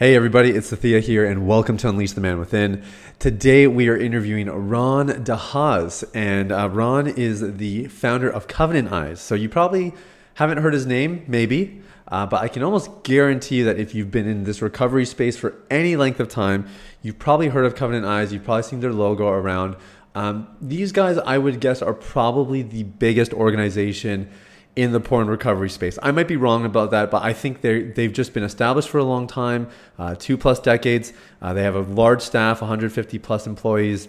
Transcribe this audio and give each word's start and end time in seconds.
Hey 0.00 0.16
everybody, 0.16 0.52
it's 0.52 0.70
Thea 0.74 1.00
here, 1.00 1.26
and 1.26 1.46
welcome 1.46 1.76
to 1.76 1.88
Unleash 1.90 2.12
the 2.12 2.22
Man 2.22 2.38
Within. 2.38 2.82
Today 3.18 3.66
we 3.66 3.86
are 3.90 3.96
interviewing 3.98 4.46
Ron 4.46 5.08
DeHaas, 5.08 6.04
and 6.14 6.50
uh, 6.50 6.70
Ron 6.70 7.06
is 7.06 7.58
the 7.58 7.84
founder 7.88 8.30
of 8.30 8.48
Covenant 8.48 8.90
Eyes. 8.90 9.20
So 9.20 9.34
you 9.34 9.50
probably 9.50 9.92
haven't 10.36 10.56
heard 10.56 10.72
his 10.72 10.86
name, 10.86 11.26
maybe, 11.28 11.82
uh, 12.08 12.24
but 12.24 12.40
I 12.40 12.48
can 12.48 12.62
almost 12.62 13.02
guarantee 13.02 13.56
you 13.56 13.66
that 13.66 13.78
if 13.78 13.94
you've 13.94 14.10
been 14.10 14.26
in 14.26 14.44
this 14.44 14.62
recovery 14.62 15.04
space 15.04 15.36
for 15.36 15.54
any 15.70 15.96
length 15.96 16.18
of 16.18 16.28
time, 16.28 16.66
you've 17.02 17.18
probably 17.18 17.48
heard 17.48 17.66
of 17.66 17.74
Covenant 17.74 18.06
Eyes. 18.06 18.32
You've 18.32 18.44
probably 18.44 18.62
seen 18.62 18.80
their 18.80 18.94
logo 18.94 19.28
around. 19.28 19.76
Um, 20.14 20.48
these 20.62 20.92
guys, 20.92 21.18
I 21.18 21.36
would 21.36 21.60
guess, 21.60 21.82
are 21.82 21.92
probably 21.92 22.62
the 22.62 22.84
biggest 22.84 23.34
organization 23.34 24.30
in 24.76 24.92
the 24.92 25.00
porn 25.00 25.26
recovery 25.26 25.68
space. 25.68 25.98
I 26.02 26.10
might 26.12 26.28
be 26.28 26.36
wrong 26.36 26.64
about 26.64 26.90
that, 26.92 27.10
but 27.10 27.22
I 27.22 27.32
think 27.32 27.60
they 27.60 27.82
they've 27.82 28.12
just 28.12 28.32
been 28.32 28.44
established 28.44 28.88
for 28.88 28.98
a 28.98 29.04
long 29.04 29.26
time, 29.26 29.68
uh, 29.98 30.14
two 30.14 30.36
plus 30.36 30.60
decades. 30.60 31.12
Uh, 31.42 31.52
they 31.52 31.62
have 31.62 31.74
a 31.74 31.80
large 31.80 32.22
staff, 32.22 32.60
150 32.60 33.18
plus 33.18 33.46
employees, 33.46 34.08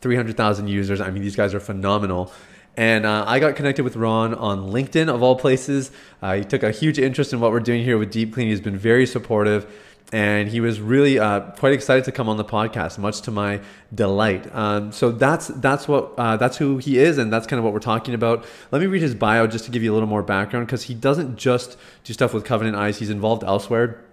300,000 0.00 0.68
users. 0.68 1.00
I 1.00 1.10
mean, 1.10 1.22
these 1.22 1.36
guys 1.36 1.54
are 1.54 1.60
phenomenal. 1.60 2.32
And 2.78 3.06
uh, 3.06 3.24
I 3.26 3.38
got 3.38 3.56
connected 3.56 3.84
with 3.84 3.96
Ron 3.96 4.34
on 4.34 4.70
LinkedIn, 4.70 5.08
of 5.12 5.22
all 5.22 5.34
places. 5.36 5.90
Uh, 6.20 6.36
he 6.36 6.44
took 6.44 6.62
a 6.62 6.70
huge 6.70 6.98
interest 6.98 7.32
in 7.32 7.40
what 7.40 7.50
we're 7.50 7.60
doing 7.60 7.82
here 7.82 7.96
with 7.96 8.10
Deep 8.10 8.34
Clean. 8.34 8.48
He's 8.48 8.60
been 8.60 8.76
very 8.76 9.06
supportive 9.06 9.66
and 10.12 10.48
he 10.48 10.60
was 10.60 10.80
really 10.80 11.18
uh, 11.18 11.40
quite 11.52 11.72
excited 11.72 12.04
to 12.04 12.12
come 12.12 12.28
on 12.28 12.36
the 12.36 12.44
podcast, 12.44 12.96
much 12.98 13.22
to 13.22 13.30
my 13.30 13.60
delight. 13.92 14.54
Um, 14.54 14.92
so 14.92 15.10
that's 15.10 15.48
that's 15.48 15.88
what 15.88 16.14
uh, 16.16 16.36
that's 16.36 16.56
who 16.56 16.78
he 16.78 16.98
is, 16.98 17.18
and 17.18 17.32
that's 17.32 17.46
kind 17.46 17.58
of 17.58 17.64
what 17.64 17.72
we're 17.72 17.80
talking 17.80 18.14
about. 18.14 18.44
Let 18.70 18.80
me 18.80 18.86
read 18.86 19.02
his 19.02 19.14
bio 19.14 19.46
just 19.46 19.64
to 19.64 19.70
give 19.70 19.82
you 19.82 19.92
a 19.92 19.94
little 19.94 20.08
more 20.08 20.22
background, 20.22 20.66
because 20.66 20.84
he 20.84 20.94
doesn't 20.94 21.36
just 21.36 21.76
do 22.04 22.12
stuff 22.12 22.32
with 22.32 22.44
Covenant 22.44 22.76
Eyes; 22.76 22.98
he's 22.98 23.10
involved 23.10 23.42
elsewhere. 23.42 24.04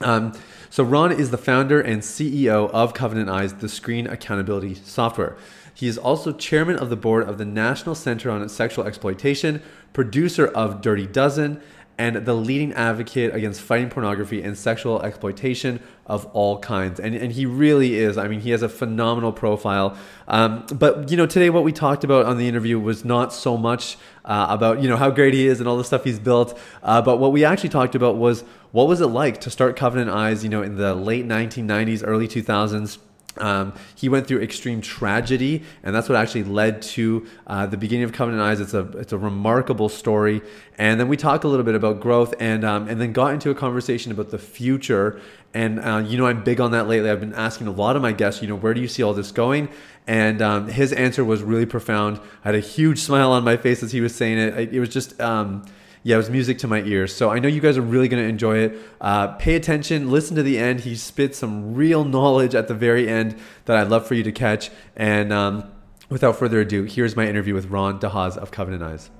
Um, 0.00 0.32
so 0.70 0.82
Ron 0.82 1.12
is 1.12 1.30
the 1.30 1.38
founder 1.38 1.80
and 1.80 2.00
CEO 2.00 2.70
of 2.70 2.94
Covenant 2.94 3.28
Eyes, 3.28 3.54
the 3.54 3.68
screen 3.68 4.06
accountability 4.06 4.74
software. 4.74 5.36
He 5.74 5.86
is 5.86 5.98
also 5.98 6.32
chairman 6.32 6.76
of 6.76 6.90
the 6.90 6.96
board 6.96 7.28
of 7.28 7.38
the 7.38 7.44
National 7.44 7.94
Center 7.94 8.30
on 8.30 8.46
Sexual 8.48 8.86
Exploitation, 8.86 9.62
producer 9.92 10.46
of 10.46 10.80
Dirty 10.80 11.06
Dozen, 11.06 11.60
and 12.02 12.26
the 12.26 12.34
leading 12.34 12.72
advocate 12.72 13.32
against 13.32 13.60
fighting 13.60 13.88
pornography 13.88 14.42
and 14.42 14.58
sexual 14.58 15.00
exploitation 15.02 15.78
of 16.04 16.26
all 16.32 16.58
kinds. 16.58 16.98
And, 16.98 17.14
and 17.14 17.30
he 17.30 17.46
really 17.46 17.94
is. 17.94 18.18
I 18.18 18.26
mean, 18.26 18.40
he 18.40 18.50
has 18.50 18.60
a 18.60 18.68
phenomenal 18.68 19.32
profile. 19.32 19.96
Um, 20.26 20.66
but, 20.74 21.12
you 21.12 21.16
know, 21.16 21.26
today 21.26 21.48
what 21.48 21.62
we 21.62 21.70
talked 21.70 22.02
about 22.02 22.26
on 22.26 22.38
the 22.38 22.48
interview 22.48 22.80
was 22.80 23.04
not 23.04 23.32
so 23.32 23.56
much 23.56 23.98
uh, 24.24 24.48
about, 24.50 24.82
you 24.82 24.88
know, 24.88 24.96
how 24.96 25.10
great 25.10 25.32
he 25.32 25.46
is 25.46 25.60
and 25.60 25.68
all 25.68 25.76
the 25.76 25.84
stuff 25.84 26.02
he's 26.02 26.18
built. 26.18 26.58
Uh, 26.82 27.00
but 27.00 27.18
what 27.18 27.30
we 27.30 27.44
actually 27.44 27.68
talked 27.68 27.94
about 27.94 28.16
was 28.16 28.42
what 28.72 28.88
was 28.88 29.00
it 29.00 29.06
like 29.06 29.40
to 29.42 29.48
start 29.48 29.76
Covenant 29.76 30.10
Eyes, 30.10 30.42
you 30.42 30.50
know, 30.50 30.60
in 30.60 30.78
the 30.78 30.96
late 30.96 31.24
1990s, 31.28 32.02
early 32.04 32.26
2000s 32.26 32.98
um, 33.38 33.72
he 33.94 34.08
went 34.08 34.26
through 34.26 34.42
extreme 34.42 34.80
tragedy, 34.80 35.62
and 35.82 35.94
that's 35.94 36.08
what 36.08 36.16
actually 36.16 36.44
led 36.44 36.82
to 36.82 37.26
uh, 37.46 37.66
the 37.66 37.76
beginning 37.76 38.04
of 38.04 38.12
Covenant 38.12 38.42
Eyes. 38.42 38.60
It's 38.60 38.74
a 38.74 38.82
it's 38.98 39.12
a 39.12 39.18
remarkable 39.18 39.88
story, 39.88 40.42
and 40.78 41.00
then 41.00 41.08
we 41.08 41.16
talked 41.16 41.44
a 41.44 41.48
little 41.48 41.64
bit 41.64 41.74
about 41.74 42.00
growth, 42.00 42.34
and 42.38 42.64
um, 42.64 42.88
and 42.88 43.00
then 43.00 43.12
got 43.12 43.32
into 43.32 43.50
a 43.50 43.54
conversation 43.54 44.12
about 44.12 44.30
the 44.30 44.38
future. 44.38 45.20
And 45.54 45.80
uh, 45.80 46.04
you 46.06 46.18
know, 46.18 46.26
I'm 46.26 46.44
big 46.44 46.60
on 46.60 46.72
that 46.72 46.88
lately. 46.88 47.10
I've 47.10 47.20
been 47.20 47.34
asking 47.34 47.66
a 47.66 47.72
lot 47.72 47.96
of 47.96 48.02
my 48.02 48.12
guests, 48.12 48.42
you 48.42 48.48
know, 48.48 48.56
where 48.56 48.74
do 48.74 48.80
you 48.80 48.88
see 48.88 49.02
all 49.02 49.14
this 49.14 49.32
going? 49.32 49.68
And 50.06 50.42
um, 50.42 50.68
his 50.68 50.92
answer 50.92 51.24
was 51.24 51.42
really 51.42 51.66
profound. 51.66 52.18
I 52.44 52.48
had 52.48 52.54
a 52.54 52.60
huge 52.60 52.98
smile 53.08 53.32
on 53.32 53.44
my 53.44 53.56
face 53.56 53.82
as 53.82 53.92
he 53.92 54.00
was 54.00 54.14
saying 54.14 54.38
it. 54.38 54.74
It 54.74 54.80
was 54.80 54.88
just 54.88 55.20
um, 55.20 55.64
yeah, 56.04 56.14
it 56.14 56.18
was 56.18 56.30
music 56.30 56.58
to 56.58 56.68
my 56.68 56.82
ears. 56.82 57.14
So 57.14 57.30
I 57.30 57.38
know 57.38 57.48
you 57.48 57.60
guys 57.60 57.78
are 57.78 57.82
really 57.82 58.08
going 58.08 58.22
to 58.22 58.28
enjoy 58.28 58.58
it. 58.58 58.78
Uh, 59.00 59.28
pay 59.28 59.54
attention, 59.54 60.10
listen 60.10 60.34
to 60.36 60.42
the 60.42 60.58
end. 60.58 60.80
He 60.80 60.96
spits 60.96 61.38
some 61.38 61.74
real 61.74 62.04
knowledge 62.04 62.54
at 62.54 62.68
the 62.68 62.74
very 62.74 63.08
end 63.08 63.36
that 63.66 63.76
I'd 63.76 63.88
love 63.88 64.06
for 64.06 64.14
you 64.14 64.24
to 64.24 64.32
catch. 64.32 64.70
And 64.96 65.32
um, 65.32 65.70
without 66.08 66.36
further 66.36 66.60
ado, 66.60 66.84
here's 66.84 67.14
my 67.14 67.26
interview 67.26 67.54
with 67.54 67.66
Ron 67.66 68.00
DeHaas 68.00 68.36
of 68.36 68.50
Covenant 68.50 68.82
Eyes. 68.82 69.10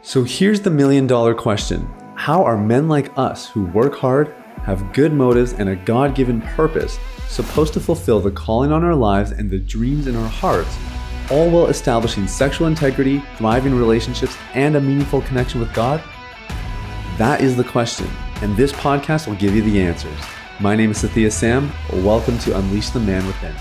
So 0.00 0.24
here's 0.24 0.60
the 0.60 0.70
million 0.70 1.06
dollar 1.06 1.34
question 1.34 1.86
How 2.14 2.44
are 2.44 2.56
men 2.56 2.88
like 2.88 3.16
us 3.18 3.48
who 3.50 3.66
work 3.66 3.94
hard, 3.96 4.34
have 4.62 4.94
good 4.94 5.12
motives, 5.12 5.52
and 5.52 5.68
a 5.68 5.76
God 5.76 6.14
given 6.14 6.40
purpose 6.40 6.98
supposed 7.28 7.74
to 7.74 7.80
fulfill 7.80 8.20
the 8.20 8.30
calling 8.30 8.72
on 8.72 8.84
our 8.84 8.94
lives 8.94 9.32
and 9.32 9.50
the 9.50 9.58
dreams 9.58 10.06
in 10.06 10.16
our 10.16 10.28
hearts? 10.28 10.76
all 11.30 11.50
while 11.50 11.66
establishing 11.66 12.26
sexual 12.26 12.66
integrity, 12.66 13.22
thriving 13.36 13.74
relationships, 13.74 14.36
and 14.54 14.76
a 14.76 14.80
meaningful 14.80 15.22
connection 15.22 15.60
with 15.60 15.72
God? 15.74 16.02
That 17.18 17.40
is 17.40 17.56
the 17.56 17.64
question, 17.64 18.10
and 18.42 18.54
this 18.58 18.72
podcast 18.72 19.26
will 19.26 19.36
give 19.36 19.56
you 19.56 19.62
the 19.62 19.80
answers. 19.80 20.18
My 20.60 20.76
name 20.76 20.90
is 20.90 21.02
Sathiya 21.02 21.32
Sam. 21.32 21.72
Welcome 22.04 22.38
to 22.40 22.54
Unleash 22.58 22.90
the 22.90 23.00
Man 23.00 23.26
Within. 23.26 23.54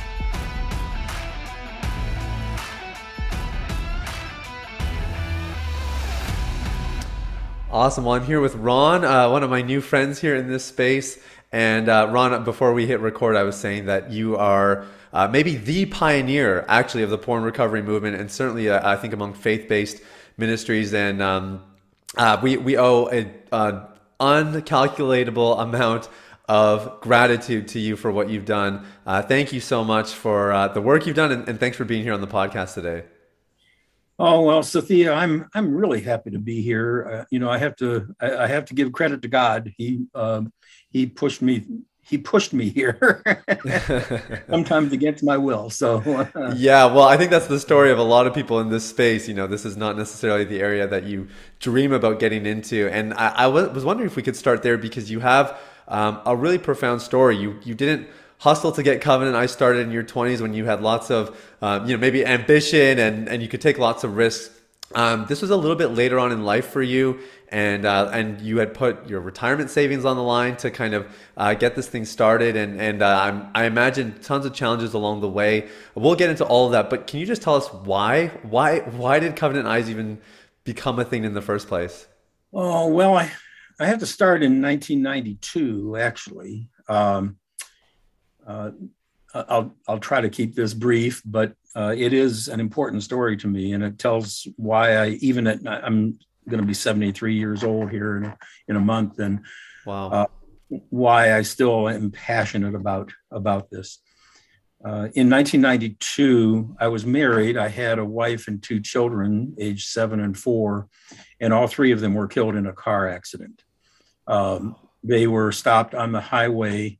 Awesome. 7.71 8.03
Well, 8.03 8.15
I'm 8.15 8.25
here 8.25 8.41
with 8.41 8.55
Ron, 8.55 9.05
uh, 9.05 9.29
one 9.29 9.41
of 9.41 9.49
my 9.49 9.61
new 9.61 9.79
friends 9.79 10.19
here 10.19 10.35
in 10.35 10.49
this 10.49 10.65
space. 10.65 11.17
And 11.53 11.87
uh, 11.87 12.09
Ron, 12.11 12.43
before 12.43 12.73
we 12.73 12.85
hit 12.85 12.99
record, 12.99 13.37
I 13.37 13.43
was 13.43 13.55
saying 13.55 13.85
that 13.85 14.11
you 14.11 14.35
are 14.35 14.83
uh, 15.13 15.29
maybe 15.29 15.55
the 15.55 15.85
pioneer, 15.85 16.65
actually, 16.67 17.03
of 17.03 17.09
the 17.09 17.17
porn 17.17 17.43
recovery 17.43 17.81
movement, 17.81 18.17
and 18.17 18.29
certainly, 18.29 18.69
uh, 18.69 18.85
I 18.85 18.97
think, 18.97 19.13
among 19.13 19.33
faith-based 19.33 20.01
ministries. 20.37 20.93
And 20.93 21.21
um, 21.21 21.63
uh, 22.17 22.39
we 22.41 22.57
we 22.57 22.77
owe 22.77 23.07
an 23.07 23.33
uncalculatable 24.19 25.59
amount 25.61 26.09
of 26.47 27.01
gratitude 27.01 27.67
to 27.69 27.79
you 27.79 27.95
for 27.95 28.11
what 28.11 28.29
you've 28.29 28.45
done. 28.45 28.85
Uh, 29.05 29.21
thank 29.21 29.51
you 29.51 29.59
so 29.59 29.83
much 29.83 30.13
for 30.13 30.51
uh, 30.51 30.67
the 30.67 30.81
work 30.81 31.05
you've 31.05 31.15
done, 31.15 31.31
and, 31.31 31.49
and 31.49 31.59
thanks 31.59 31.75
for 31.75 31.85
being 31.85 32.03
here 32.03 32.13
on 32.13 32.21
the 32.21 32.27
podcast 32.27 32.75
today. 32.75 33.03
Oh 34.17 34.43
well, 34.43 34.63
Sophia, 34.63 35.13
I'm 35.13 35.49
I'm 35.53 35.75
really 35.75 36.01
happy 36.01 36.31
to 36.31 36.39
be 36.39 36.61
here. 36.61 37.09
Uh, 37.11 37.25
you 37.31 37.39
know, 37.39 37.49
I 37.49 37.57
have 37.57 37.75
to 37.77 38.15
I, 38.21 38.35
I, 38.37 38.47
have 38.47 38.65
to 38.65 38.73
give 38.73 38.93
credit 38.93 39.21
to 39.23 39.27
God. 39.27 39.73
He 39.77 40.05
um, 40.15 40.53
he 40.89 41.05
pushed 41.05 41.41
me 41.41 41.65
he 42.07 42.17
pushed 42.17 42.53
me 42.53 42.69
here 42.69 43.21
sometimes 44.49 44.93
against 44.93 45.23
my 45.23 45.37
will 45.37 45.69
so 45.69 45.97
uh, 46.35 46.53
yeah 46.55 46.85
well 46.85 47.05
i 47.05 47.17
think 47.17 47.31
that's 47.31 47.47
the 47.47 47.59
story 47.59 47.91
of 47.91 47.97
a 47.97 48.03
lot 48.03 48.27
of 48.27 48.33
people 48.33 48.59
in 48.59 48.69
this 48.69 48.85
space 48.85 49.27
you 49.27 49.33
know 49.33 49.47
this 49.47 49.65
is 49.65 49.75
not 49.75 49.97
necessarily 49.97 50.45
the 50.45 50.61
area 50.61 50.87
that 50.87 51.03
you 51.03 51.27
dream 51.59 51.91
about 51.91 52.19
getting 52.19 52.45
into 52.45 52.87
and 52.89 53.13
i, 53.15 53.29
I 53.29 53.47
was 53.47 53.83
wondering 53.83 54.07
if 54.07 54.15
we 54.15 54.23
could 54.23 54.35
start 54.35 54.63
there 54.63 54.77
because 54.77 55.09
you 55.09 55.19
have 55.19 55.59
um, 55.87 56.21
a 56.25 56.35
really 56.35 56.57
profound 56.57 57.01
story. 57.01 57.37
You 57.37 57.59
you 57.63 57.75
didn't 57.75 58.07
hustle 58.39 58.71
to 58.71 58.83
get 58.83 59.01
Covenant 59.01 59.35
Eyes 59.35 59.51
started 59.51 59.79
in 59.79 59.91
your 59.91 60.03
20s 60.03 60.41
when 60.41 60.53
you 60.53 60.65
had 60.65 60.81
lots 60.81 61.09
of 61.09 61.39
um, 61.61 61.87
you 61.87 61.95
know 61.95 61.99
maybe 61.99 62.25
ambition 62.25 62.99
and 62.99 63.27
and 63.29 63.41
you 63.41 63.47
could 63.47 63.61
take 63.61 63.77
lots 63.77 64.03
of 64.03 64.15
risks 64.15 64.59
um, 64.95 65.25
this 65.27 65.41
was 65.41 65.51
a 65.51 65.57
little 65.57 65.75
bit 65.75 65.87
later 65.87 66.17
on 66.17 66.31
in 66.31 66.45
life 66.45 66.67
for 66.69 66.81
you, 66.81 67.19
and 67.49 67.85
uh, 67.85 68.09
and 68.13 68.39
you 68.39 68.57
had 68.57 68.73
put 68.73 69.09
your 69.09 69.19
retirement 69.19 69.69
savings 69.69 70.05
on 70.05 70.15
the 70.15 70.23
line 70.23 70.55
to 70.57 70.71
kind 70.71 70.93
of 70.93 71.05
uh, 71.35 71.53
get 71.53 71.75
this 71.75 71.87
thing 71.87 72.05
started, 72.05 72.55
and 72.55 72.79
and 72.79 73.01
uh, 73.01 73.43
i 73.53 73.65
imagine 73.65 74.17
tons 74.21 74.45
of 74.45 74.53
challenges 74.53 74.93
along 74.93 75.19
the 75.19 75.27
way. 75.27 75.67
We'll 75.95 76.15
get 76.15 76.29
into 76.29 76.45
all 76.45 76.67
of 76.67 76.71
that, 76.71 76.89
but 76.89 77.07
can 77.07 77.19
you 77.19 77.25
just 77.25 77.41
tell 77.41 77.55
us 77.55 77.67
why 77.67 78.27
why 78.43 78.79
why 78.79 79.19
did 79.19 79.35
Covenant 79.35 79.67
Eyes 79.67 79.89
even 79.89 80.19
become 80.63 80.97
a 80.97 81.03
thing 81.03 81.25
in 81.25 81.33
the 81.33 81.41
first 81.41 81.67
place? 81.67 82.07
Oh 82.53 82.87
well, 82.87 83.15
I 83.15 83.31
I 83.79 83.87
have 83.87 83.99
to 83.99 84.05
start 84.05 84.43
in 84.43 84.61
1992 84.61 85.97
actually. 85.97 86.69
Um, 86.87 87.35
uh, 88.47 88.71
I'll 89.49 89.75
I'll 89.87 89.99
try 89.99 90.21
to 90.21 90.29
keep 90.29 90.55
this 90.55 90.73
brief, 90.73 91.21
but 91.25 91.53
uh, 91.75 91.93
it 91.97 92.13
is 92.13 92.47
an 92.47 92.59
important 92.59 93.03
story 93.03 93.35
to 93.37 93.47
me, 93.47 93.73
and 93.73 93.83
it 93.83 93.99
tells 93.99 94.47
why 94.55 94.95
I 94.97 95.07
even 95.21 95.47
at 95.47 95.59
I'm 95.67 96.17
going 96.47 96.61
to 96.61 96.67
be 96.67 96.73
73 96.73 97.35
years 97.35 97.63
old 97.63 97.91
here 97.91 98.17
in 98.17 98.25
a, 98.25 98.37
in 98.67 98.75
a 98.75 98.79
month, 98.79 99.19
and 99.19 99.41
wow, 99.85 100.09
uh, 100.09 100.25
why 100.89 101.35
I 101.35 101.41
still 101.41 101.89
am 101.89 102.11
passionate 102.11 102.75
about 102.75 103.11
about 103.31 103.69
this. 103.69 103.99
Uh, 104.83 105.09
in 105.15 105.31
1992, 105.31 106.75
I 106.79 106.89
was 106.89 107.05
married. 107.05 107.57
I 107.57 107.69
had 107.69 107.97
a 107.97 108.05
wife 108.05 108.47
and 108.47 108.61
two 108.61 108.79
children, 108.79 109.55
aged 109.59 109.87
seven 109.87 110.19
and 110.19 110.37
four, 110.37 110.87
and 111.39 111.51
all 111.51 111.67
three 111.67 111.91
of 111.91 112.01
them 112.01 112.13
were 112.13 112.27
killed 112.27 112.55
in 112.55 112.67
a 112.67 112.73
car 112.73 113.09
accident. 113.09 113.63
Um, 114.27 114.75
they 115.03 115.27
were 115.27 115.51
stopped 115.51 115.95
on 115.95 116.11
the 116.11 116.21
highway 116.21 116.99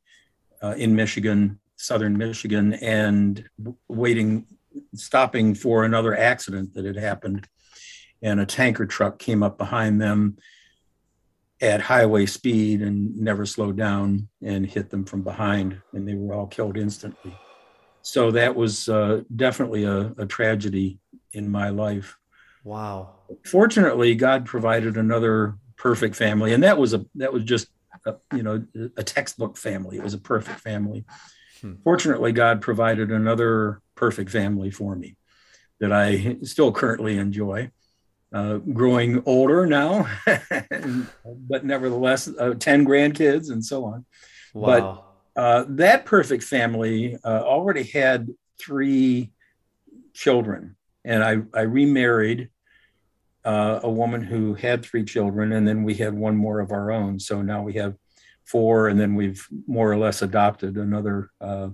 uh, 0.62 0.74
in 0.76 0.96
Michigan, 0.96 1.60
southern 1.76 2.16
Michigan, 2.16 2.74
and 2.74 3.48
waiting 3.88 4.46
stopping 4.94 5.54
for 5.54 5.84
another 5.84 6.16
accident 6.16 6.74
that 6.74 6.84
had 6.84 6.96
happened. 6.96 7.48
And 8.22 8.40
a 8.40 8.46
tanker 8.46 8.86
truck 8.86 9.18
came 9.18 9.42
up 9.42 9.58
behind 9.58 10.00
them 10.00 10.36
at 11.60 11.80
highway 11.80 12.26
speed 12.26 12.82
and 12.82 13.16
never 13.16 13.46
slowed 13.46 13.76
down 13.76 14.28
and 14.42 14.66
hit 14.66 14.90
them 14.90 15.04
from 15.04 15.22
behind, 15.22 15.80
and 15.92 16.06
they 16.06 16.14
were 16.14 16.34
all 16.34 16.46
killed 16.46 16.76
instantly. 16.76 17.36
So 18.02 18.30
that 18.32 18.54
was 18.54 18.88
uh, 18.88 19.22
definitely 19.34 19.84
a, 19.84 20.12
a 20.18 20.26
tragedy 20.26 21.00
in 21.32 21.50
my 21.50 21.70
life. 21.70 22.16
Wow. 22.62 23.14
Fortunately, 23.44 24.14
God 24.14 24.44
provided 24.44 24.96
another 24.96 25.56
perfect 25.76 26.16
family, 26.16 26.52
and 26.52 26.62
that 26.62 26.78
was 26.78 26.94
a 26.94 27.04
that 27.14 27.32
was 27.32 27.44
just 27.44 27.68
a, 28.06 28.16
you 28.34 28.42
know 28.42 28.64
a 28.96 29.02
textbook 29.02 29.56
family. 29.56 29.96
It 29.96 30.02
was 30.02 30.14
a 30.14 30.18
perfect 30.18 30.60
family. 30.60 31.04
Hmm. 31.60 31.74
Fortunately, 31.84 32.32
God 32.32 32.60
provided 32.60 33.10
another 33.10 33.80
perfect 33.94 34.30
family 34.30 34.70
for 34.70 34.94
me 34.96 35.16
that 35.80 35.92
I 35.92 36.36
still 36.42 36.72
currently 36.72 37.18
enjoy. 37.18 37.70
Uh, 38.32 38.56
growing 38.56 39.22
older 39.24 39.66
now, 39.66 40.06
but 41.26 41.64
nevertheless, 41.64 42.28
uh, 42.38 42.54
10 42.54 42.84
grandkids 42.84 43.50
and 43.50 43.64
so 43.64 43.84
on. 43.84 44.04
Wow. 44.52 45.04
But 45.34 45.40
uh, 45.40 45.64
that 45.68 46.04
perfect 46.04 46.42
family 46.42 47.16
uh, 47.24 47.42
already 47.42 47.84
had 47.84 48.28
three 48.58 49.30
children. 50.12 50.76
And 51.04 51.22
I, 51.22 51.36
I 51.54 51.62
remarried 51.62 52.50
uh, 53.44 53.80
a 53.84 53.90
woman 53.90 54.22
who 54.22 54.54
had 54.54 54.84
three 54.84 55.04
children, 55.04 55.52
and 55.52 55.66
then 55.66 55.84
we 55.84 55.94
had 55.94 56.12
one 56.12 56.36
more 56.36 56.58
of 56.58 56.72
our 56.72 56.90
own. 56.90 57.20
So 57.20 57.42
now 57.42 57.62
we 57.62 57.74
have 57.74 57.94
four, 58.46 58.88
and 58.88 58.98
then 58.98 59.14
we've 59.14 59.46
more 59.66 59.90
or 59.90 59.98
less 59.98 60.22
adopted 60.22 60.76
another 60.76 61.30
uh, 61.40 61.68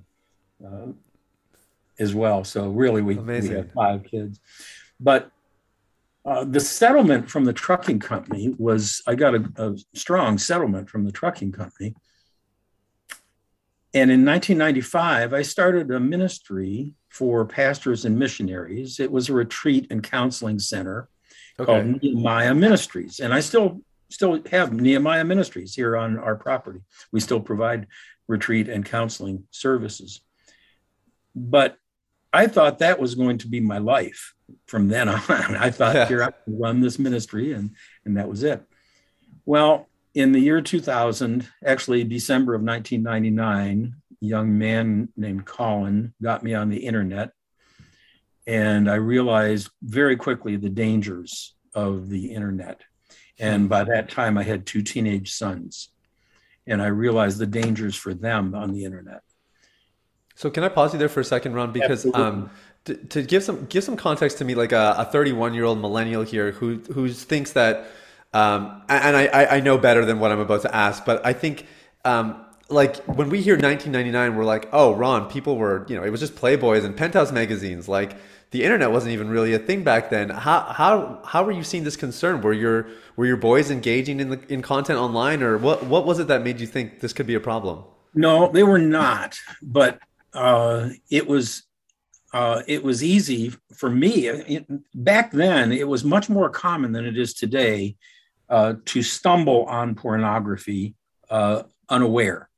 uh, 0.67 0.87
as 1.99 2.15
well. 2.15 2.43
So 2.45 2.71
really, 2.71 3.03
we, 3.03 3.15
we 3.15 3.49
have 3.49 3.73
five 3.73 4.05
kids. 4.05 4.41
But 4.99 5.31
uh, 6.25 6.45
the 6.45 6.61
settlement 6.61 7.29
from 7.29 7.45
the 7.45 7.53
trucking 7.53 8.01
company 8.01 8.55
was 8.59 9.03
I 9.07 9.15
got 9.15 9.35
a, 9.35 9.53
a 9.57 9.77
strong 9.95 10.39
settlement 10.39 10.89
from 10.89 11.05
the 11.05 11.13
trucking 11.13 11.53
company. 11.53 11.95
And 13.95 14.11
in 14.11 14.25
1995, 14.25 15.35
I 15.35 15.43
started 15.43 15.91
a 15.91 16.01
ministry 16.01 16.95
for 17.11 17.45
pastors 17.45 18.07
and 18.07 18.19
missionaries. 18.19 18.99
It 18.99 19.13
was 19.13 19.29
a 19.29 19.35
retreat 19.35 19.87
and 19.91 20.03
counseling 20.03 20.59
center 20.59 21.09
okay. 21.61 21.67
called 21.67 22.03
Nehemiah 22.03 22.55
Ministries, 22.55 23.21
and 23.21 23.35
I 23.35 23.41
still 23.41 23.83
still 24.13 24.41
have 24.51 24.73
Nehemiah 24.73 25.25
Ministries 25.25 25.75
here 25.75 25.97
on 25.97 26.19
our 26.19 26.37
property. 26.37 26.81
We 27.13 27.21
still 27.21 27.41
provide 27.41 27.87
retreat 28.29 28.69
and 28.69 28.85
counseling 28.85 29.45
services. 29.51 30.21
But 31.35 31.77
I 32.33 32.47
thought 32.47 32.79
that 32.79 33.01
was 33.01 33.15
going 33.15 33.39
to 33.39 33.49
be 33.49 33.61
my 33.61 33.79
life 33.79 34.35
from 34.67 34.89
then 34.89 35.09
on. 35.09 35.21
I 35.29 35.71
thought 35.71 35.95
yeah. 35.95 36.09
here 36.09 36.23
I 36.23 36.31
run 36.47 36.81
this 36.81 36.99
ministry 36.99 37.53
and 37.53 37.71
and 38.05 38.17
that 38.17 38.29
was 38.29 38.43
it. 38.43 38.63
Well, 39.45 39.89
in 40.15 40.33
the 40.33 40.41
year 40.41 40.61
2000, 40.61 41.49
actually 41.65 42.05
December 42.05 42.55
of 42.55 42.63
1999, 42.63 43.95
a 44.11 44.25
young 44.25 44.59
man 44.59 45.09
named 45.17 45.47
Colin 45.47 46.15
got 46.23 46.43
me 46.43 46.55
on 46.55 46.69
the 46.69 46.85
internet 46.85 47.33
and 48.47 48.91
I 48.91 48.97
realized 48.97 49.71
very 49.83 50.17
quickly 50.17 50.57
the 50.57 50.69
dangers 50.69 51.55
of 51.75 52.09
the 52.09 52.33
internet. 52.33 52.83
And 53.39 53.69
by 53.69 53.85
that 53.85 54.11
time, 54.11 54.39
I 54.39 54.43
had 54.43 54.67
two 54.67 54.83
teenage 54.83 55.33
sons, 55.33 55.89
and 56.67 56.83
I 56.83 56.87
realized 56.87 57.39
the 57.39 57.47
dangers 57.47 57.97
for 57.97 58.15
them 58.15 58.55
on 58.55 58.73
the 58.73 58.85
internet. 58.85 59.23
So, 60.35 60.51
can 60.51 60.65
I 60.65 60.69
pause 60.69 60.93
you 60.93 60.99
there 60.99 61.09
for 61.09 61.21
a 61.21 61.25
second, 61.25 61.55
Ron? 61.55 61.73
Because 61.73 62.07
um, 62.15 62.51
to, 62.85 62.95
to, 62.95 63.23
give 63.23 63.43
some 63.43 63.67
give 63.67 63.85
some 63.85 63.97
context 63.97 64.39
to 64.39 64.45
me, 64.45 64.55
like 64.55 64.73
a 64.73 65.09
31 65.11 65.55
year 65.55 65.65
old 65.65 65.81
millennial 65.81 66.23
here 66.23 66.53
who 66.53 66.77
who 66.93 67.09
thinks 67.09 67.53
that, 67.53 67.87
um, 68.33 68.83
and 68.89 69.17
I 69.17 69.57
I 69.57 69.61
know 69.61 69.79
better 69.79 70.05
than 70.05 70.21
what 70.21 70.31
I'm 70.33 70.41
about 70.41 70.63
to 70.63 70.75
ask, 70.75 71.05
but 71.05 71.25
I 71.25 71.33
think. 71.33 71.67
Um, 72.05 72.45
like 72.69 72.97
when 73.05 73.29
we 73.29 73.43
hear 73.43 73.55
1999, 73.55 74.35
we're 74.35 74.45
like, 74.45 74.67
oh, 74.73 74.95
Ron, 74.95 75.29
people 75.29 75.59
were, 75.59 75.85
you 75.89 75.97
know, 75.97 76.03
it 76.03 76.09
was 76.09 76.21
just 76.21 76.35
Playboys 76.35 76.85
and 76.85 76.97
Penthouse 76.97 77.31
magazines. 77.31 77.87
Like 77.87 78.17
the 78.53 78.63
internet 78.63 78.93
wasn't 78.93 79.13
even 79.13 79.29
really 79.29 79.55
a 79.55 79.59
thing 79.59 79.83
back 79.83 80.11
then. 80.11 80.29
How 80.29 80.61
how 80.61 81.21
how 81.25 81.43
were 81.43 81.53
you 81.53 81.65
seeing 81.65 81.85
this 81.85 81.97
concern? 81.97 82.43
Were 82.43 82.53
your 82.53 82.87
were 83.17 83.27
your 83.27 83.39
boys 83.39 83.71
engaging 83.71 84.21
in 84.21 84.31
the 84.31 84.41
in 84.49 84.63
content 84.63 84.99
online, 84.99 85.43
or 85.43 85.59
what 85.59 85.85
what 85.85 86.07
was 86.07 86.19
it 86.19 86.29
that 86.29 86.43
made 86.43 86.61
you 86.61 86.67
think 86.67 87.01
this 87.01 87.13
could 87.13 87.27
be 87.27 87.35
a 87.35 87.41
problem? 87.41 87.85
No, 88.15 88.53
they 88.53 88.63
were 88.63 88.79
not. 88.79 89.39
But 89.63 89.99
uh, 90.35 90.91
it 91.11 91.27
was 91.27 91.65
uh, 92.35 92.63
it 92.67 92.85
was 92.85 93.03
easy 93.03 93.55
for 93.75 93.91
me 93.91 94.29
it, 94.29 94.67
back 94.95 95.33
then. 95.33 95.73
It 95.73 95.89
was 95.89 96.05
much 96.05 96.29
more 96.29 96.51
common 96.51 96.93
than 96.93 97.07
it 97.07 97.19
is 97.19 97.33
today 97.35 97.97
uh, 98.51 98.75
to 98.85 99.03
stumble 99.03 99.65
on 99.65 99.95
pornography 99.95 100.95
uh, 101.31 101.63
unaware. 101.89 102.51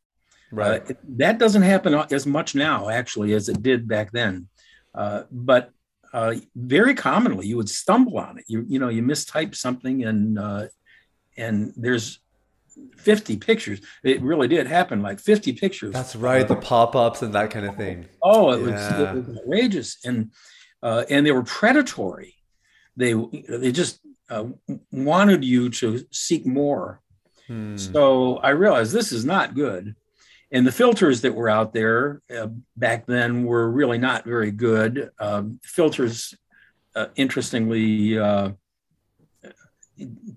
Right. 0.50 0.90
Uh, 0.90 0.94
that 1.16 1.38
doesn't 1.38 1.62
happen 1.62 1.94
as 2.10 2.26
much 2.26 2.56
now, 2.56 2.88
actually, 2.88 3.32
as 3.32 3.48
it 3.48 3.62
did 3.62 3.86
back 3.86 4.10
then. 4.10 4.48
Uh, 4.92 5.24
but 5.30 5.70
uh, 6.14 6.36
very 6.54 6.94
commonly, 6.94 7.48
you 7.48 7.56
would 7.56 7.68
stumble 7.68 8.18
on 8.18 8.38
it. 8.38 8.44
You 8.46 8.64
you 8.68 8.78
know 8.78 8.88
you 8.88 9.02
mistype 9.02 9.56
something, 9.56 10.04
and 10.04 10.38
uh, 10.38 10.66
and 11.36 11.74
there's 11.76 12.20
50 12.98 13.36
pictures. 13.38 13.80
It 14.04 14.22
really 14.22 14.46
did 14.46 14.68
happen, 14.68 15.02
like 15.02 15.18
50 15.18 15.54
pictures. 15.54 15.92
That's 15.92 16.14
right, 16.14 16.46
the 16.46 16.54
pop-ups 16.54 17.22
and 17.22 17.34
that 17.34 17.50
kind 17.50 17.66
of 17.66 17.76
thing. 17.76 18.06
Oh, 18.22 18.52
it, 18.52 18.60
yeah. 18.60 19.12
was, 19.12 19.18
it 19.18 19.28
was, 19.28 19.38
outrageous, 19.38 19.98
and 20.04 20.30
uh, 20.84 21.04
and 21.10 21.26
they 21.26 21.32
were 21.32 21.42
predatory. 21.42 22.36
They 22.96 23.14
they 23.48 23.72
just 23.72 23.98
uh, 24.30 24.44
wanted 24.92 25.44
you 25.44 25.68
to 25.70 26.06
seek 26.12 26.46
more. 26.46 27.00
Hmm. 27.48 27.76
So 27.76 28.36
I 28.36 28.50
realized 28.50 28.92
this 28.92 29.10
is 29.10 29.24
not 29.24 29.56
good 29.56 29.96
and 30.54 30.64
the 30.64 30.72
filters 30.72 31.22
that 31.22 31.34
were 31.34 31.48
out 31.48 31.72
there 31.72 32.22
uh, 32.34 32.46
back 32.76 33.06
then 33.06 33.44
were 33.44 33.68
really 33.68 33.98
not 33.98 34.24
very 34.24 34.52
good. 34.52 35.10
Um, 35.18 35.58
filters, 35.64 36.32
uh, 36.94 37.06
interestingly, 37.16 38.16
uh, 38.16 38.52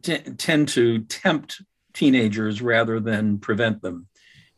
t- 0.01 0.17
tend 0.17 0.69
to 0.69 1.01
tempt 1.03 1.61
teenagers 1.93 2.63
rather 2.63 2.99
than 2.99 3.37
prevent 3.37 3.83
them. 3.83 4.07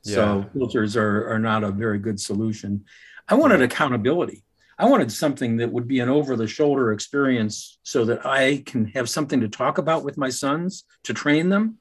Yeah. 0.03 0.15
So 0.15 0.45
filters 0.53 0.95
are, 0.95 1.29
are 1.29 1.39
not 1.39 1.65
a 1.65 1.71
very 1.71 1.99
good 1.99 2.21
solution. 2.21 2.85
I 3.27 3.35
wanted 3.35 3.61
accountability. 3.61 4.45
I 4.77 4.85
wanted 4.85 5.11
something 5.11 5.57
that 5.57 5.73
would 5.73 5.89
be 5.89 5.99
an 5.99 6.07
over 6.07 6.37
the 6.37 6.47
shoulder 6.47 6.93
experience 6.93 7.79
so 7.83 8.05
that 8.05 8.25
I 8.25 8.63
can 8.65 8.85
have 8.85 9.09
something 9.09 9.41
to 9.41 9.49
talk 9.49 9.77
about 9.77 10.05
with 10.05 10.17
my 10.17 10.29
sons 10.29 10.85
to 11.03 11.13
train 11.13 11.49
them 11.49 11.79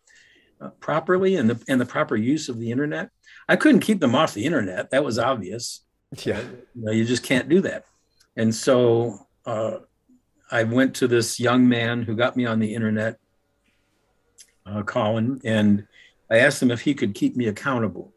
uh, 0.60 0.70
properly 0.80 1.36
and 1.36 1.48
the, 1.48 1.62
and 1.68 1.80
the 1.80 1.86
proper 1.86 2.16
use 2.16 2.48
of 2.48 2.58
the 2.58 2.72
internet. 2.72 3.10
I 3.48 3.56
couldn't 3.56 3.80
keep 3.80 4.00
them 4.00 4.14
off 4.14 4.34
the 4.34 4.44
internet. 4.44 4.90
That 4.90 5.04
was 5.04 5.18
obvious. 5.18 5.84
Yeah. 6.24 6.40
You, 6.74 6.84
know, 6.84 6.92
you 6.92 7.04
just 7.04 7.22
can't 7.22 7.48
do 7.48 7.60
that. 7.62 7.84
And 8.36 8.54
so 8.54 9.26
uh, 9.46 9.78
I 10.50 10.64
went 10.64 10.94
to 10.96 11.08
this 11.08 11.40
young 11.40 11.68
man 11.68 12.02
who 12.02 12.14
got 12.14 12.36
me 12.36 12.46
on 12.46 12.58
the 12.58 12.74
internet, 12.74 13.18
uh, 14.66 14.82
Colin, 14.82 15.40
and 15.44 15.86
I 16.30 16.38
asked 16.38 16.62
him 16.62 16.70
if 16.70 16.82
he 16.82 16.94
could 16.94 17.14
keep 17.14 17.36
me 17.36 17.46
accountable 17.46 18.12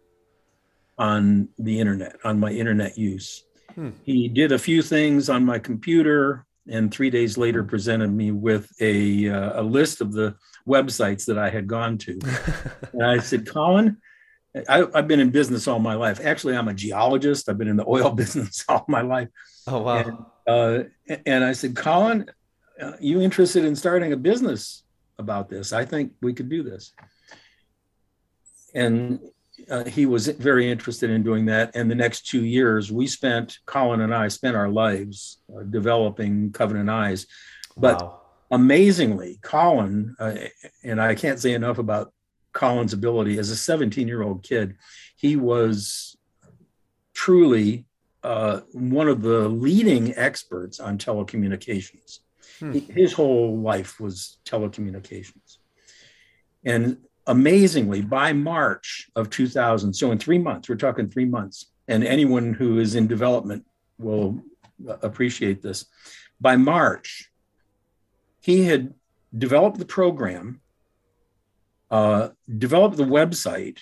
on 0.98 1.50
the 1.57 1.80
internet, 1.80 2.18
on 2.24 2.39
my 2.39 2.51
internet 2.51 2.98
use. 2.98 3.46
Hmm. 3.74 3.91
He 4.03 4.27
did 4.27 4.51
a 4.51 4.60
few 4.60 4.82
things 4.82 5.29
on 5.29 5.46
my 5.46 5.60
computer, 5.60 6.46
and 6.70 6.94
three 6.94 7.10
days 7.10 7.38
later 7.38 7.63
presented 7.63 8.12
me 8.12 8.32
with 8.32 8.70
a, 8.82 9.29
uh, 9.29 9.62
a 9.62 9.63
list 9.63 10.01
of 10.01 10.12
the 10.12 10.36
websites 10.67 11.25
that 11.25 11.38
I 11.38 11.50
had 11.50 11.67
gone 11.67 11.98
to. 12.00 12.20
and 12.94 13.03
I 13.03 13.20
said, 13.20 13.48
Colin, 13.48 13.98
I, 14.67 14.86
have 14.93 15.08
been 15.08 15.20
in 15.20 15.29
business 15.29 15.67
all 15.67 15.79
my 15.79 15.93
life. 15.93 16.20
Actually, 16.24 16.58
I'm 16.58 16.67
a 16.67 16.74
geologist. 16.74 17.48
I've 17.48 17.58
been 17.58 17.67
in 17.67 17.77
the 17.77 17.88
oil 17.88 18.12
business 18.22 18.65
all 18.67 18.86
my 18.88 19.01
life. 19.01 19.29
Oh 19.67 19.81
wow! 19.81 19.98
And, 19.98 20.17
uh, 20.48 21.17
and 21.25 21.43
I 21.43 21.53
said, 21.53 21.75
Colin, 21.75 22.29
uh, 22.81 22.93
you 23.00 23.22
interested 23.22 23.63
in 23.63 23.75
starting 23.75 24.12
a 24.12 24.17
business 24.17 24.84
about 25.17 25.50
this? 25.50 25.72
I 25.72 25.86
think 25.86 26.13
we 26.22 26.34
could 26.34 26.50
do 26.50 26.63
this. 26.63 26.93
And 28.74 29.20
uh, 29.70 29.84
he 29.86 30.05
was 30.05 30.27
very 30.27 30.70
interested 30.70 31.10
in 31.10 31.24
doing 31.24 31.46
that. 31.46 31.75
And 31.75 31.89
the 31.89 31.96
next 31.96 32.27
two 32.27 32.43
years, 32.43 32.91
we 32.91 33.08
spent 33.08 33.60
Colin 33.65 34.01
and 34.01 34.13
I 34.13 34.27
spent 34.29 34.55
our 34.55 34.70
lives 34.70 35.41
uh, 35.55 35.63
developing 35.63 36.51
Covenant 36.51 36.89
Eyes. 36.89 37.27
But 37.77 38.01
wow. 38.01 38.22
amazingly, 38.50 39.39
Colin 39.41 40.15
uh, 40.20 40.36
and 40.84 41.01
I 41.01 41.15
can't 41.15 41.39
say 41.39 41.53
enough 41.53 41.77
about 41.77 42.13
Colin's 42.53 42.93
ability 42.93 43.38
as 43.38 43.50
a 43.50 43.55
17 43.55 44.08
year 44.08 44.22
old 44.22 44.43
kid. 44.43 44.75
He 45.15 45.36
was 45.36 46.17
truly 47.13 47.86
uh, 48.24 48.62
one 48.72 49.08
of 49.08 49.22
the 49.22 49.50
leading 49.50 50.15
experts 50.15 50.79
on 50.79 50.98
telecommunications. 50.98 52.20
Hmm. 52.60 52.72
His 52.72 53.13
whole 53.13 53.58
life 53.60 54.00
was 54.00 54.38
telecommunications. 54.46 55.58
And 56.63 56.98
amazingly, 57.25 58.01
by 58.01 58.34
March 58.34 59.10
of 59.15 59.29
2000, 59.29 59.93
so 59.93 60.12
in 60.12 60.20
three 60.20 60.38
months, 60.38 60.70
we're 60.70 60.75
talking 60.75 61.10
three 61.10 61.25
months, 61.25 61.72
and 61.88 62.03
anyone 62.03 62.53
who 62.53 62.79
is 62.79 62.96
in 62.96 63.08
development 63.08 63.65
will 63.98 64.41
appreciate 65.01 65.62
this. 65.62 65.86
By 66.39 66.55
March, 66.55 67.31
he 68.39 68.65
had 68.65 68.93
developed 69.36 69.77
the 69.77 69.86
program 69.86 70.62
uh, 71.91 72.29
develop 72.57 72.95
the 72.95 73.03
website, 73.03 73.79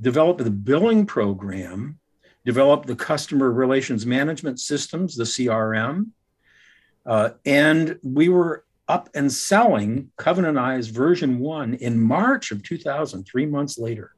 develop 0.00 0.38
the 0.38 0.50
billing 0.50 1.06
program, 1.06 1.98
develop 2.44 2.86
the 2.86 2.96
customer 2.96 3.50
relations 3.50 4.04
management 4.04 4.60
systems, 4.60 5.16
the 5.16 5.24
CRM. 5.24 6.08
Uh, 7.06 7.30
and 7.46 7.98
we 8.02 8.28
were 8.28 8.64
up 8.88 9.08
and 9.14 9.32
selling 9.32 10.10
Covenant 10.16 10.58
Eyes 10.58 10.88
version 10.88 11.38
one 11.38 11.74
in 11.74 11.98
March 11.98 12.50
of 12.50 12.62
2000, 12.62 13.24
three 13.24 13.46
months 13.46 13.78
later. 13.78 14.12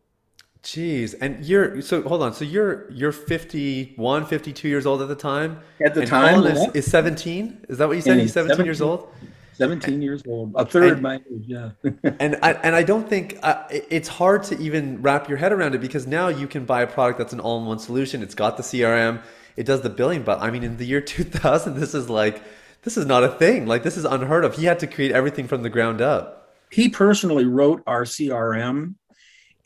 Jeez. 0.62 1.14
And 1.20 1.44
you're 1.44 1.82
so 1.82 2.02
hold 2.02 2.22
on. 2.22 2.32
So 2.32 2.46
you're 2.46 2.90
you're 2.90 3.12
51, 3.12 4.24
52 4.24 4.66
years 4.66 4.86
old 4.86 5.02
at 5.02 5.08
the 5.08 5.14
time. 5.14 5.60
At 5.84 5.94
the 5.94 6.06
time, 6.06 6.36
Colin 6.36 6.56
yeah. 6.56 6.68
is, 6.70 6.86
is 6.86 6.90
17. 6.90 7.66
Is 7.68 7.76
that 7.76 7.86
what 7.86 7.96
you 7.96 8.00
said? 8.00 8.12
And 8.12 8.22
He's 8.22 8.32
17 8.32 8.64
years 8.64 8.80
old. 8.80 9.12
17 9.54 10.02
years 10.02 10.22
old, 10.26 10.52
a 10.56 10.64
third 10.64 10.92
And- 10.94 11.02
my 11.02 11.16
age. 11.16 11.44
Yeah. 11.46 11.70
And 12.20 12.36
I, 12.42 12.52
and 12.52 12.74
I 12.74 12.82
don't 12.82 13.08
think 13.08 13.38
uh, 13.42 13.64
it's 13.70 14.08
hard 14.08 14.42
to 14.44 14.58
even 14.60 15.00
wrap 15.02 15.28
your 15.28 15.38
head 15.38 15.52
around 15.52 15.74
it 15.74 15.80
because 15.80 16.06
now 16.06 16.28
you 16.28 16.46
can 16.46 16.64
buy 16.64 16.82
a 16.82 16.86
product 16.86 17.18
that's 17.18 17.32
an 17.32 17.40
all-in-one 17.40 17.78
solution. 17.78 18.22
It's 18.22 18.34
got 18.34 18.56
the 18.56 18.62
CRM, 18.62 19.20
it 19.56 19.64
does 19.66 19.82
the 19.82 19.90
billing, 19.90 20.22
but 20.22 20.40
I 20.40 20.50
mean 20.50 20.62
in 20.64 20.76
the 20.76 20.84
year 20.84 21.00
2000 21.16 21.74
this 21.74 21.94
is 21.94 22.08
like 22.10 22.42
this 22.82 22.96
is 22.96 23.06
not 23.06 23.24
a 23.24 23.28
thing. 23.28 23.66
Like 23.66 23.82
this 23.82 23.96
is 23.96 24.04
unheard 24.04 24.44
of. 24.44 24.56
He 24.56 24.66
had 24.66 24.78
to 24.80 24.86
create 24.86 25.12
everything 25.12 25.48
from 25.48 25.62
the 25.62 25.70
ground 25.70 26.00
up. 26.00 26.54
he 26.70 26.88
personally 26.88 27.46
wrote 27.46 27.82
our 27.86 28.04
CRM. 28.04 28.94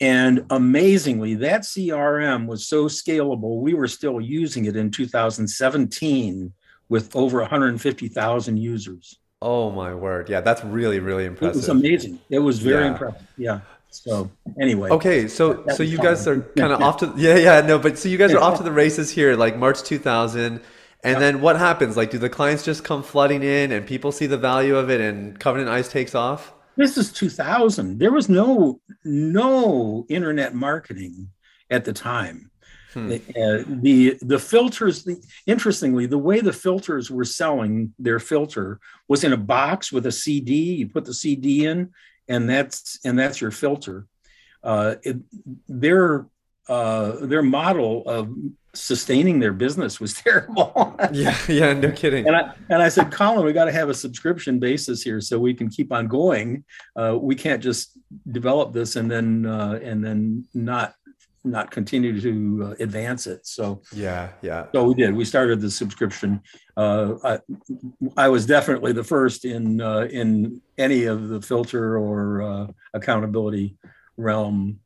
And 0.01 0.45
amazingly, 0.49 1.35
that 1.35 1.61
CRM 1.63 2.45
was 2.47 2.65
so 2.65 2.85
scalable, 2.85 3.59
we 3.59 3.73
were 3.73 3.89
still 3.89 4.21
using 4.21 4.63
it 4.63 4.77
in 4.77 4.91
2017 4.91 6.53
with 6.87 7.13
over 7.15 7.39
150,000 7.41 8.57
users. 8.57 9.19
Oh 9.41 9.71
my 9.71 9.93
word. 9.93 10.29
Yeah, 10.29 10.41
that's 10.41 10.63
really 10.63 10.99
really 10.99 11.25
impressive. 11.25 11.55
It 11.55 11.57
was 11.57 11.69
amazing. 11.69 12.19
It 12.29 12.39
was 12.39 12.59
very 12.59 12.83
Yeah. 12.85 12.91
impressive. 12.91 13.27
Yeah. 13.37 13.59
So, 13.91 14.29
anyway. 14.61 14.91
Okay, 14.91 15.27
so 15.27 15.65
so 15.75 15.81
you 15.81 15.97
guys 15.97 16.27
are 16.27 16.41
kind 16.57 16.71
of 16.73 16.81
off 16.81 16.97
to 16.97 17.13
yeah 17.17 17.37
yeah 17.37 17.61
no, 17.61 17.79
but 17.79 17.97
so 17.97 18.07
you 18.09 18.17
guys 18.17 18.33
are 18.33 18.39
off 18.39 18.57
to 18.57 18.63
the 18.63 18.71
races 18.71 19.09
here 19.09 19.35
like 19.35 19.57
March 19.57 19.81
2000 19.83 20.61
and 21.03 21.21
then 21.21 21.41
what 21.41 21.57
happens? 21.57 21.95
Like 21.97 22.11
do 22.11 22.17
the 22.17 22.29
clients 22.29 22.63
just 22.63 22.83
come 22.83 23.01
flooding 23.01 23.41
in 23.41 23.71
and 23.71 23.87
people 23.87 24.11
see 24.11 24.27
the 24.27 24.37
value 24.37 24.75
of 24.75 24.89
it 24.89 24.99
and 25.01 25.39
Covenant 25.39 25.69
Eyes 25.69 25.87
takes 25.89 26.13
off? 26.13 26.53
This 26.75 26.97
is 26.97 27.11
2000. 27.11 27.97
There 27.97 28.11
was 28.11 28.29
no 28.29 28.79
no 29.05 30.05
internet 30.09 30.53
marketing 30.53 31.29
at 31.69 31.85
the 31.85 31.93
time. 31.93 32.48
Hmm. 32.93 33.11
Uh, 33.11 33.63
the 33.67 34.17
the 34.21 34.39
filters. 34.39 35.03
The, 35.03 35.21
interestingly, 35.45 36.05
the 36.05 36.17
way 36.17 36.39
the 36.39 36.53
filters 36.53 37.11
were 37.11 37.25
selling 37.25 37.93
their 37.99 38.19
filter 38.19 38.79
was 39.07 39.23
in 39.23 39.33
a 39.33 39.37
box 39.37 39.91
with 39.91 40.05
a 40.05 40.11
CD. 40.11 40.75
You 40.75 40.89
put 40.89 41.05
the 41.05 41.13
CD 41.13 41.65
in, 41.65 41.91
and 42.27 42.49
that's 42.49 42.99
and 43.05 43.17
that's 43.17 43.41
your 43.41 43.51
filter. 43.51 44.07
Uh, 44.63 44.95
it, 45.03 45.17
their 45.67 46.27
uh, 46.67 47.25
their 47.25 47.43
model 47.43 48.03
of 48.07 48.33
sustaining 48.73 49.39
their 49.39 49.53
business 49.53 49.99
was 49.99 50.13
terrible. 50.23 50.95
Yeah, 51.11 51.37
yeah, 51.47 51.73
no 51.73 51.91
kidding. 51.91 52.27
And 52.27 52.35
I 52.35 52.53
and 52.69 52.81
I 52.81 52.89
said, 52.89 53.11
Colin, 53.11 53.45
we 53.45 53.53
got 53.53 53.65
to 53.65 53.71
have 53.71 53.89
a 53.89 53.93
subscription 53.93 54.59
basis 54.59 55.01
here 55.01 55.21
so 55.21 55.39
we 55.39 55.53
can 55.53 55.69
keep 55.69 55.91
on 55.91 56.07
going. 56.07 56.63
Uh, 56.95 57.17
we 57.19 57.35
can't 57.35 57.61
just 57.61 57.97
develop 58.31 58.73
this 58.73 58.95
and 58.95 59.09
then 59.09 59.45
uh, 59.45 59.79
and 59.81 60.03
then 60.03 60.45
not 60.53 60.93
not 61.43 61.71
continue 61.71 62.19
to 62.19 62.63
uh, 62.71 62.75
advance 62.83 63.27
it. 63.27 63.45
So 63.45 63.81
Yeah, 63.93 64.29
yeah. 64.41 64.67
so 64.73 64.83
we 64.83 64.95
did. 64.95 65.15
We 65.15 65.25
started 65.25 65.61
the 65.61 65.71
subscription. 65.71 66.41
Uh, 66.75 67.15
I, 67.23 67.39
I 68.17 68.29
was 68.29 68.45
definitely 68.45 68.93
the 68.93 69.03
first 69.03 69.45
in 69.45 69.81
uh, 69.81 70.07
in 70.11 70.61
any 70.77 71.05
of 71.05 71.29
the 71.29 71.41
filter 71.41 71.97
or 71.97 72.41
uh, 72.41 72.67
accountability 72.93 73.77
realm 74.17 74.79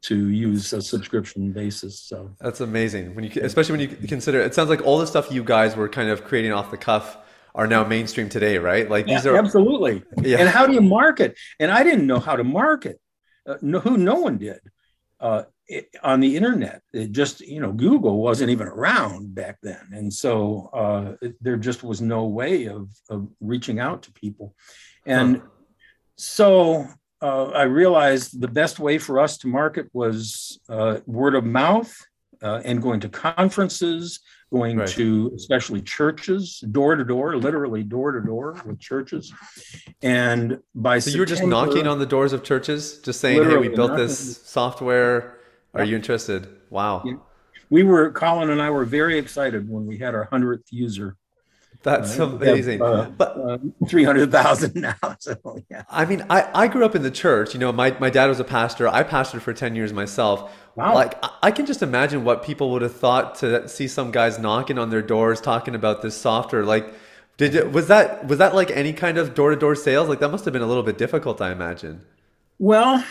to 0.00 0.28
use 0.28 0.72
a 0.72 0.80
subscription 0.80 1.52
basis. 1.52 2.00
So 2.00 2.30
That's 2.40 2.60
amazing. 2.60 3.14
When 3.14 3.24
you 3.24 3.30
especially 3.42 3.72
when 3.78 3.80
you 3.80 4.08
consider 4.08 4.40
it 4.40 4.54
sounds 4.54 4.68
like 4.70 4.82
all 4.86 4.98
the 4.98 5.06
stuff 5.06 5.32
you 5.32 5.42
guys 5.42 5.76
were 5.76 5.88
kind 5.88 6.08
of 6.08 6.24
creating 6.24 6.52
off 6.52 6.70
the 6.70 6.76
cuff 6.76 7.18
are 7.54 7.66
now 7.66 7.82
mainstream 7.84 8.28
today, 8.28 8.58
right? 8.58 8.88
Like 8.88 9.06
these 9.06 9.24
Yeah, 9.24 9.32
are 9.32 9.36
absolutely. 9.36 10.04
Yeah. 10.22 10.38
And 10.38 10.48
how 10.48 10.66
do 10.66 10.74
you 10.74 10.80
market? 10.80 11.36
And 11.58 11.72
I 11.72 11.82
didn't 11.82 12.06
know 12.06 12.20
how 12.20 12.36
to 12.36 12.44
market. 12.44 13.00
Uh, 13.44 13.56
no, 13.62 13.80
who 13.80 13.96
no 13.96 14.16
one 14.16 14.38
did 14.38 14.60
uh, 15.20 15.44
it, 15.68 15.88
on 16.02 16.20
the 16.20 16.36
internet. 16.36 16.82
It 16.92 17.12
just 17.12 17.40
you 17.40 17.60
know 17.60 17.72
Google 17.72 18.20
wasn't 18.22 18.50
even 18.50 18.66
around 18.68 19.34
back 19.34 19.58
then, 19.62 19.88
and 19.92 20.12
so 20.12 20.70
uh, 20.72 21.14
it- 21.20 21.36
there 21.42 21.56
just 21.56 21.82
was 21.84 22.00
no 22.00 22.24
way 22.24 22.66
of 22.66 22.88
of 23.10 23.28
reaching 23.40 23.78
out 23.78 24.02
to 24.04 24.12
people. 24.12 24.54
And 25.06 25.40
so 26.16 26.86
uh, 27.22 27.46
I 27.46 27.62
realized 27.62 28.40
the 28.40 28.48
best 28.48 28.78
way 28.78 28.98
for 28.98 29.18
us 29.20 29.38
to 29.38 29.48
market 29.48 29.88
was 29.92 30.58
uh, 30.68 30.98
word 31.06 31.34
of 31.34 31.44
mouth 31.44 31.94
uh, 32.42 32.60
and 32.64 32.80
going 32.82 33.00
to 33.00 33.08
conferences, 33.08 34.20
going 34.52 34.76
Right. 34.78 34.88
to 34.90 35.32
especially 35.34 35.82
churches, 35.82 36.60
door 36.70 36.94
to 36.96 37.04
door, 37.04 37.36
literally 37.36 37.82
door 37.82 38.12
to 38.12 38.20
door 38.20 38.56
with 38.66 38.78
churches. 38.78 39.32
And 40.02 40.58
by 40.74 40.98
So 41.00 41.10
you 41.10 41.20
were 41.20 41.26
just 41.26 41.44
knocking 41.44 41.86
on 41.86 41.98
the 41.98 42.06
doors 42.06 42.32
of 42.32 42.42
churches, 42.44 42.98
just 42.98 43.20
saying, 43.20 43.42
"Hey, 43.44 43.56
we 43.56 43.68
built 43.68 43.90
knocking. 43.92 44.06
this 44.06 44.38
software. 44.46 45.37
Are 45.74 45.84
you 45.84 45.96
interested?" 45.96 46.48
Wow, 46.70 47.02
Yeah. 47.04 47.14
We 47.70 47.82
were 47.82 48.10
Colin 48.12 48.48
and 48.50 48.62
I 48.62 48.70
were 48.70 48.84
very 48.86 49.18
excited 49.18 49.68
when 49.68 49.86
we 49.86 49.98
had 49.98 50.14
our 50.14 50.24
hundredth 50.24 50.72
user. 50.72 51.16
that's 51.82 52.18
Uh, 52.18 52.26
we 52.26 52.32
have, 52.32 52.42
amazing. 52.54 52.82
uh, 52.82 53.10
But 53.16 53.36
Uh, 53.36 53.58
Three 53.86 54.04
hundred 54.04 54.32
thousand 54.32 54.74
now. 54.88 54.96
So 55.20 55.36
yeah. 55.70 55.82
I 55.90 56.04
mean, 56.06 56.24
I, 56.30 56.48
I 56.54 56.66
grew 56.68 56.84
up 56.84 56.94
in 56.94 57.02
the 57.02 57.10
church. 57.10 57.54
You 57.54 57.60
know, 57.60 57.70
my, 57.72 57.94
my 58.00 58.10
dad 58.10 58.26
was 58.26 58.40
a 58.40 58.44
pastor. 58.44 58.88
I 58.88 59.02
pastored 59.04 59.42
for 59.42 59.52
10 59.52 59.76
years 59.76 59.92
myself. 59.92 60.50
Wow. 60.76 60.94
Like, 60.94 61.22
I- 61.22 61.30
I 61.42 61.50
can 61.50 61.66
just 61.66 61.82
imagine 61.82 62.24
what 62.24 62.42
people 62.42 62.70
would 62.72 62.82
have 62.82 62.94
thought 62.96 63.34
to 63.36 63.68
see 63.68 63.86
some 63.86 64.10
guys 64.10 64.38
knocking 64.38 64.78
on 64.78 64.90
their 64.90 65.02
doors 65.02 65.40
talking 65.40 65.74
about 65.74 66.02
this 66.02 66.16
software. 66.16 66.64
Like, 66.64 66.92
did 67.36 67.54
it, 67.54 67.70
was 67.72 67.86
that 67.88 68.26
was 68.26 68.38
that 68.38 68.54
like 68.54 68.70
any 68.72 68.92
kind 68.92 69.16
of 69.18 69.34
door 69.34 69.50
to 69.50 69.56
door 69.56 69.74
sales? 69.76 70.08
Like, 70.08 70.18
that 70.20 70.30
must 70.30 70.44
have 70.46 70.52
been 70.52 70.62
a 70.62 70.66
little 70.66 70.82
bit 70.82 70.98
difficult, 70.98 71.40
I 71.40 71.52
imagine. 71.52 72.00
Well, 72.58 73.04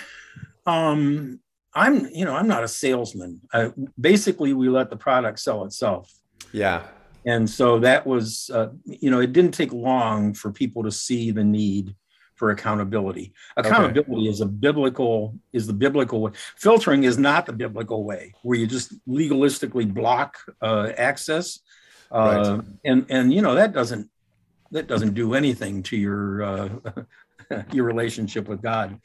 um, 0.65 1.39
I'm 1.77 2.07
you 2.19 2.25
know 2.25 2.35
I'm 2.35 2.47
not 2.47 2.63
a 2.63 2.67
salesman. 2.67 3.41
I, 3.53 3.71
basically, 3.99 4.53
we 4.53 4.67
let 4.69 4.89
the 4.89 4.97
product 4.97 5.39
sell 5.39 5.63
itself. 5.65 6.11
Yeah. 6.53 6.79
and 7.25 7.49
so 7.49 7.79
that 7.79 8.01
was 8.07 8.49
uh, 8.53 8.69
you 8.85 9.09
know 9.11 9.19
it 9.19 9.31
didn't 9.33 9.53
take 9.53 9.73
long 9.73 10.33
for 10.33 10.51
people 10.51 10.81
to 10.83 10.91
see 10.91 11.31
the 11.31 11.43
need 11.43 11.95
for 12.35 12.51
accountability 12.51 13.33
accountability 13.57 14.27
is 14.29 14.39
a 14.41 14.45
biblical 14.45 15.35
is 15.57 15.65
the 15.67 15.73
biblical 15.85 16.21
way 16.21 16.31
filtering 16.55 17.03
is 17.03 17.17
not 17.17 17.41
the 17.47 17.53
biblical 17.63 18.03
way 18.03 18.31
where 18.43 18.57
you 18.59 18.67
just 18.67 18.93
legalistically 19.07 19.85
block 20.01 20.37
uh, 20.61 20.91
access 21.11 21.59
uh, 22.11 22.17
Right. 22.17 22.65
and 22.85 22.99
and 23.09 23.33
you 23.35 23.41
know 23.41 23.55
that 23.55 23.73
doesn't 23.73 24.05
that 24.71 24.85
doesn't 24.87 25.13
do 25.15 25.33
anything 25.33 25.81
to 25.89 25.97
your 25.97 26.43
uh, 26.49 26.69
your 27.75 27.85
relationship 27.85 28.47
with 28.47 28.61
god 28.61 28.99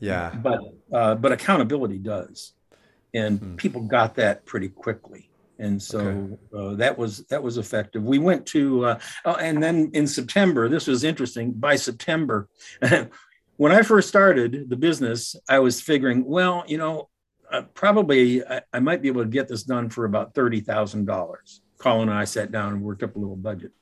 Yeah. 0.00 0.34
but 0.42 0.60
uh, 0.92 1.14
but 1.14 1.32
accountability 1.32 1.98
does, 1.98 2.52
and 3.14 3.38
Hmm. 3.38 3.56
people 3.56 3.82
got 3.82 4.14
that 4.16 4.44
pretty 4.46 4.68
quickly, 4.68 5.30
and 5.58 5.80
so 5.82 6.38
uh, 6.56 6.74
that 6.74 6.96
was 6.98 7.24
that 7.30 7.42
was 7.42 7.58
effective. 7.58 8.02
We 8.04 8.18
went 8.18 8.44
to, 8.46 8.84
uh, 8.86 8.98
oh, 9.24 9.34
and 9.34 9.62
then 9.62 9.90
in 9.94 10.06
September, 10.06 10.68
this 10.68 10.86
was 10.86 11.04
interesting. 11.04 11.52
By 11.52 11.76
September, 11.76 12.48
when 13.56 13.72
I 13.72 13.82
first 13.82 14.08
started 14.08 14.68
the 14.68 14.76
business, 14.76 15.36
I 15.48 15.58
was 15.60 15.80
figuring, 15.80 16.24
well, 16.24 16.64
you 16.66 16.78
know, 16.78 17.08
uh, 17.50 17.62
probably 17.74 18.44
I, 18.44 18.62
I 18.72 18.80
might 18.80 19.00
be 19.02 19.08
able 19.08 19.22
to 19.22 19.28
get 19.28 19.48
this 19.48 19.62
done 19.62 19.88
for 19.90 20.04
about 20.04 20.34
thirty 20.34 20.60
thousand 20.60 21.06
dollars. 21.06 21.60
Colin 21.78 22.08
and 22.08 22.18
I 22.18 22.24
sat 22.24 22.50
down 22.50 22.72
and 22.72 22.82
worked 22.82 23.02
up 23.02 23.14
a 23.16 23.18
little 23.18 23.36
budget, 23.36 23.72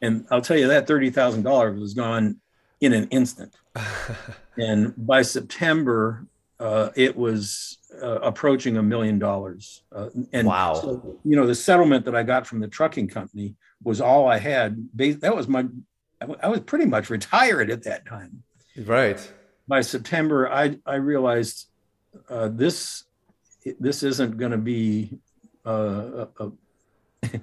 and 0.00 0.26
I'll 0.30 0.40
tell 0.42 0.56
you 0.56 0.68
that 0.68 0.86
thirty 0.86 1.10
thousand 1.10 1.42
dollars 1.42 1.78
was 1.80 1.92
gone 1.94 2.40
in 2.84 2.92
an 2.92 3.08
instant 3.08 3.54
and 4.58 4.94
by 4.96 5.22
September, 5.22 6.26
uh, 6.60 6.90
it 6.94 7.16
was 7.16 7.78
uh, 8.02 8.20
approaching 8.20 8.76
a 8.76 8.82
million 8.82 9.18
dollars. 9.18 9.82
Uh, 9.90 10.10
and 10.32 10.46
Wow. 10.46 10.74
so, 10.74 11.18
you 11.24 11.34
know, 11.34 11.46
the 11.46 11.54
settlement 11.54 12.04
that 12.04 12.14
I 12.14 12.22
got 12.22 12.46
from 12.46 12.60
the 12.60 12.68
trucking 12.68 13.08
company 13.08 13.56
was 13.82 14.00
all 14.00 14.28
I 14.28 14.38
had. 14.38 14.88
That 14.94 15.34
was 15.34 15.48
my. 15.48 15.64
I 16.42 16.48
was 16.48 16.60
pretty 16.60 16.86
much 16.86 17.10
retired 17.10 17.70
at 17.70 17.82
that 17.84 18.06
time. 18.06 18.42
right. 18.86 19.20
By 19.66 19.80
September, 19.80 20.48
I 20.50 20.78
I 20.86 20.96
realized 20.96 21.66
uh, 22.28 22.48
this 22.52 23.04
this 23.80 24.02
isn't 24.02 24.36
going 24.38 24.52
to 24.52 24.58
be. 24.58 25.18
Uh, 25.66 26.26
a, 26.38 26.44
a, 26.44 27.40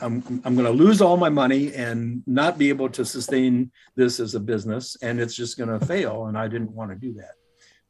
I'm, 0.00 0.42
I'm 0.44 0.54
going 0.54 0.66
to 0.66 0.70
lose 0.70 1.00
all 1.00 1.16
my 1.16 1.28
money 1.28 1.72
and 1.74 2.22
not 2.26 2.58
be 2.58 2.68
able 2.68 2.88
to 2.90 3.04
sustain 3.04 3.70
this 3.94 4.20
as 4.20 4.34
a 4.34 4.40
business, 4.40 4.96
and 5.02 5.20
it's 5.20 5.34
just 5.34 5.56
going 5.56 5.78
to 5.78 5.84
fail. 5.84 6.26
And 6.26 6.36
I 6.36 6.48
didn't 6.48 6.72
want 6.72 6.90
to 6.90 6.96
do 6.96 7.14
that. 7.14 7.32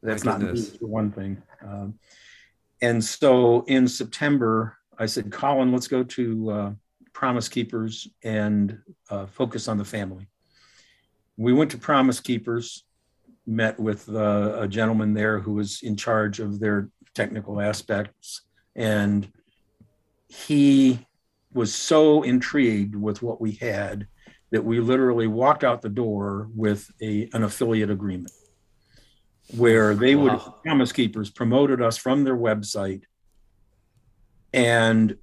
That's 0.01 0.23
not 0.23 0.41
for 0.41 0.87
one 0.87 1.11
thing. 1.11 1.41
Um, 1.61 1.95
and 2.81 3.03
so 3.03 3.63
in 3.67 3.87
September, 3.87 4.77
I 4.97 5.05
said, 5.05 5.31
Colin, 5.31 5.71
let's 5.71 5.87
go 5.87 6.03
to 6.03 6.49
uh, 6.51 6.71
Promise 7.13 7.49
Keepers 7.49 8.07
and 8.23 8.79
uh, 9.09 9.25
focus 9.25 9.67
on 9.67 9.77
the 9.77 9.85
family. 9.85 10.27
We 11.37 11.53
went 11.53 11.71
to 11.71 11.77
Promise 11.77 12.19
Keepers, 12.21 12.85
met 13.45 13.79
with 13.79 14.07
uh, 14.09 14.57
a 14.59 14.67
gentleman 14.67 15.13
there 15.13 15.39
who 15.39 15.53
was 15.53 15.81
in 15.81 15.95
charge 15.95 16.39
of 16.39 16.59
their 16.59 16.89
technical 17.13 17.59
aspects, 17.59 18.41
and 18.75 19.29
he 20.27 21.05
was 21.53 21.73
so 21.73 22.21
intrigued 22.23 22.95
with 22.95 23.21
what 23.21 23.41
we 23.41 23.53
had 23.53 24.07
that 24.51 24.63
we 24.63 24.79
literally 24.79 25.27
walked 25.27 25.63
out 25.63 25.81
the 25.81 25.89
door 25.89 26.49
with 26.55 26.89
a, 27.01 27.29
an 27.33 27.43
affiliate 27.43 27.89
agreement. 27.91 28.31
where 29.57 29.95
they 29.95 30.13
would 30.15 30.33
Wow. 30.33 30.55
promise 30.63 30.91
keepers 30.91 31.31
promoted 31.31 31.81
us 31.81 31.97
from 31.97 32.23
their 32.23 32.37
website 32.37 33.01
and 34.53 35.17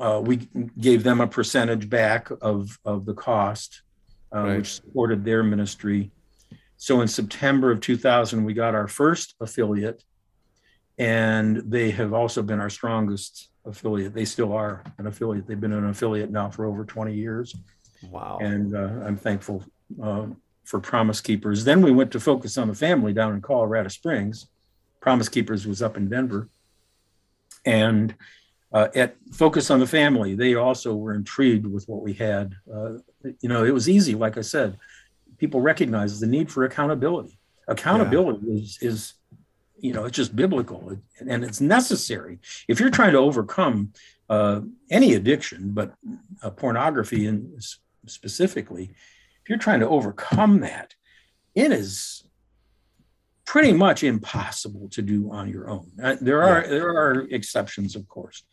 uh, 0.00 0.20
we 0.24 0.36
gave 0.78 1.04
them 1.04 1.20
a 1.20 1.26
percentage 1.28 1.88
back 1.88 2.28
of, 2.40 2.78
of 2.84 3.06
the 3.06 3.14
cost, 3.14 3.82
uh, 4.34 4.40
Right. 4.40 4.56
which 4.56 4.74
supported 4.74 5.24
their 5.24 5.42
ministry. 5.44 6.10
So 6.76 7.00
in 7.00 7.06
September 7.08 7.70
of 7.70 7.80
2000, 7.80 8.44
we 8.44 8.54
got 8.54 8.74
our 8.74 8.88
first 8.88 9.34
affiliate, 9.40 10.02
and 10.98 11.58
they 11.58 11.92
have 11.92 12.12
also 12.12 12.42
been 12.42 12.58
our 12.60 12.70
strongest 12.70 13.50
affiliate. 13.66 14.14
They 14.14 14.24
still 14.24 14.52
are 14.52 14.82
an 14.98 15.06
affiliate. 15.06 15.46
They've 15.46 15.60
been 15.60 15.72
an 15.72 15.88
affiliate 15.88 16.30
now 16.30 16.48
for 16.50 16.64
over 16.66 16.84
20 16.84 17.14
years 17.14 17.54
Wow. 18.10 18.38
and 18.40 18.74
uh, 18.74 19.04
I'm 19.06 19.16
thankful 19.16 19.64
uh, 20.02 20.26
for 20.64 20.80
Promise 20.80 21.20
Keepers. 21.20 21.64
Then 21.64 21.82
we 21.82 21.90
went 21.90 22.10
to 22.12 22.20
Focus 22.20 22.58
on 22.58 22.68
the 22.68 22.74
Family 22.74 23.12
down 23.12 23.34
in 23.34 23.40
Colorado 23.40 23.88
Springs. 23.88 24.46
Promise 25.00 25.28
Keepers 25.28 25.66
was 25.66 25.82
up 25.82 25.96
in 25.96 26.08
Denver, 26.08 26.48
and 27.64 28.14
uh, 28.72 28.88
at 28.94 29.16
Focus 29.32 29.70
on 29.70 29.80
the 29.80 29.86
Family, 29.86 30.34
they 30.34 30.54
also 30.54 30.94
were 30.94 31.14
intrigued 31.14 31.66
with 31.66 31.88
what 31.88 32.02
we 32.02 32.12
had. 32.12 32.54
Uh, 32.72 32.94
you 33.40 33.48
know, 33.48 33.64
it 33.64 33.72
was 33.72 33.88
easy, 33.88 34.14
like 34.14 34.36
I 34.36 34.40
said. 34.42 34.76
People 35.38 35.60
recognize 35.60 36.18
the 36.20 36.26
need 36.26 36.50
for 36.50 36.64
accountability. 36.64 37.38
Accountability 37.68 38.46
is 38.48 38.78
is 38.80 39.14
you 39.78 39.92
know 39.92 40.04
it's 40.04 40.16
just 40.16 40.34
biblical 40.34 40.96
and 41.28 41.44
it's 41.44 41.60
necessary 41.60 42.38
if 42.68 42.80
you're 42.80 42.90
trying 42.90 43.12
to 43.12 43.18
overcome 43.18 43.92
uh, 44.28 44.60
any 44.90 45.14
addiction, 45.14 45.70
but 45.72 45.94
uh, 46.42 46.50
pornography 46.50 47.26
in 47.26 47.56
specifically, 48.06 48.90
if 49.42 49.48
you're 49.48 49.58
trying 49.58 49.80
to 49.80 49.88
overcome 49.88 50.60
that, 50.60 50.94
it 51.54 51.72
is 51.72 52.24
pretty 53.44 53.72
much 53.72 54.02
impossible 54.02 54.88
to 54.88 55.02
do 55.02 55.30
on 55.30 55.48
your 55.48 55.70
own. 55.70 55.90
Uh, 56.02 56.16
there 56.20 56.42
are 56.42 56.66
there 56.66 56.88
are 56.88 57.26
exceptions, 57.30 57.94
of 57.94 58.08
course, 58.08 58.44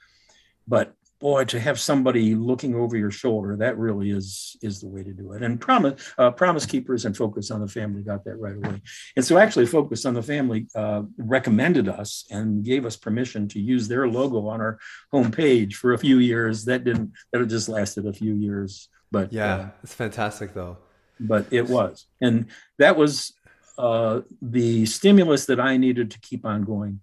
but 0.67 0.93
boy, 1.23 1.45
to 1.45 1.57
have 1.67 1.79
somebody 1.79 2.35
looking 2.35 2.75
over 2.75 2.95
your 2.97 3.09
shoulder, 3.21 3.55
that 3.55 3.77
really 3.77 4.09
is 4.19 4.57
is 4.61 4.75
the 4.81 4.89
way 4.93 5.03
to 5.09 5.13
do 5.21 5.25
it. 5.33 5.41
And 5.41 5.53
promise 5.67 5.95
uh, 6.17 6.31
promise 6.31 6.65
keepers 6.73 7.05
and 7.05 7.15
focus 7.15 7.49
on 7.49 7.59
the 7.61 7.67
family 7.79 8.01
got 8.11 8.21
that 8.25 8.37
right 8.45 8.57
away. 8.61 8.77
And 9.15 9.23
so 9.27 9.37
actually, 9.37 9.67
focus 9.67 10.05
on 10.05 10.13
the 10.19 10.21
family 10.33 10.67
uh, 10.75 11.03
recommended 11.17 11.87
us 11.87 12.25
and 12.29 12.63
gave 12.71 12.85
us 12.85 12.95
permission 12.97 13.47
to 13.53 13.59
use 13.73 13.87
their 13.87 14.05
logo 14.07 14.39
on 14.53 14.59
our 14.65 14.77
homepage 15.13 15.73
for 15.81 15.93
a 15.93 15.97
few 15.97 16.17
years. 16.19 16.65
That 16.65 16.83
didn't 16.83 17.13
that 17.31 17.47
just 17.47 17.69
lasted 17.69 18.05
a 18.05 18.13
few 18.13 18.33
years, 18.33 18.89
but 19.09 19.31
yeah, 19.31 19.55
uh, 19.55 19.69
it's 19.83 19.93
fantastic 19.95 20.53
though. 20.53 20.75
but 21.19 21.43
it 21.51 21.65
was, 21.69 22.05
and 22.19 22.35
that 22.79 22.97
was 22.97 23.33
uh, 23.77 24.21
the 24.41 24.85
stimulus 24.85 25.45
that 25.45 25.59
I 25.59 25.77
needed 25.77 26.11
to 26.11 26.19
keep 26.19 26.45
on 26.45 26.63
going. 26.63 26.99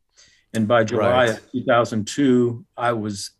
And 0.53 0.67
by 0.69 0.85
July 0.85 1.27
Right. 1.27 1.31
of 1.31 1.53
2002, 1.53 2.65
I 2.77 2.93
was, 2.93 3.31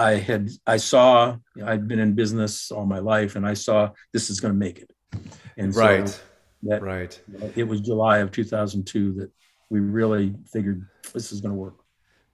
I 0.00 0.14
had, 0.14 0.48
I 0.66 0.78
saw, 0.78 1.36
I'd 1.64 1.86
been 1.86 1.98
in 1.98 2.14
business 2.14 2.70
all 2.70 2.86
my 2.86 2.98
life, 3.00 3.36
and 3.36 3.46
I 3.46 3.54
saw 3.54 3.90
this 4.12 4.30
is 4.30 4.40
going 4.40 4.54
to 4.54 4.58
make 4.58 4.78
it. 4.78 4.90
And 5.58 5.74
so 5.74 5.80
Right. 5.80 6.20
that 6.62 6.82
Right. 6.82 7.20
it 7.54 7.64
was 7.64 7.80
July 7.80 8.18
of 8.18 8.30
2002 8.30 9.12
that 9.14 9.30
we 9.68 9.80
really 9.80 10.34
figured 10.52 10.86
this 11.12 11.32
is 11.32 11.40
going 11.40 11.52
to 11.52 11.58
work. 11.58 11.74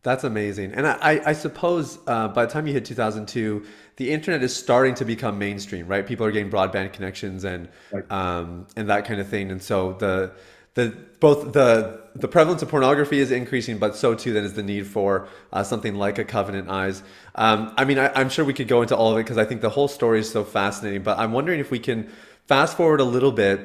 That's 0.03 0.23
amazing. 0.23 0.73
And 0.75 0.87
I, 0.87 0.97
I 1.03 1.31
I 1.31 1.33
suppose 1.33 1.99
uh, 2.07 2.29
by 2.29 2.47
the 2.47 2.53
time 2.53 2.67
you 2.69 2.73
hit 2.73 2.85
2002, 2.85 3.65
the 3.97 4.11
internet 4.13 4.43
is 4.45 4.55
starting 4.55 4.95
to 4.95 5.05
become 5.05 5.37
mainstream, 5.39 5.89
right? 5.89 6.07
People 6.07 6.25
are 6.27 6.31
getting 6.31 6.51
broadband 6.51 6.93
connections 6.93 7.43
and 7.45 7.69
Right. 7.91 8.05
um, 8.11 8.69
and 8.77 8.89
that 8.89 9.05
kind 9.05 9.21
of 9.21 9.29
thing. 9.29 9.51
And 9.51 9.61
so 9.61 9.95
the 9.95 10.33
the 10.77 10.97
both 11.19 11.53
the 11.53 12.01
the 12.15 12.29
prevalence 12.29 12.63
of 12.63 12.69
pornography 12.69 13.19
is 13.19 13.31
increasing, 13.31 13.79
but 13.79 13.97
so 13.97 14.15
too 14.15 14.33
then 14.33 14.45
is 14.45 14.55
the 14.55 14.63
need 14.63 14.87
for 14.87 15.29
uh, 15.53 15.63
something 15.63 15.97
like 15.97 16.19
a 16.19 16.25
Covenant 16.25 16.71
Eyes. 16.71 17.03
Um, 17.35 17.75
I 17.77 17.85
mean, 17.85 17.99
I, 17.99 18.11
I'm 18.15 18.29
sure 18.29 18.45
we 18.45 18.55
could 18.55 18.69
go 18.69 18.81
into 18.83 18.97
all 18.97 19.13
of 19.13 19.19
it 19.19 19.25
because 19.25 19.37
I 19.37 19.45
think 19.45 19.61
the 19.61 19.71
whole 19.71 19.89
story 19.89 20.21
is 20.21 20.31
so 20.31 20.45
fascinating. 20.45 21.03
But 21.03 21.19
I'm 21.19 21.33
wondering 21.33 21.61
if 21.61 21.71
we 21.71 21.79
can 21.79 22.11
fast 22.47 22.77
forward 22.77 23.01
a 23.01 23.05
little 23.05 23.33
bit 23.33 23.61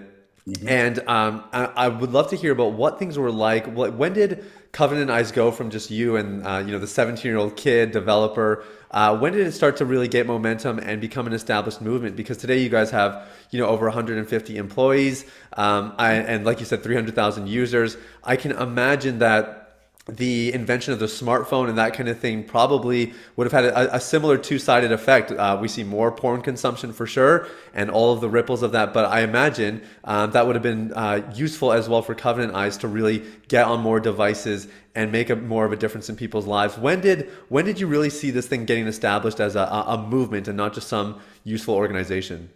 and 0.66 1.00
um, 1.08 1.44
I, 1.54 1.66
I 1.66 1.88
would 1.88 2.12
love 2.12 2.30
to 2.32 2.36
hear 2.36 2.52
about 2.52 2.74
what 2.74 2.98
things 2.98 3.18
were 3.18 3.32
like. 3.32 3.68
What, 3.68 3.94
when 3.94 4.14
did 4.14 4.44
Covenant 4.72 5.12
Eyes 5.12 5.32
go 5.34 5.52
from 5.52 5.70
just 5.70 5.92
you 5.92 6.16
and 6.16 6.46
uh, 6.48 6.64
you 6.66 6.72
know 6.72 6.80
the 6.80 6.88
17 6.88 7.30
year 7.30 7.38
old 7.38 7.58
kid 7.58 7.92
developer? 7.92 8.64
Uh, 8.90 9.18
when 9.18 9.34
did 9.34 9.46
it 9.46 9.52
start 9.52 9.78
to 9.78 9.86
really 9.86 10.08
get 10.08 10.28
momentum 10.28 10.80
and 10.80 11.02
become 11.02 11.28
an 11.28 11.34
established 11.34 11.82
movement? 11.82 12.16
Because 12.16 12.38
today 12.38 12.60
you 12.60 12.70
guys 12.70 12.90
have 12.92 13.28
you 13.50 13.60
know 13.60 13.68
over 13.68 13.86
150 13.86 14.58
employees, 14.58 15.26
um, 15.54 15.94
I, 15.98 16.14
and 16.14 16.46
like 16.46 16.60
you 16.60 16.66
said, 16.66 16.84
300,000 16.84 17.48
users. 17.48 17.98
I 18.24 18.38
can 18.38 18.52
imagine 18.54 19.20
that 19.20 19.61
the 20.08 20.52
invention 20.52 20.94
of 20.94 21.00
the 21.00 21.06
smartphone 21.06 21.70
and 21.70 21.78
that 21.78 21.94
kind 21.94 22.10
of 22.10 22.20
thing 22.20 22.44
probably 22.44 23.14
would 23.36 23.46
have 23.46 23.52
had 23.52 23.66
a, 23.66 23.96
a 23.96 24.00
similar 24.00 24.36
two-sided 24.36 24.92
effect. 24.92 25.32
Uh, 25.32 25.58
we 25.62 25.68
see 25.68 25.84
more 25.84 26.12
porn 26.12 26.42
consumption 26.42 26.92
for 26.92 27.06
sure, 27.06 27.48
and 27.74 27.92
all 27.92 28.12
of 28.12 28.20
the 28.20 28.30
ripples 28.30 28.64
of 28.64 28.72
that. 28.72 28.94
But 28.94 29.06
I 29.06 29.22
imagine 29.22 29.84
um, 30.04 30.32
that 30.32 30.48
would 30.48 30.56
have 30.56 30.64
been 30.64 30.92
uh, 30.94 31.32
useful 31.36 31.72
as 31.72 31.88
well 31.88 32.02
for 32.02 32.16
Covenant 32.16 32.56
Eyes 32.56 32.78
to 32.78 32.88
really 32.88 33.24
get 33.48 33.66
on 33.66 33.82
more 33.82 34.00
devices 34.00 34.68
and 34.96 35.12
make 35.12 35.30
a 35.30 35.36
more 35.36 35.66
of 35.66 35.72
a 35.72 35.76
difference 35.76 36.10
in 36.10 36.16
people's 36.16 36.48
lives. 36.48 36.78
When 36.78 37.00
did 37.00 37.30
when 37.50 37.66
did 37.66 37.80
you 37.80 37.86
really 37.86 38.10
see 38.10 38.32
this 38.32 38.48
thing 38.48 38.66
getting 38.66 38.88
established 38.88 39.40
as 39.40 39.56
a, 39.56 39.62
a 39.62 40.04
movement 40.10 40.48
and 40.48 40.58
not 40.58 40.74
just 40.74 40.88
some 40.88 41.22
useful 41.44 41.76
organization? 41.76 42.50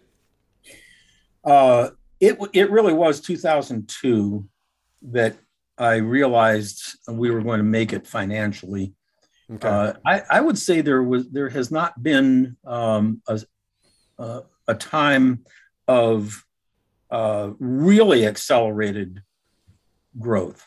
Uh, 1.44 1.92
it 2.20 2.38
it 2.54 2.72
really 2.72 2.94
was 2.94 3.22
2002 3.22 4.48
that 5.04 5.38
I 5.78 5.96
realized 5.96 6.98
we 7.08 7.30
were 7.32 7.42
going 7.42 7.58
to 7.60 7.64
make 7.66 7.92
it 7.94 8.08
financially. 8.08 8.94
Okay. 9.52 9.68
Uh, 9.68 9.94
I, 10.06 10.22
I 10.30 10.42
would 10.42 10.58
say 10.58 10.82
there 10.82 11.04
was 11.04 11.30
there 11.30 11.50
has 11.50 11.70
not 11.72 12.02
been 12.02 12.58
um, 12.66 13.22
a, 13.28 13.42
a 14.18 14.42
a 14.68 14.74
time 14.76 15.46
of 15.88 16.44
uh, 17.12 17.52
really 17.60 18.26
accelerated 18.26 19.22
growth. 20.20 20.66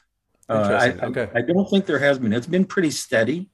Uh, 0.48 0.52
I, 0.52 0.88
Interesting. 0.90 1.18
I- 1.34 1.38
I 1.38 1.42
don't 1.42 1.68
think 1.68 1.86
there 1.86 1.98
has 1.98 2.18
been. 2.18 2.32
It's 2.32 2.46
been 2.46 2.64
pretty 2.64 2.90
steady. 2.90 3.50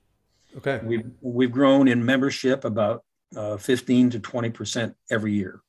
okay. 0.59 0.81
We've 0.85 1.11
we've 1.21 1.53
grown 1.53 1.88
in 1.88 2.05
membership 2.05 2.64
about 2.64 3.05
uh, 3.37 3.57
15 3.57 4.11
to 4.11 4.21
20 4.21 4.51
percent 4.51 4.95
every 5.11 5.33
year, 5.33 5.61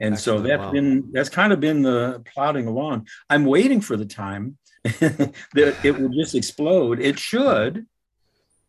and 0.00 0.16
so 0.18 0.34
Excellent. 0.36 0.48
that's 0.48 0.60
Wow. 0.66 0.72
been 0.72 1.10
that's 1.12 1.28
kind 1.28 1.52
of 1.52 1.58
been 1.60 1.82
the 1.82 2.22
plodding 2.32 2.66
along. 2.68 3.08
I'm 3.28 3.44
waiting 3.44 3.80
for 3.80 3.96
the 3.96 4.06
time 4.06 4.56
that 5.54 5.76
it 5.84 5.98
will 5.98 6.08
just 6.08 6.34
explode. 6.34 6.98
It 6.98 7.18
should, 7.18 7.86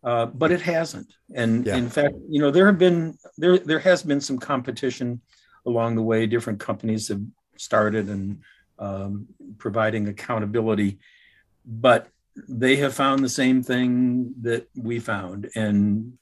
uh, 0.04 0.28
but 0.28 0.52
it 0.52 0.62
hasn't. 0.62 1.12
And 1.34 1.65
Yeah. 1.65 1.78
in 1.78 1.89
fact, 1.89 2.15
you 2.30 2.39
know, 2.39 2.52
there 2.52 2.67
have 2.67 2.78
been 2.78 3.17
there 3.38 3.58
there 3.58 3.80
has 3.80 4.04
been 4.04 4.21
some 4.21 4.38
competition 4.38 5.21
along 5.65 5.95
the 5.95 6.04
way. 6.04 6.28
Different 6.28 6.60
companies 6.60 7.08
have 7.08 7.21
started 7.58 8.10
and 8.10 8.41
um, 8.78 9.28
providing 9.58 10.08
accountability, 10.08 10.99
but 11.65 12.10
they 12.47 12.76
have 12.78 12.93
found 12.93 13.23
the 13.23 13.30
same 13.30 13.63
thing 13.63 14.34
that 14.41 14.67
we 14.76 14.99
found, 14.99 15.49
and 15.56 16.13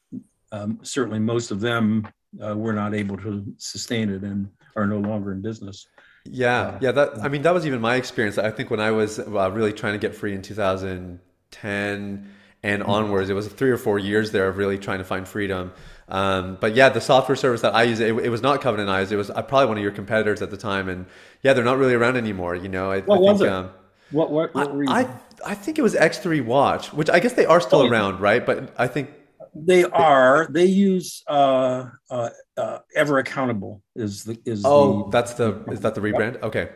um, 0.52 0.80
certainly 0.84 1.20
most 1.20 1.52
of 1.52 1.60
them 1.60 2.08
uh, 2.44 2.56
were 2.56 2.74
not 2.74 2.94
able 2.94 3.18
to 3.18 3.46
sustain 3.58 4.10
it 4.10 4.24
and 4.24 4.50
are 4.76 4.88
no 4.88 5.00
longer 5.00 5.32
in 5.32 5.42
business. 5.42 5.88
Yeah, 6.26 6.78
yeah. 6.82 6.92
That 6.92 7.20
I 7.24 7.30
mean, 7.30 7.42
that 7.44 7.54
was 7.54 7.66
even 7.66 7.82
my 7.82 7.96
experience. 7.96 8.38
I 8.38 8.52
think 8.52 8.70
when 8.70 8.80
I 8.80 8.92
was 8.92 9.20
uh, 9.20 9.52
really 9.52 9.74
trying 9.74 9.94
to 9.94 10.00
get 10.00 10.16
free 10.16 10.34
in 10.36 10.42
2010 10.42 12.28
and 12.64 12.84
onwards, 12.84 13.30
it 13.30 13.34
was 13.34 13.48
three 13.48 13.72
or 13.72 13.78
four 13.78 13.98
years 13.98 14.32
there 14.32 14.48
of 14.48 14.58
really 14.58 14.78
trying 14.78 15.00
to 15.00 15.04
find 15.04 15.28
freedom. 15.28 15.74
Um, 16.10 16.58
but 16.62 16.76
yeah, 16.76 16.90
the 16.90 17.02
software 17.02 17.36
service 17.36 17.62
that 17.62 17.74
I 17.74 17.84
use, 17.84 18.00
it, 18.00 18.16
it 18.18 18.30
was 18.30 18.42
not 18.42 18.62
Covenant 18.62 18.90
Eyes. 18.90 19.12
It 19.12 19.16
was 19.16 19.30
uh, 19.32 19.42
probably 19.42 19.68
one 19.68 19.78
of 19.78 19.84
your 19.84 19.94
competitors 19.94 20.42
at 20.42 20.52
the 20.52 20.58
time, 20.58 20.90
and 20.90 21.06
yeah, 21.42 21.54
they're 21.54 21.64
not 21.64 21.78
really 21.78 21.94
around 21.96 22.18
anymore. 22.18 22.56
You 22.56 22.70
know, 22.70 22.92
I, 22.92 23.02
What 23.06 23.18
I 23.18 23.20
was 23.20 23.40
think, 23.40 23.42
it? 23.42 23.50
Um, 23.50 23.72
What 24.10 24.32
what, 24.32 24.54
what 24.54 24.74
were 24.74 24.84
you? 24.84 24.90
I 24.92 25.08
I 25.46 25.56
think 25.56 25.80
it 25.80 25.82
was 25.82 25.96
X3 25.96 26.42
Watch, 26.46 26.94
which 26.94 27.10
I 27.10 27.20
guess 27.20 27.34
they 27.34 27.46
are 27.46 27.62
still 27.62 27.82
Oh, 27.82 27.84
yeah. 27.84 27.92
around, 27.92 28.20
right? 28.20 28.46
But 28.46 28.74
I 28.78 28.88
think 28.88 29.10
They 29.54 29.84
are. 29.84 30.48
They 30.50 30.66
use 30.66 31.24
uh, 31.28 31.90
uh, 32.10 32.30
uh, 32.58 32.80
Ever 32.96 33.18
Accountable 33.20 33.82
is 33.96 34.24
the 34.24 34.40
is 34.46 34.64
oh, 34.66 35.04
the, 35.04 35.10
that's 35.12 35.34
the 35.34 35.64
is 35.72 35.82
that 35.82 35.96
the 35.96 36.02
rebrand? 36.02 36.42
Okay, 36.42 36.70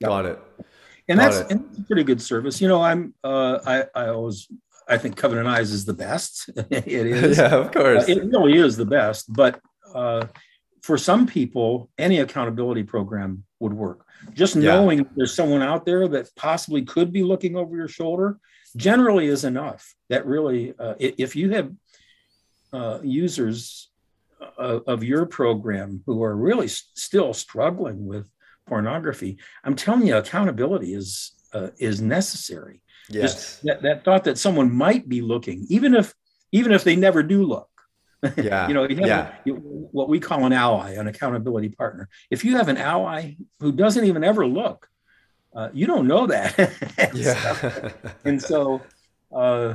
Yep. 0.00 0.08
got 0.08 0.26
it. 0.26 0.38
and 1.08 1.18
got 1.18 1.30
that's 1.32 1.40
it. 1.40 1.50
and 1.50 1.64
it's 1.70 1.78
a 1.78 1.82
pretty 1.82 2.04
good 2.04 2.22
service. 2.22 2.60
You 2.60 2.68
know, 2.68 2.82
I'm 2.82 3.14
uh, 3.22 3.58
I 3.66 3.84
I 3.94 4.08
always 4.08 4.48
I 4.88 4.98
think 4.98 5.16
Covenant 5.16 5.46
Eyes 5.46 5.72
is 5.72 5.84
the 5.84 5.92
best. 5.92 6.48
it 6.70 6.86
is. 6.88 7.38
yeah, 7.38 7.54
of 7.54 7.70
course. 7.70 8.08
Uh, 8.08 8.12
it 8.12 8.24
really 8.24 8.56
is 8.56 8.76
the 8.76 8.86
best. 8.86 9.30
But 9.32 9.60
uh, 9.94 10.26
for 10.82 10.96
some 10.96 11.26
people, 11.26 11.90
any 11.98 12.18
accountability 12.20 12.82
program 12.82 13.44
would 13.60 13.74
work. 13.74 14.06
Just 14.32 14.56
Yeah. 14.56 14.74
knowing 14.74 15.06
there's 15.16 15.34
someone 15.34 15.62
out 15.62 15.84
there 15.84 16.08
that 16.08 16.34
possibly 16.34 16.82
could 16.82 17.12
be 17.12 17.22
looking 17.22 17.56
over 17.56 17.76
your 17.76 17.88
shoulder 17.88 18.38
generally 18.76 19.26
is 19.26 19.44
enough. 19.44 19.94
That 20.08 20.24
really, 20.26 20.74
uh, 20.78 20.94
if 20.98 21.36
you 21.36 21.50
have 21.50 21.70
uh, 22.72 22.98
users 23.02 23.90
of, 24.58 24.82
of 24.86 25.04
your 25.04 25.26
program 25.26 26.02
who 26.06 26.22
are 26.22 26.36
really 26.36 26.66
s- 26.66 26.90
still 26.94 27.34
struggling 27.34 28.06
with 28.06 28.28
pornography, 28.66 29.38
I'm 29.64 29.76
telling 29.76 30.06
you, 30.06 30.16
accountability 30.16 30.94
is 30.94 31.32
uh, 31.52 31.68
is 31.78 32.00
necessary. 32.00 32.82
Yes. 33.08 33.34
Just 33.34 33.62
that, 33.64 33.82
that 33.82 34.04
thought 34.04 34.24
that 34.24 34.38
someone 34.38 34.72
might 34.72 35.08
be 35.08 35.20
looking, 35.20 35.66
even 35.68 35.94
if 35.94 36.14
even 36.52 36.72
if 36.72 36.84
they 36.84 36.96
never 36.96 37.22
do 37.22 37.44
look. 37.44 37.68
Yeah. 38.36 38.68
you 38.68 38.74
know, 38.74 38.88
you 38.88 38.94
have 38.98 39.06
yeah. 39.06 39.34
a, 39.48 39.50
what 39.50 40.08
we 40.08 40.20
call 40.20 40.46
an 40.46 40.52
ally, 40.52 40.92
an 40.92 41.08
accountability 41.08 41.70
partner. 41.70 42.08
If 42.30 42.44
you 42.44 42.56
have 42.56 42.68
an 42.68 42.76
ally 42.76 43.34
who 43.58 43.72
doesn't 43.72 44.04
even 44.04 44.22
ever 44.22 44.46
look, 44.46 44.88
uh, 45.56 45.70
you 45.72 45.88
don't 45.88 46.06
know 46.06 46.28
that. 46.28 46.56
yeah. 47.14 47.90
and 48.24 48.40
so 48.40 48.80
uh, 49.34 49.74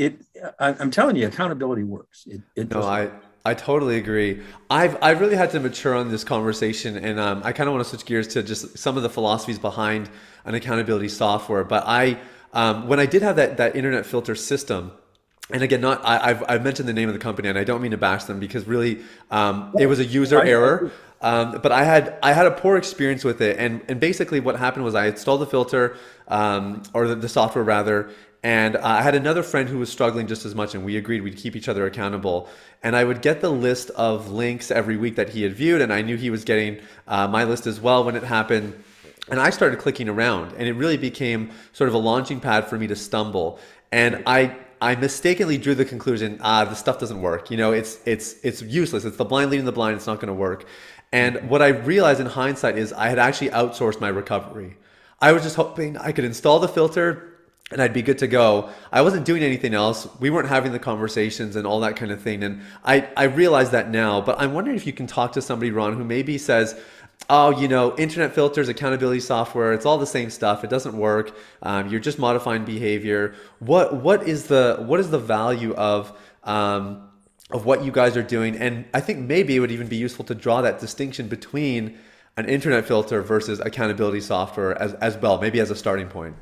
it, 0.00 0.22
I, 0.58 0.70
am 0.80 0.90
telling 0.90 1.16
you, 1.16 1.26
accountability 1.26 1.82
works. 1.82 2.26
It, 2.26 2.40
it 2.56 2.70
no, 2.70 2.82
I, 2.82 3.10
I 3.44 3.52
totally 3.52 3.98
agree. 3.98 4.40
I've 4.70 4.96
I've 5.02 5.20
really 5.20 5.36
had 5.36 5.50
to 5.50 5.60
mature 5.60 5.94
on 5.94 6.10
this 6.10 6.24
conversation, 6.24 6.96
and 6.96 7.20
um, 7.20 7.42
I 7.44 7.52
kind 7.52 7.68
of 7.68 7.74
want 7.74 7.84
to 7.84 7.90
switch 7.90 8.06
gears 8.06 8.28
to 8.28 8.42
just 8.42 8.78
some 8.78 8.96
of 8.96 9.02
the 9.02 9.10
philosophies 9.10 9.58
behind 9.58 10.08
an 10.46 10.54
accountability 10.54 11.08
software. 11.08 11.64
But 11.64 11.84
I, 11.86 12.18
um, 12.54 12.88
when 12.88 12.98
I 12.98 13.04
did 13.04 13.20
have 13.20 13.36
that 13.36 13.58
that 13.58 13.76
internet 13.76 14.06
filter 14.06 14.34
system, 14.34 14.92
and 15.50 15.62
again, 15.62 15.82
not 15.82 16.02
I, 16.02 16.28
have 16.28 16.44
I've 16.48 16.64
mentioned 16.64 16.88
the 16.88 16.94
name 16.94 17.10
of 17.10 17.14
the 17.14 17.20
company, 17.20 17.50
and 17.50 17.58
I 17.58 17.64
don't 17.64 17.82
mean 17.82 17.90
to 17.90 17.98
bash 17.98 18.24
them 18.24 18.40
because 18.40 18.66
really, 18.66 19.00
um, 19.30 19.74
it 19.78 19.86
was 19.86 19.98
a 19.98 20.04
user 20.06 20.42
error. 20.42 20.90
Um, 21.22 21.60
but 21.62 21.72
I 21.72 21.84
had 21.84 22.16
I 22.22 22.32
had 22.32 22.46
a 22.46 22.50
poor 22.50 22.78
experience 22.78 23.22
with 23.22 23.42
it, 23.42 23.58
and 23.58 23.82
and 23.88 24.00
basically 24.00 24.40
what 24.40 24.56
happened 24.56 24.86
was 24.86 24.94
I 24.94 25.08
installed 25.08 25.42
the 25.42 25.46
filter 25.46 25.98
um, 26.28 26.82
or 26.94 27.06
the, 27.06 27.14
the, 27.14 27.28
software 27.28 27.64
rather, 27.64 28.08
and 28.42 28.76
uh, 28.76 28.80
I 28.82 29.02
had 29.02 29.14
another 29.14 29.42
friend 29.42 29.68
who 29.68 29.78
was 29.78 29.90
struggling 29.90 30.26
just 30.26 30.46
as 30.46 30.54
much, 30.54 30.74
and 30.74 30.84
we 30.84 30.96
agreed 30.96 31.20
we'd 31.20 31.36
keep 31.36 31.56
each 31.56 31.68
other 31.68 31.86
accountable. 31.86 32.48
And 32.82 32.96
I 32.96 33.04
would 33.04 33.20
get 33.20 33.42
the 33.42 33.50
list 33.50 33.90
of 33.90 34.30
links 34.30 34.70
every 34.70 34.96
week 34.96 35.16
that 35.16 35.28
he 35.30 35.42
had 35.42 35.54
viewed, 35.54 35.82
and 35.82 35.92
I 35.92 36.00
knew 36.00 36.16
he 36.16 36.30
was 36.30 36.44
getting 36.44 36.80
uh, 37.06 37.28
my 37.28 37.44
list 37.44 37.66
as 37.66 37.80
well 37.80 38.02
when 38.04 38.16
it 38.16 38.22
happened. 38.22 38.82
And 39.30 39.38
I 39.38 39.50
started 39.50 39.78
clicking 39.78 40.08
around, 40.08 40.52
and 40.56 40.66
it 40.66 40.72
really 40.72 40.96
became 40.96 41.50
sort 41.72 41.88
of 41.88 41.94
a 41.94 41.98
launching 41.98 42.40
pad 42.40 42.66
for 42.66 42.78
me 42.78 42.86
to 42.86 42.96
stumble. 42.96 43.58
And 43.92 44.22
I 44.26 44.56
I 44.80 44.94
mistakenly 44.94 45.58
drew 45.58 45.74
the 45.74 45.84
conclusion, 45.84 46.38
ah, 46.40 46.64
the 46.64 46.74
stuff 46.74 46.98
doesn't 46.98 47.20
work. 47.20 47.50
You 47.50 47.58
know, 47.58 47.72
it's 47.72 47.98
it's 48.06 48.36
it's 48.42 48.62
useless. 48.62 49.04
It's 49.04 49.18
the 49.18 49.26
blind 49.26 49.50
leading 49.50 49.66
the 49.66 49.72
blind. 49.72 49.96
It's 49.96 50.06
not 50.06 50.16
going 50.16 50.28
to 50.28 50.34
work. 50.34 50.64
And 51.12 51.50
what 51.50 51.60
I 51.60 51.68
realized 51.68 52.20
in 52.20 52.26
hindsight 52.26 52.78
is 52.78 52.92
I 52.92 53.08
had 53.08 53.18
actually 53.18 53.50
outsourced 53.50 54.00
my 54.00 54.08
recovery. 54.08 54.78
I 55.20 55.32
was 55.32 55.42
just 55.42 55.56
hoping 55.56 55.98
I 55.98 56.12
could 56.12 56.24
install 56.24 56.60
the 56.60 56.68
filter 56.68 57.29
and 57.70 57.80
I'd 57.80 57.92
be 57.92 58.02
good 58.02 58.18
to 58.18 58.26
go. 58.26 58.70
I 58.90 59.02
wasn't 59.02 59.24
doing 59.24 59.42
anything 59.42 59.74
else. 59.74 60.08
We 60.18 60.30
weren't 60.30 60.48
having 60.48 60.72
the 60.72 60.78
conversations 60.78 61.54
and 61.54 61.66
all 61.66 61.80
that 61.80 61.96
kind 61.96 62.10
of 62.10 62.20
thing. 62.20 62.42
And 62.42 62.62
I, 62.84 63.08
I 63.16 63.24
realize 63.24 63.70
that 63.70 63.90
now, 63.90 64.20
but 64.20 64.40
I'm 64.40 64.54
wondering 64.54 64.76
if 64.76 64.86
you 64.86 64.92
can 64.92 65.06
talk 65.06 65.32
to 65.32 65.42
somebody, 65.42 65.70
Ron, 65.70 65.96
who 65.96 66.04
maybe 66.04 66.36
says, 66.36 66.78
oh, 67.28 67.50
you 67.60 67.68
know, 67.68 67.96
internet 67.96 68.34
filters, 68.34 68.68
accountability 68.68 69.20
software, 69.20 69.72
it's 69.72 69.86
all 69.86 69.98
the 69.98 70.06
same 70.06 70.30
stuff. 70.30 70.64
It 70.64 70.70
doesn't 70.70 70.96
work. 70.96 71.36
Um, 71.62 71.88
you're 71.88 72.00
just 72.00 72.18
modifying 72.18 72.64
behavior. 72.64 73.34
What, 73.60 73.94
what 73.94 74.26
is 74.26 74.46
the, 74.46 74.78
what 74.80 74.98
is 74.98 75.10
the 75.10 75.18
value 75.18 75.72
of, 75.74 76.16
um, 76.42 77.08
of 77.50 77.66
what 77.66 77.84
you 77.84 77.92
guys 77.92 78.16
are 78.16 78.22
doing? 78.22 78.56
And 78.56 78.86
I 78.92 79.00
think 79.00 79.20
maybe 79.20 79.54
it 79.54 79.60
would 79.60 79.70
even 79.70 79.86
be 79.86 79.96
useful 79.96 80.24
to 80.24 80.34
draw 80.34 80.62
that 80.62 80.80
distinction 80.80 81.28
between 81.28 81.98
an 82.36 82.48
internet 82.48 82.86
filter 82.86 83.22
versus 83.22 83.60
accountability 83.60 84.22
software 84.22 84.80
as, 84.80 84.94
as 84.94 85.16
well, 85.18 85.38
maybe 85.40 85.60
as 85.60 85.70
a 85.70 85.76
starting 85.76 86.08
point. 86.08 86.34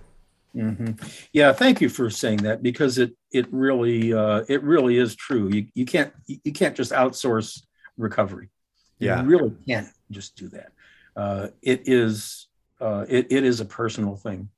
Mm-hmm. 0.54 0.92
Yeah, 1.32 1.52
thank 1.52 1.80
you 1.80 1.88
for 1.88 2.10
saying 2.10 2.38
that 2.38 2.62
because 2.62 2.98
it 2.98 3.12
it 3.32 3.46
really 3.50 4.12
uh, 4.12 4.44
it 4.48 4.62
really 4.62 4.96
is 4.96 5.14
true. 5.14 5.48
You 5.48 5.66
you 5.74 5.84
can't 5.84 6.12
you 6.26 6.52
can't 6.52 6.76
just 6.76 6.92
outsource 6.92 7.62
recovery. 7.96 8.48
Yeah, 8.98 9.22
you 9.22 9.28
really 9.28 9.54
can't 9.66 9.88
just 10.10 10.36
do 10.36 10.48
that. 10.48 10.72
Uh, 11.14 11.48
it 11.62 11.82
is 11.86 12.48
uh, 12.80 13.04
it 13.08 13.30
it 13.30 13.44
is 13.44 13.60
a 13.60 13.64
personal 13.64 14.16
thing, 14.16 14.48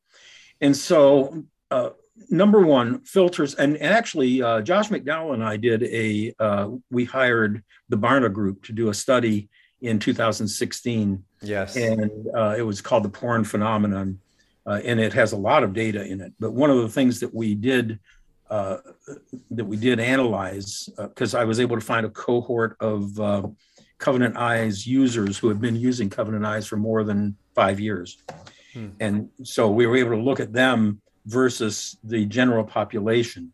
and 0.61 0.77
so 0.77 1.45
uh, 1.71 1.91
number 2.29 2.61
one 2.61 3.01
filters 3.01 3.55
and, 3.55 3.77
and 3.77 3.93
actually 3.93 4.43
uh, 4.43 4.61
Josh 4.61 4.89
McDowell 4.89 5.35
and 5.35 5.45
I 5.45 5.57
did 5.57 5.83
a 5.83 6.33
uh, 6.39 6.71
we 6.91 7.05
hired 7.05 7.63
the 7.89 7.99
Barna 7.99 8.33
Group 8.33 8.65
to 8.65 8.73
do 8.73 8.91
a 8.91 8.95
study 8.95 9.49
in 9.83 9.99
2016. 9.99 11.25
Yes, 11.43 11.77
and 11.77 12.11
it 12.57 12.65
was 12.65 12.81
called 12.81 13.03
the 13.03 13.09
porn 13.09 13.45
phenomenon 13.45 14.21
uh, 14.67 14.81
and 14.85 15.01
it 15.01 15.13
has 15.13 15.33
a 15.33 15.37
lot 15.37 15.63
of 15.63 15.73
data 15.73 16.05
in 16.05 16.21
it. 16.21 16.33
But 16.39 16.53
one 16.53 16.71
of 16.71 16.79
the 16.79 16.89
things 16.89 17.21
that 17.21 17.35
we 17.35 17.55
did 17.55 17.99
uh, 18.51 18.79
that 19.53 19.65
we 19.65 19.77
did 19.77 20.01
analyze 20.01 20.89
because 20.97 21.35
uh, 21.35 21.39
I 21.39 21.45
was 21.45 21.61
able 21.61 21.77
to 21.77 21.85
find 21.85 22.05
a 22.05 22.11
cohort 22.11 22.77
of 22.81 23.21
uh, 23.21 23.47
Covenant 23.99 24.37
Eyes 24.37 24.87
users 24.87 25.39
who 25.39 25.49
have 25.49 25.61
been 25.61 25.77
using 25.77 26.11
Covenant 26.11 26.45
Eyes 26.45 26.67
for 26.67 26.77
more 26.77 27.05
than 27.05 27.37
five 27.55 27.79
years, 27.79 28.19
hmm. 28.73 28.89
and 28.99 29.29
so 29.45 29.71
we 29.71 29.87
were 29.87 29.97
able 29.97 30.11
to 30.11 30.23
look 30.23 30.41
at 30.41 30.53
them 30.53 31.01
versus 31.27 31.97
the 32.03 32.27
general 32.27 32.65
population. 32.65 33.53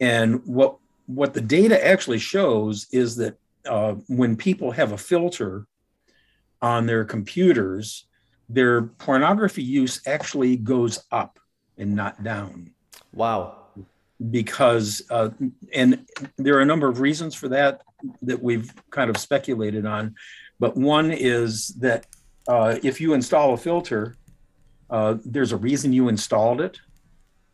And 0.00 0.44
what 0.44 0.76
what 1.06 1.32
the 1.32 1.40
data 1.40 1.84
actually 1.84 2.18
shows 2.18 2.86
is 2.92 3.16
that 3.16 3.38
uh, 3.66 3.94
when 4.08 4.36
people 4.36 4.72
have 4.72 4.92
a 4.92 4.98
filter 4.98 5.66
on 6.60 6.84
their 6.84 7.04
computers, 7.04 8.07
their 8.48 8.82
pornography 8.82 9.62
use 9.62 10.00
actually 10.06 10.56
goes 10.56 11.04
up 11.12 11.38
and 11.76 11.94
not 11.94 12.22
down. 12.22 12.72
Wow. 13.12 13.56
Because, 14.30 15.02
uh, 15.10 15.30
and 15.72 16.06
there 16.36 16.56
are 16.56 16.60
a 16.60 16.66
number 16.66 16.88
of 16.88 17.00
reasons 17.00 17.34
for 17.34 17.48
that 17.48 17.82
that 18.22 18.42
we've 18.42 18.72
kind 18.90 19.10
of 19.10 19.16
speculated 19.16 19.86
on. 19.86 20.14
But 20.58 20.76
one 20.76 21.10
is 21.10 21.68
that 21.80 22.06
uh, 22.48 22.78
if 22.82 23.00
you 23.00 23.14
install 23.14 23.54
a 23.54 23.56
filter, 23.56 24.16
uh, 24.90 25.16
there's 25.24 25.52
a 25.52 25.56
reason 25.56 25.92
you 25.92 26.08
installed 26.08 26.60
it. 26.60 26.78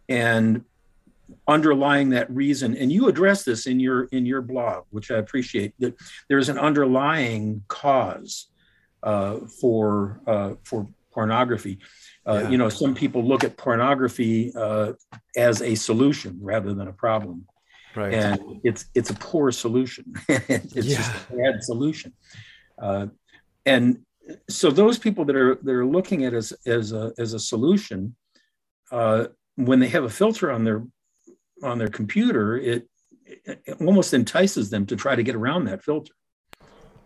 And 0.09 0.64
underlying 1.48 2.11
that 2.11 2.30
reason 2.30 2.76
and 2.76 2.92
you 2.92 3.09
address 3.09 3.44
this 3.44 3.66
in 3.66 3.80
your 3.80 4.04
in 4.04 4.26
your 4.26 4.42
blog 4.42 4.85
which 4.90 5.11
i 5.11 5.16
appreciate 5.16 5.72
that 5.78 5.94
there's 6.28 6.48
an 6.48 6.59
underlying 6.59 7.62
cause 7.68 8.48
for 9.60 10.20
uh, 10.26 10.54
for 10.64 10.88
pornography. 11.12 11.78
Uh, 12.26 12.40
yeah. 12.42 12.50
You 12.50 12.58
know, 12.58 12.68
some 12.68 12.94
people 12.94 13.22
look 13.24 13.44
at 13.44 13.56
pornography 13.56 14.52
uh, 14.56 14.92
as 15.36 15.62
a 15.62 15.74
solution 15.74 16.38
rather 16.40 16.74
than 16.74 16.88
a 16.88 16.92
problem, 16.92 17.46
right. 17.94 18.12
and 18.12 18.60
it's 18.64 18.86
it's 18.94 19.10
a 19.10 19.14
poor 19.14 19.52
solution. 19.52 20.12
it's 20.28 20.74
yeah. 20.74 20.96
just 20.96 21.12
a 21.30 21.36
bad 21.36 21.62
solution, 21.62 22.12
uh, 22.78 23.06
and 23.64 24.00
so 24.48 24.70
those 24.70 24.98
people 24.98 25.24
that 25.26 25.36
are 25.36 25.54
that 25.56 25.72
are 25.72 25.86
looking 25.86 26.24
at 26.24 26.32
it 26.32 26.36
as 26.36 26.52
as 26.66 26.92
a 26.92 27.12
as 27.18 27.34
a 27.34 27.38
solution, 27.38 28.16
uh, 28.90 29.26
when 29.56 29.78
they 29.78 29.88
have 29.88 30.04
a 30.04 30.10
filter 30.10 30.50
on 30.50 30.64
their 30.64 30.82
on 31.62 31.78
their 31.78 31.88
computer, 31.88 32.56
it, 32.56 32.88
it 33.24 33.76
almost 33.80 34.12
entices 34.12 34.70
them 34.70 34.84
to 34.86 34.96
try 34.96 35.14
to 35.14 35.22
get 35.22 35.34
around 35.34 35.64
that 35.66 35.84
filter, 35.84 36.12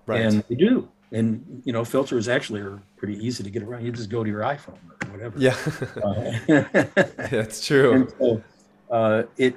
right. 0.07 0.21
and 0.21 0.45
they 0.49 0.55
do 0.55 0.89
and 1.13 1.63
you 1.65 1.73
know 1.73 1.85
filters 1.85 2.29
actually 2.29 2.61
are 2.61 2.81
pretty 2.97 3.15
easy 3.25 3.43
to 3.43 3.51
get 3.51 3.63
around. 3.63 3.85
You 3.85 3.93
just 3.93 4.11
go 4.11 4.23
to 4.23 4.31
your 4.31 4.43
iphone 4.43 4.79
or 5.05 5.11
whatever. 5.11 5.39
Yeah. 5.39 5.57
Uh, 6.03 6.65
that's 7.31 7.65
true. 7.65 8.09
So, 8.19 8.43
uh, 8.91 9.23
it 9.37 9.57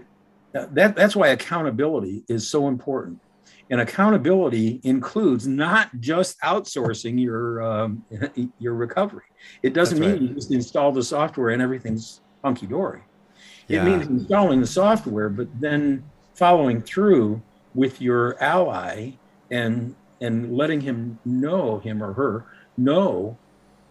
that 0.54 0.96
that's 0.96 1.16
why 1.16 1.30
accountability 1.30 2.24
is 2.28 2.50
so 2.50 2.68
important. 2.68 3.20
And 3.70 3.80
accountability 3.80 4.82
includes 4.84 5.48
not 5.48 5.90
just 6.02 6.40
outsourcing 6.42 7.22
your 7.22 7.62
um, 7.62 8.06
your 8.60 8.74
recovery. 8.74 9.24
It 9.64 9.74
doesn't 9.74 10.00
that's 10.00 10.14
mean 10.14 10.22
right. 10.22 10.30
you 10.30 10.36
just 10.36 10.52
install 10.52 10.92
the 10.92 11.04
software 11.04 11.50
and 11.50 11.62
everything's 11.62 12.22
hunky-dory. 12.44 13.02
Yeah. 13.68 13.82
it 13.82 13.86
means 13.86 14.08
installing 14.08 14.60
the 14.60 14.68
software 14.68 15.30
but 15.30 15.48
then 15.60 16.04
following 16.34 16.82
through 16.82 17.42
with 17.74 18.02
your 18.02 18.42
ally 18.44 19.12
and 19.50 19.96
and 20.22 20.56
letting 20.56 20.80
him 20.80 21.20
know 21.26 21.80
him 21.80 22.02
or 22.02 22.14
her 22.14 22.46
know 22.78 23.38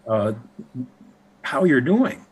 uh, 0.09 0.33
how 1.43 1.65
you're 1.65 1.81
doing. 1.81 2.25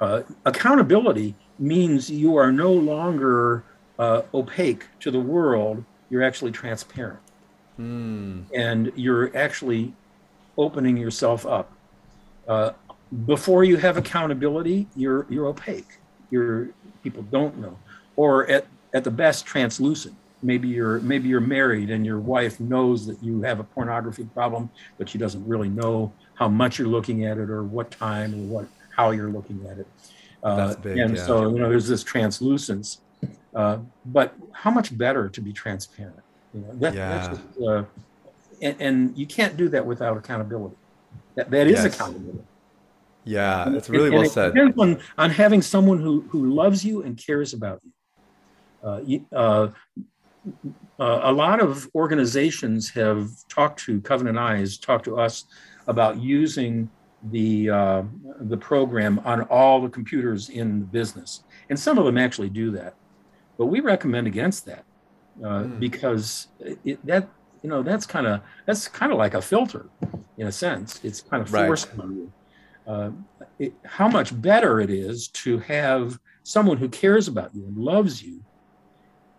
Uh, 0.00 0.22
accountability 0.44 1.34
means 1.58 2.10
you 2.10 2.36
are 2.36 2.52
no 2.52 2.72
longer 2.72 3.64
uh, 3.98 4.22
opaque 4.34 4.84
to 5.00 5.10
the 5.10 5.20
world. 5.20 5.82
You're 6.10 6.22
actually 6.22 6.52
transparent, 6.52 7.20
mm. 7.78 8.44
and 8.54 8.92
you're 8.94 9.34
actually 9.36 9.94
opening 10.58 10.96
yourself 10.96 11.46
up. 11.46 11.72
Uh, 12.46 12.72
before 13.24 13.64
you 13.64 13.76
have 13.76 13.96
accountability, 13.96 14.86
you're 14.94 15.26
you're 15.30 15.46
opaque. 15.46 15.98
You're 16.30 16.70
people 17.02 17.22
don't 17.22 17.56
know, 17.58 17.78
or 18.16 18.46
at 18.48 18.66
at 18.92 19.04
the 19.04 19.10
best 19.10 19.46
translucent 19.46 20.14
maybe 20.42 20.68
you're 20.68 21.00
maybe 21.00 21.28
you're 21.28 21.40
married 21.40 21.90
and 21.90 22.04
your 22.04 22.18
wife 22.18 22.60
knows 22.60 23.06
that 23.06 23.22
you 23.22 23.42
have 23.42 23.58
a 23.60 23.64
pornography 23.64 24.24
problem 24.34 24.68
but 24.98 25.08
she 25.08 25.18
doesn't 25.18 25.46
really 25.46 25.68
know 25.68 26.12
how 26.34 26.48
much 26.48 26.78
you're 26.78 26.88
looking 26.88 27.24
at 27.24 27.38
it 27.38 27.50
or 27.50 27.62
what 27.62 27.90
time 27.90 28.34
or 28.34 28.46
what 28.46 28.66
how 28.94 29.10
you're 29.10 29.30
looking 29.30 29.66
at 29.66 29.78
it 29.78 29.86
uh, 30.42 30.74
big, 30.76 30.98
and 30.98 31.16
yeah. 31.16 31.26
so 31.26 31.48
you 31.50 31.58
know 31.58 31.68
there's 31.68 31.88
this 31.88 32.02
translucence 32.02 33.00
uh, 33.54 33.78
but 34.06 34.34
how 34.52 34.70
much 34.70 34.96
better 34.96 35.28
to 35.28 35.40
be 35.40 35.52
transparent 35.52 36.20
you 36.52 36.60
know 36.60 36.72
that, 36.74 36.94
yeah. 36.94 37.08
that's 37.08 37.28
just, 37.28 37.62
uh, 37.62 37.84
and, 38.62 38.76
and, 38.80 39.18
you 39.18 39.26
can't 39.26 39.56
do 39.56 39.68
that 39.68 39.84
without 39.84 40.16
accountability 40.16 40.76
that, 41.34 41.50
that 41.50 41.66
is 41.66 41.82
yes. 41.82 41.94
accountability 41.94 42.44
Yeah, 43.24 43.74
it's 43.74 43.90
really 43.90 44.08
well 44.08 44.24
said. 44.26 44.54
Depends 44.54 44.78
on, 44.78 45.00
on 45.18 45.30
having 45.30 45.60
someone 45.60 45.98
who, 45.98 46.20
who 46.30 46.54
loves 46.54 46.84
you 46.84 47.02
and 47.02 47.18
cares 47.18 47.52
about 47.52 47.80
you. 47.84 47.92
Uh, 48.86 49.36
uh, 49.36 49.68
uh, 50.98 51.20
a 51.22 51.32
lot 51.32 51.60
of 51.60 51.88
organizations 51.94 52.90
have 52.90 53.30
talked 53.48 53.80
to 53.80 54.00
Covenant 54.00 54.38
Eyes, 54.38 54.78
talked 54.78 55.04
to 55.06 55.18
us 55.18 55.44
about 55.86 56.20
using 56.20 56.90
the 57.30 57.70
uh, 57.70 58.02
the 58.40 58.56
program 58.56 59.20
on 59.24 59.42
all 59.42 59.80
the 59.80 59.88
computers 59.88 60.48
in 60.48 60.80
the 60.80 60.86
business, 60.86 61.44
and 61.70 61.78
some 61.78 61.98
of 61.98 62.04
them 62.04 62.18
actually 62.18 62.50
do 62.50 62.70
that. 62.72 62.94
But 63.58 63.66
we 63.66 63.80
recommend 63.80 64.26
against 64.26 64.66
that 64.66 64.84
mm. 65.40 65.78
because 65.78 66.48
it, 66.60 67.04
that 67.06 67.28
you 67.62 67.70
know 67.70 67.82
that's 67.82 68.06
kind 68.06 68.26
of 68.26 68.40
that's 68.66 68.88
kind 68.88 69.12
of 69.12 69.18
like 69.18 69.34
a 69.34 69.42
filter 69.42 69.86
in 70.38 70.46
a 70.46 70.52
sense. 70.52 71.00
It's 71.02 71.20
kind 71.20 71.42
of 71.42 71.48
forced 71.48 71.88
right. 71.92 72.00
on 72.00 72.16
you. 72.16 72.32
Uh, 72.86 73.10
it, 73.58 73.74
how 73.84 74.06
much 74.06 74.40
better 74.40 74.80
it 74.80 74.90
is 74.90 75.28
to 75.28 75.58
have 75.58 76.20
someone 76.44 76.76
who 76.76 76.88
cares 76.88 77.26
about 77.26 77.52
you 77.54 77.64
and 77.66 77.76
loves 77.76 78.22
you 78.22 78.44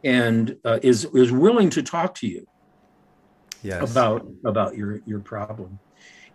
and 0.08 0.56
uh, 0.64 0.80
is 0.82 1.06
is 1.14 1.32
willing 1.34 1.70
to 1.70 1.84
talk 1.84 2.16
to 2.16 2.28
you 2.28 2.48
yes. 3.62 3.92
about 3.92 4.26
about 4.46 4.76
your 4.76 5.02
your 5.06 5.20
problem 5.20 5.78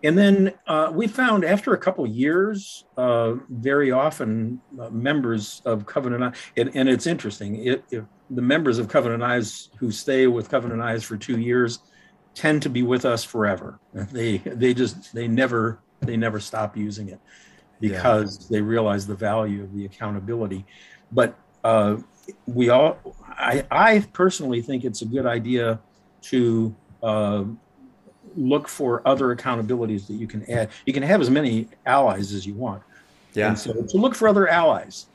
and 0.05 0.19
then 0.19 0.53
uh, 0.67 0.91
we 0.93 1.07
found 1.07 1.43
after 1.43 1.73
a 1.73 1.79
couple 1.79 2.07
years 2.07 2.85
uh, 2.99 3.33
very 3.49 3.91
often 3.91 4.61
uh, 4.79 4.91
members 4.91 5.63
of 5.65 5.87
covenant 5.87 6.37
and, 6.57 6.71
and 6.75 6.89
it's 6.89 7.07
interesting 7.07 7.65
it, 7.65 7.83
it, 7.91 8.05
the 8.29 8.43
members 8.43 8.79
of 8.79 8.89
covenant 8.89 9.23
eyes 9.23 9.71
who 9.79 9.91
stay 9.91 10.27
with 10.27 10.51
covenant 10.51 10.83
eyes 10.83 11.03
for 11.03 11.17
two 11.17 11.41
years 11.41 11.79
tend 12.35 12.61
to 12.61 12.69
be 12.69 12.83
with 12.83 13.07
us 13.07 13.25
forever 13.25 13.81
they 14.13 14.37
they 14.39 14.75
just 14.75 15.15
they 15.15 15.27
never 15.27 15.79
they 16.01 16.17
never 16.17 16.39
stop 16.39 16.77
using 16.77 17.09
it 17.09 17.21
because 17.81 18.39
yeah. 18.43 18.47
they 18.51 18.61
realize 18.61 19.07
the 19.07 19.15
value 19.15 19.63
of 19.63 19.75
the 19.75 19.87
accountability 19.87 20.67
but 21.11 21.39
uh, 21.65 21.97
we 22.47 22.69
all 22.69 22.99
I, 23.43 23.65
I 23.71 24.01
personally 24.13 24.63
think 24.63 24.85
it's 24.85 25.03
a 25.03 25.07
good 25.07 25.27
idea 25.27 25.81
to 26.23 26.75
uh, 27.03 27.45
look 28.37 28.69
for 28.69 29.07
other 29.07 29.35
accountabilities 29.35 30.07
that 30.07 30.15
you 30.15 30.27
can 30.27 30.49
add. 30.51 30.71
You 30.87 30.93
can 30.93 31.03
have 31.03 31.21
as 31.21 31.29
many 31.29 31.69
allies 31.85 32.33
as 32.33 32.47
you 32.47 32.55
want. 32.55 32.83
Yeah. 33.35 33.49
And 33.49 33.59
so 33.59 33.73
to 33.73 33.97
look 33.97 34.15
for 34.15 34.29
other 34.29 34.49
allies, 34.49 35.07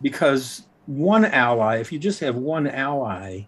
because 0.00 0.62
one 0.86 1.24
ally, 1.24 1.78
if 1.78 1.92
you 1.92 1.98
just 1.98 2.20
have 2.20 2.36
one 2.36 2.66
ally, 2.66 3.42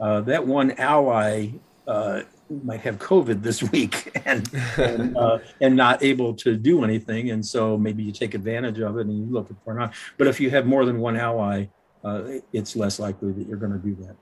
uh, 0.00 0.22
that 0.22 0.46
one 0.46 0.72
ally 0.72 1.50
uh, 1.86 2.22
might 2.64 2.80
have 2.80 2.98
COVID 2.98 3.42
this 3.42 3.62
week 3.62 4.10
and 4.24 4.48
and, 4.76 5.16
uh, 5.16 5.38
and, 5.60 5.76
not 5.76 6.02
able 6.02 6.34
to 6.34 6.56
do 6.56 6.84
anything, 6.84 7.30
and 7.30 7.44
so 7.44 7.76
maybe 7.76 8.02
you 8.02 8.12
take 8.12 8.34
advantage 8.34 8.78
of 8.78 8.96
it 8.96 9.06
and 9.06 9.18
you 9.18 9.26
look 9.32 9.48
for 9.64 9.74
not. 9.74 9.94
But 10.16 10.28
if 10.28 10.40
you 10.40 10.50
have 10.50 10.66
more 10.66 10.84
than 10.84 10.98
one 10.98 11.16
ally, 11.16 11.66
uh, 12.04 12.22
it's 12.52 12.76
less 12.76 12.98
likely 12.98 13.32
that 13.32 13.46
you're 13.48 13.56
going 13.56 13.72
to 13.72 13.78
do 13.78 13.94
that. 14.02 14.16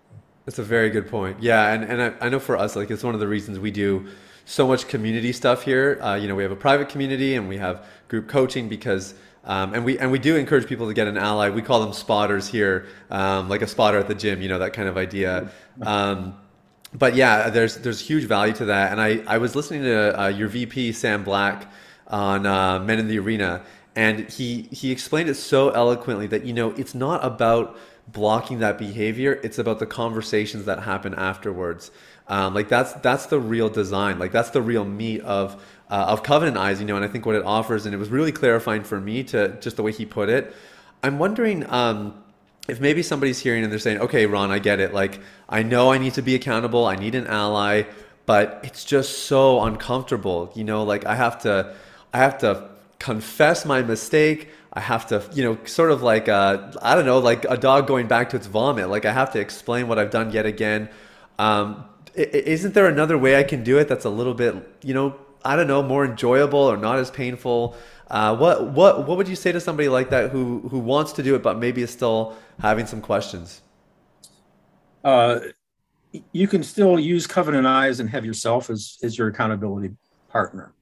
That's 0.45 0.59
a 0.59 0.65
very 0.65 0.91
good 0.91 1.09
point. 1.09 1.43
Yeah, 1.43 1.73
and 1.73 1.85
and 1.85 2.03
I, 2.03 2.27
I, 2.27 2.29
know 2.29 2.39
for 2.39 2.57
us, 2.57 2.77
like 2.77 2.91
it's 2.91 3.03
one 3.03 3.15
of 3.15 3.21
the 3.21 3.27
reasons 3.27 3.59
we 3.59 3.73
do 3.73 4.07
so 4.45 4.67
much 4.67 4.87
community 4.87 5.33
stuff 5.33 5.63
here. 5.63 5.99
Uh, 6.01 6.15
you 6.15 6.29
know, 6.29 6.37
we 6.37 6.45
have 6.45 6.53
a 6.53 6.57
private 6.57 6.89
community 6.89 7.35
and 7.35 7.49
we 7.49 7.59
have 7.59 7.87
group 8.09 8.29
coaching 8.29 8.69
because. 8.69 9.15
Um, 9.49 9.75
and 9.75 9.85
we 9.85 9.97
and 10.01 10.11
we 10.11 10.19
do 10.19 10.35
encourage 10.35 10.67
people 10.67 10.89
to 10.89 10.93
get 10.93 11.07
an 11.07 11.17
ally. 11.17 11.51
We 11.51 11.63
call 11.63 11.79
them 11.79 11.93
spotters 11.93 12.49
here, 12.49 12.87
um, 13.13 13.49
like 13.49 13.63
a 13.63 13.69
spotter 13.69 13.97
at 13.97 14.09
the 14.09 14.15
gym, 14.17 14.43
you 14.43 14.49
know, 14.49 14.59
that 14.59 14.73
kind 14.73 14.89
of 14.89 14.97
idea. 14.97 15.53
Um, 15.83 16.35
but 16.95 17.15
yeah, 17.15 17.51
there's 17.51 17.77
there's 17.77 18.01
huge 18.01 18.25
value 18.25 18.55
to 18.55 18.65
that. 18.67 18.93
And 18.93 19.01
I, 19.01 19.23
I 19.27 19.39
was 19.39 19.55
listening 19.55 19.83
to 19.83 20.21
uh, 20.21 20.29
your 20.29 20.49
VP 20.49 20.93
Sam 20.93 21.25
Black 21.25 21.71
on 22.07 22.47
uh, 22.47 22.79
Men 22.81 22.99
in 22.99 23.09
the 23.09 23.19
Arena, 23.19 23.63
and 23.97 24.29
he 24.29 24.63
he 24.71 24.93
explained 24.93 25.29
it 25.31 25.35
so 25.35 25.71
eloquently 25.71 26.27
that 26.27 26.45
you 26.45 26.53
know 26.53 26.71
it's 26.73 26.95
not 26.95 27.25
about 27.25 27.77
blocking 28.07 28.61
that 28.61 28.79
behavior 28.79 29.41
it's 29.43 29.59
about 29.59 29.81
the 29.81 29.87
conversations 29.87 30.67
that 30.67 30.81
happen 30.83 31.15
afterwards. 31.15 31.91
Um, 32.29 32.55
like 32.55 32.69
that's 32.69 32.93
that's 32.95 33.27
the 33.27 33.41
real 33.41 33.69
design. 33.69 34.19
Like 34.19 34.33
that's 34.33 34.51
the 34.51 34.63
real 34.63 34.85
meat 34.85 35.23
of 35.23 35.61
uh, 35.91 36.07
of 36.09 36.23
covenant 36.23 36.57
eyes 36.57 36.81
you 36.81 36.87
know 36.87 36.97
and 36.97 37.05
i 37.05 37.09
think 37.09 37.25
what 37.25 37.37
it 37.37 37.45
offers 37.45 37.87
and 37.87 37.95
it 37.95 37.99
was 37.99 38.09
really 38.09 38.33
clarifying 38.33 38.83
for 38.83 39.01
me 39.01 39.23
to 39.23 39.57
just 39.61 39.77
the 39.77 39.83
way 39.83 39.93
he 39.93 40.05
put 40.05 40.29
it. 40.29 40.55
I'm 41.03 41.19
wondering 41.19 41.69
um, 41.71 42.23
if 42.69 42.81
maybe 42.81 43.03
somebody's 43.03 43.39
hearing 43.39 43.63
and 43.63 43.73
they're 43.73 43.79
saying 43.79 44.01
okay 44.01 44.27
ron 44.27 44.51
i 44.51 44.59
get 44.59 44.79
it. 44.79 44.93
Like 44.93 45.21
i 45.49 45.63
know 45.63 45.91
i 45.91 45.99
need 45.99 46.15
to 46.15 46.23
be 46.23 46.35
accountable. 46.35 46.85
I 46.85 46.97
need 46.97 47.15
an 47.15 47.27
ally 47.27 47.85
but 48.27 48.61
it's 48.65 48.85
just 48.85 49.21
so 49.27 49.63
uncomfortable 49.63 50.53
you 50.55 50.65
know? 50.65 50.83
Like 50.83 51.07
i 51.07 51.15
have 51.15 51.41
to 51.43 51.75
i 52.13 52.19
have 52.19 52.37
to 52.39 52.76
confess 52.99 53.65
my 53.65 53.83
mistake. 53.83 54.49
I 54.73 54.81
have 54.81 55.07
to, 55.09 55.23
you 55.33 55.43
know, 55.43 55.59
sort 55.65 55.91
of 55.91 56.03
like, 56.03 56.29
uh, 56.29 56.73
I 56.83 56.95
don't 56.95 57.07
know, 57.07 57.19
like 57.19 57.45
a 57.49 57.57
dog 57.57 57.87
going 57.87 58.09
back 58.09 58.31
to 58.31 58.37
its 58.37 58.47
vomit. 58.47 58.89
Like 58.89 59.05
I 59.05 59.13
have 59.13 59.33
to 59.33 59.41
explain 59.41 59.89
what 59.89 59.99
I've 59.99 60.11
done 60.11 60.31
yet 60.33 60.47
again. 60.47 60.89
Um, 61.39 61.85
isn't 62.15 62.75
there 62.75 62.87
another 62.87 63.19
way 63.19 63.39
I 63.39 63.43
can 63.43 63.63
do 63.63 63.79
it 63.79 63.89
that's 63.89 64.05
a 64.05 64.11
little 64.11 64.35
bit, 64.35 64.55
you 64.83 64.95
know, 64.95 65.17
I 65.45 65.57
don't 65.57 65.67
know, 65.67 65.83
more 65.83 66.05
enjoyable 66.05 66.59
or 66.59 66.77
not 66.77 66.99
as 66.99 67.11
painful? 67.11 67.77
Uh, 68.09 68.37
what 68.37 68.69
what 68.69 69.07
what 69.07 69.17
would 69.17 69.29
you 69.29 69.35
say 69.35 69.51
to 69.51 69.61
somebody 69.61 69.89
like 69.89 70.11
that 70.11 70.31
who 70.31 70.61
who 70.69 70.79
wants 70.79 71.13
to 71.13 71.23
do 71.23 71.35
it 71.35 71.43
but 71.43 71.59
maybe 71.59 71.83
is 71.83 71.91
still 71.91 72.37
having 72.61 72.87
some 72.87 73.01
questions? 73.01 73.63
Uh, 75.03 75.41
you 76.33 76.47
can 76.49 76.63
still 76.63 76.99
use 76.99 77.27
Covenant 77.27 77.67
Eyes 77.67 78.01
and 78.01 78.09
have 78.11 78.25
yourself 78.25 78.71
as 78.71 78.99
as 79.03 79.19
your 79.19 79.29
accountability 79.29 79.95
partner 80.29 80.73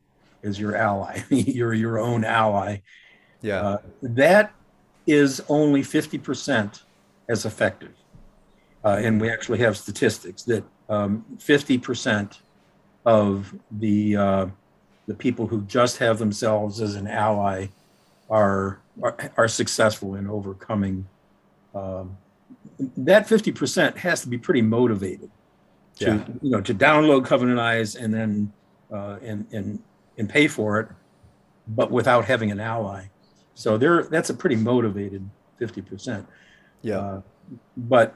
as 0.45 0.59
your 0.59 0.77
ally. 0.77 1.23
You're 1.31 1.75
your 1.75 1.99
own 1.99 2.25
ally. 2.25 2.79
Yeah. 3.41 3.61
Uh, 3.61 3.79
that 4.03 4.55
is 5.07 5.43
only 5.49 5.83
50% 5.83 6.83
as 7.29 7.45
effective. 7.45 7.95
Uh, 8.85 9.01
and 9.03 9.21
we 9.21 9.31
actually 9.31 9.59
have 9.59 9.77
statistics 9.77 10.43
that 10.45 10.65
um, 10.89 11.25
50% 11.39 12.39
of 13.07 13.55
the 13.71 14.17
uh, 14.17 14.47
the 15.07 15.15
people 15.15 15.47
who 15.47 15.63
just 15.63 15.99
have 15.99 16.19
themselves 16.19 16.81
as 16.81 16.95
an 16.95 17.07
ally 17.07 17.67
are 18.31 18.81
are, 19.03 19.17
are 19.37 19.49
successful 19.49 20.15
in 20.15 20.29
overcoming. 20.29 21.07
Um, 21.75 22.17
that 22.97 23.27
50% 23.27 23.97
has 23.97 24.23
to 24.23 24.29
be 24.29 24.39
pretty 24.39 24.63
motivated 24.63 25.31
to 25.97 26.05
yeah. 26.05 26.25
you 26.43 26.51
know 26.51 26.61
to 26.61 26.75
download 26.75 27.25
Covenant 27.25 27.59
Eyes 27.59 27.97
and 27.97 28.13
then 28.13 28.53
uh, 28.93 29.19
and 29.23 29.47
and 29.53 29.83
and 30.19 30.29
pay 30.29 30.49
for 30.49 30.81
it, 30.81 30.89
but 31.69 31.91
without 31.91 32.25
having 32.25 32.51
an 32.51 32.61
ally. 32.61 33.07
So 33.55 33.79
there, 33.79 34.05
that's 34.05 34.31
a 34.31 34.35
pretty 34.35 34.57
motivated 34.57 35.29
50%. 35.61 36.27
Yeah. 36.83 36.99
Uh, 36.99 37.21
but 37.77 38.15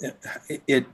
it, 0.00 0.62
it, 0.66 0.86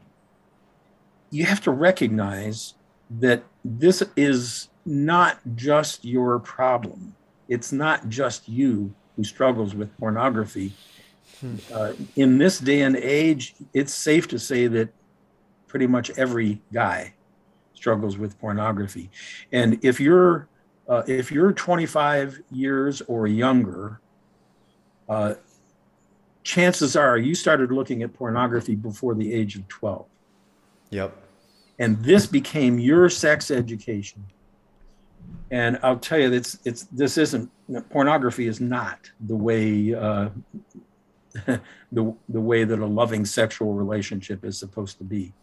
you 1.31 1.45
have 1.45 1.61
to 1.63 1.71
recognize 1.71 2.75
that 3.11 3.43
this 3.65 4.03
is 4.17 4.69
not 4.87 5.39
just 5.55 6.05
your 6.05 6.39
problem. 6.39 7.15
It's 7.49 7.73
not 7.73 8.09
just 8.09 8.49
you 8.49 8.95
who 9.17 9.25
struggles 9.25 9.75
with 9.75 9.97
pornography. 9.99 10.73
Hmm. 11.41 11.57
Uh, 11.73 11.93
in 12.17 12.39
this 12.39 12.59
day 12.59 12.83
and 12.83 12.97
age, 12.97 13.55
it's 13.73 13.93
safe 13.93 14.29
to 14.29 14.39
say 14.39 14.67
that 14.69 14.89
pretty 15.67 15.87
much 15.87 16.11
every 16.17 16.63
guy 16.73 17.15
struggles 17.85 18.17
with 18.17 18.41
pornography. 18.41 19.11
And 19.53 19.79
if 19.85 20.01
you're 20.01 20.49
uh, 20.89 21.03
if 21.07 21.31
you're 21.31 21.53
25 21.53 22.41
years 22.51 23.03
or 23.03 23.27
younger, 23.27 24.01
uh, 25.07 25.35
chances 26.45 26.97
are 26.97 27.19
you 27.19 27.35
started 27.35 27.71
looking 27.71 28.03
at 28.03 28.15
pornography 28.15 28.75
before 28.75 29.15
the 29.15 29.33
age 29.33 29.57
of 29.57 29.69
12. 29.69 30.07
Yep. 30.91 31.15
And 31.79 32.03
this 32.03 32.27
became 32.27 32.79
your 32.79 33.11
sex 33.11 33.51
education. 33.51 34.25
And 35.51 35.79
I'll 35.83 35.99
tell 35.99 36.19
you, 36.19 36.33
it's 36.33 36.59
it's 36.65 36.85
this 36.85 37.19
isn't 37.19 37.51
pornography 37.91 38.47
is 38.47 38.61
not 38.63 39.11
the 39.21 39.37
way 39.37 39.95
uh, 39.95 40.31
the 41.93 42.15
the 42.31 42.45
way 42.51 42.65
that 42.65 42.79
a 42.79 42.87
loving 42.87 43.27
sexual 43.27 43.75
relationship 43.75 44.43
is 44.43 44.59
supposed 44.59 44.97
to 44.99 45.05
be. 45.05 45.35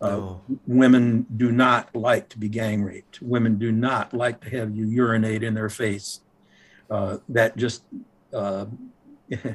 Uh, 0.00 0.34
women 0.66 1.26
do 1.36 1.50
not 1.50 1.94
like 1.94 2.28
to 2.28 2.38
be 2.38 2.48
gang 2.48 2.82
raped. 2.82 3.20
Women 3.20 3.58
do 3.58 3.72
not 3.72 4.14
like 4.14 4.40
to 4.42 4.50
have 4.50 4.74
you 4.74 4.86
urinate 4.86 5.42
in 5.42 5.54
their 5.54 5.68
face. 5.68 6.20
Uh, 6.88 7.18
that 7.28 7.56
just 7.56 7.82
uh, 8.32 8.66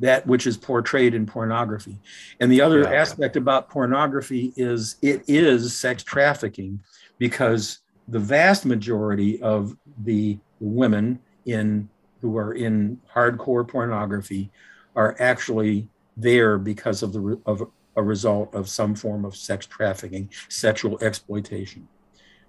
that 0.00 0.26
which 0.26 0.46
is 0.46 0.56
portrayed 0.56 1.14
in 1.14 1.26
pornography. 1.26 1.98
And 2.40 2.50
the 2.50 2.60
other 2.60 2.80
yeah. 2.80 2.92
aspect 2.92 3.36
about 3.36 3.68
pornography 3.68 4.52
is 4.56 4.96
it 5.02 5.22
is 5.28 5.76
sex 5.76 6.02
trafficking 6.02 6.80
because 7.18 7.78
the 8.08 8.18
vast 8.18 8.64
majority 8.64 9.40
of 9.42 9.76
the 10.04 10.38
women 10.60 11.20
in 11.46 11.88
who 12.20 12.36
are 12.36 12.54
in 12.54 13.00
hardcore 13.12 13.66
pornography 13.66 14.50
are 14.94 15.16
actually 15.18 15.88
there 16.16 16.58
because 16.58 17.02
of 17.02 17.12
the 17.12 17.40
of 17.46 17.62
a 17.96 18.02
result 18.02 18.54
of 18.54 18.68
some 18.68 18.94
form 18.94 19.24
of 19.24 19.36
sex 19.36 19.66
trafficking, 19.66 20.30
sexual 20.48 20.98
exploitation. 21.02 21.88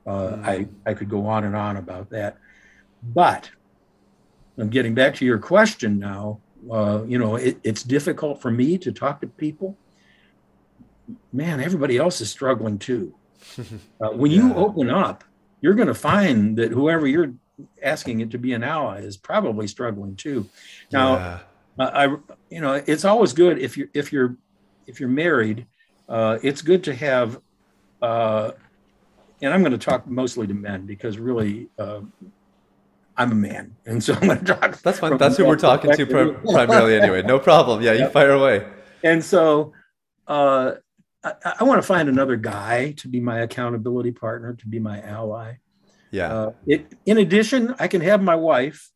Uh, 0.06 0.29
mm. 0.29 0.45
I, 0.45 0.67
I 0.86 0.93
could 0.93 1.10
go 1.10 1.25
on 1.27 1.43
and 1.43 1.56
on 1.56 1.77
about 1.77 2.10
that. 2.12 2.38
But 3.01 3.51
I'm 4.58 4.69
getting 4.69 4.93
back 4.93 5.15
to 5.15 5.25
your 5.25 5.39
question 5.39 5.99
now. 5.99 6.39
Uh, 6.71 7.03
you 7.06 7.17
know, 7.17 7.36
it, 7.36 7.60
it's 7.63 7.84
difficult 7.84 8.41
for 8.41 8.49
me 8.49 8.77
to 8.77 8.91
talk 8.91 9.21
to 9.21 9.27
people. 9.27 9.77
Man, 11.34 11.60
everybody 11.60 11.97
else 11.97 12.21
is 12.21 12.29
struggling 12.29 12.79
too. 12.79 13.13
Uh, 14.01 14.10
when 14.10 14.32
yeah. 14.32 14.38
you 14.38 14.53
open 14.56 14.89
up, 14.89 15.23
you're 15.62 15.75
going 15.75 15.88
to 15.88 15.93
find 15.93 16.58
that 16.58 16.71
whoever 16.71 17.08
you're 17.08 17.34
asking 17.82 18.19
it 18.19 18.32
to 18.32 18.38
be 18.38 18.51
an 18.53 18.63
ally 18.63 18.99
is 18.99 19.15
probably 19.15 19.67
struggling 19.67 20.15
too. 20.15 20.49
Now, 20.91 21.15
yeah. 21.15 21.39
I, 21.79 22.06
you 22.49 22.60
know, 22.62 22.73
it's 22.73 23.06
always 23.06 23.34
good 23.34 23.60
if 23.60 23.77
you're 23.77 23.88
if 23.93 24.12
you're 24.12 24.36
if 24.88 25.00
you're 25.00 25.10
married, 25.10 25.65
uh, 26.10 26.39
it's 26.43 26.62
good 26.62 26.84
to 26.86 26.96
have. 26.96 27.39
Uh, 28.02 28.52
and 29.41 29.54
I'm 29.54 29.62
going 29.62 29.72
to 29.74 29.78
talk 29.78 30.08
mostly 30.08 30.48
to 30.48 30.54
men 30.54 30.86
because 30.86 31.17
really, 31.17 31.69
uh, 31.78 32.02
I'm 33.17 33.32
a 33.32 33.36
man, 33.36 33.76
and 33.86 34.04
so 34.04 34.13
I'm 34.13 34.28
going 34.28 34.39
to 34.39 34.46
talk. 34.46 34.82
That's 34.82 35.00
fine. 35.00 35.17
That's 35.17 35.38
who 35.38 35.46
we're 35.46 35.58
talking 35.58 35.91
to 35.91 36.06
primarily 36.52 37.00
anyway. 37.00 37.22
No 37.24 37.39
problem. 37.39 37.82
Yeah, 37.82 37.93
you 37.93 38.08
fire 38.10 38.32
away. 38.32 38.65
And 39.04 39.24
so, 39.24 39.74
uh, 40.28 40.74
I, 41.24 41.34
I 41.60 41.63
want 41.63 41.82
to 41.82 41.88
find 41.88 42.10
another 42.10 42.36
guy 42.36 42.91
to 42.98 43.08
be 43.08 43.19
my 43.19 43.39
accountability 43.39 44.12
partner, 44.12 44.54
to 44.54 44.67
be 44.67 44.80
my 44.80 45.02
ally. 45.02 45.56
Yeah. 46.12 46.34
Uh, 46.34 46.52
it, 46.67 46.93
in 47.06 47.17
addition, 47.17 47.76
I 47.80 47.88
can 47.88 48.02
have 48.02 48.22
my 48.22 48.36
wife. 48.36 48.91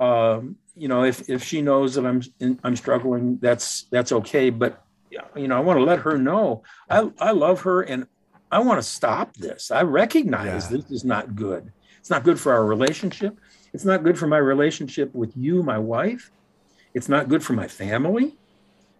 Um, 0.00 0.56
you 0.74 0.88
know, 0.88 1.04
if 1.04 1.28
if 1.28 1.44
she 1.44 1.60
knows 1.60 1.94
that 1.94 2.06
I'm 2.06 2.22
I'm 2.62 2.76
struggling, 2.76 3.38
that's 3.38 3.82
that's 3.90 4.12
okay. 4.12 4.50
But 4.50 4.82
you 5.34 5.48
know, 5.48 5.56
I 5.56 5.60
want 5.60 5.78
to 5.78 5.84
let 5.84 6.00
her 6.00 6.18
know 6.18 6.62
I 6.88 7.10
I 7.18 7.30
love 7.32 7.62
her 7.62 7.82
and 7.82 8.06
I 8.50 8.60
want 8.60 8.78
to 8.78 8.88
stop 8.88 9.34
this. 9.36 9.70
I 9.70 9.82
recognize 9.82 10.70
yeah. 10.70 10.78
this 10.78 10.90
is 10.90 11.04
not 11.04 11.36
good. 11.36 11.72
It's 11.98 12.10
not 12.10 12.24
good 12.24 12.40
for 12.40 12.52
our 12.52 12.64
relationship. 12.64 13.38
It's 13.72 13.84
not 13.84 14.02
good 14.02 14.18
for 14.18 14.26
my 14.26 14.38
relationship 14.38 15.14
with 15.14 15.36
you, 15.36 15.62
my 15.62 15.78
wife. 15.78 16.30
It's 16.94 17.08
not 17.08 17.28
good 17.28 17.42
for 17.42 17.52
my 17.52 17.68
family. 17.68 18.36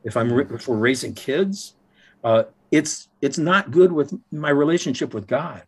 If 0.05 0.17
I'm 0.17 0.39
if 0.39 0.69
we're 0.69 0.77
raising 0.77 1.15
kids, 1.15 1.75
uh, 2.23 2.45
it's 2.71 3.09
it's 3.23 3.39
not 3.39 3.71
good 3.71 3.93
with 3.93 4.13
my 4.31 4.51
relationship 4.51 5.15
with 5.15 5.27
God. 5.27 5.63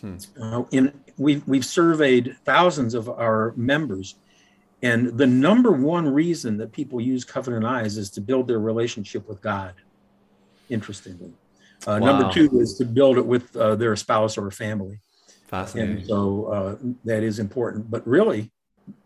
Hmm. 0.00 0.16
Uh, 0.40 0.64
in 0.70 0.92
we've 1.18 1.46
we've 1.46 1.64
surveyed 1.64 2.36
thousands 2.44 2.94
of 2.94 3.08
our 3.08 3.52
members, 3.56 4.16
and 4.84 5.18
the 5.18 5.26
number 5.26 5.72
one 5.72 6.06
reason 6.06 6.56
that 6.58 6.70
people 6.70 7.00
use 7.00 7.24
Covenant 7.24 7.64
Eyes 7.64 7.96
is 7.96 8.10
to 8.10 8.20
build 8.20 8.46
their 8.46 8.60
relationship 8.60 9.26
with 9.28 9.40
God. 9.40 9.74
Interestingly, 10.68 11.32
uh, 11.86 11.98
wow. 12.00 12.06
number 12.06 12.32
two 12.32 12.60
is 12.60 12.76
to 12.78 12.84
build 12.84 13.18
it 13.18 13.26
with 13.26 13.54
uh, 13.56 13.74
their 13.74 13.96
spouse 13.96 14.38
or 14.38 14.50
family. 14.50 15.00
Fascinating. 15.46 15.96
And 15.96 16.06
so 16.06 16.44
uh, 16.46 16.76
that 17.04 17.22
is 17.22 17.38
important, 17.38 17.90
but 17.90 18.06
really, 18.06 18.50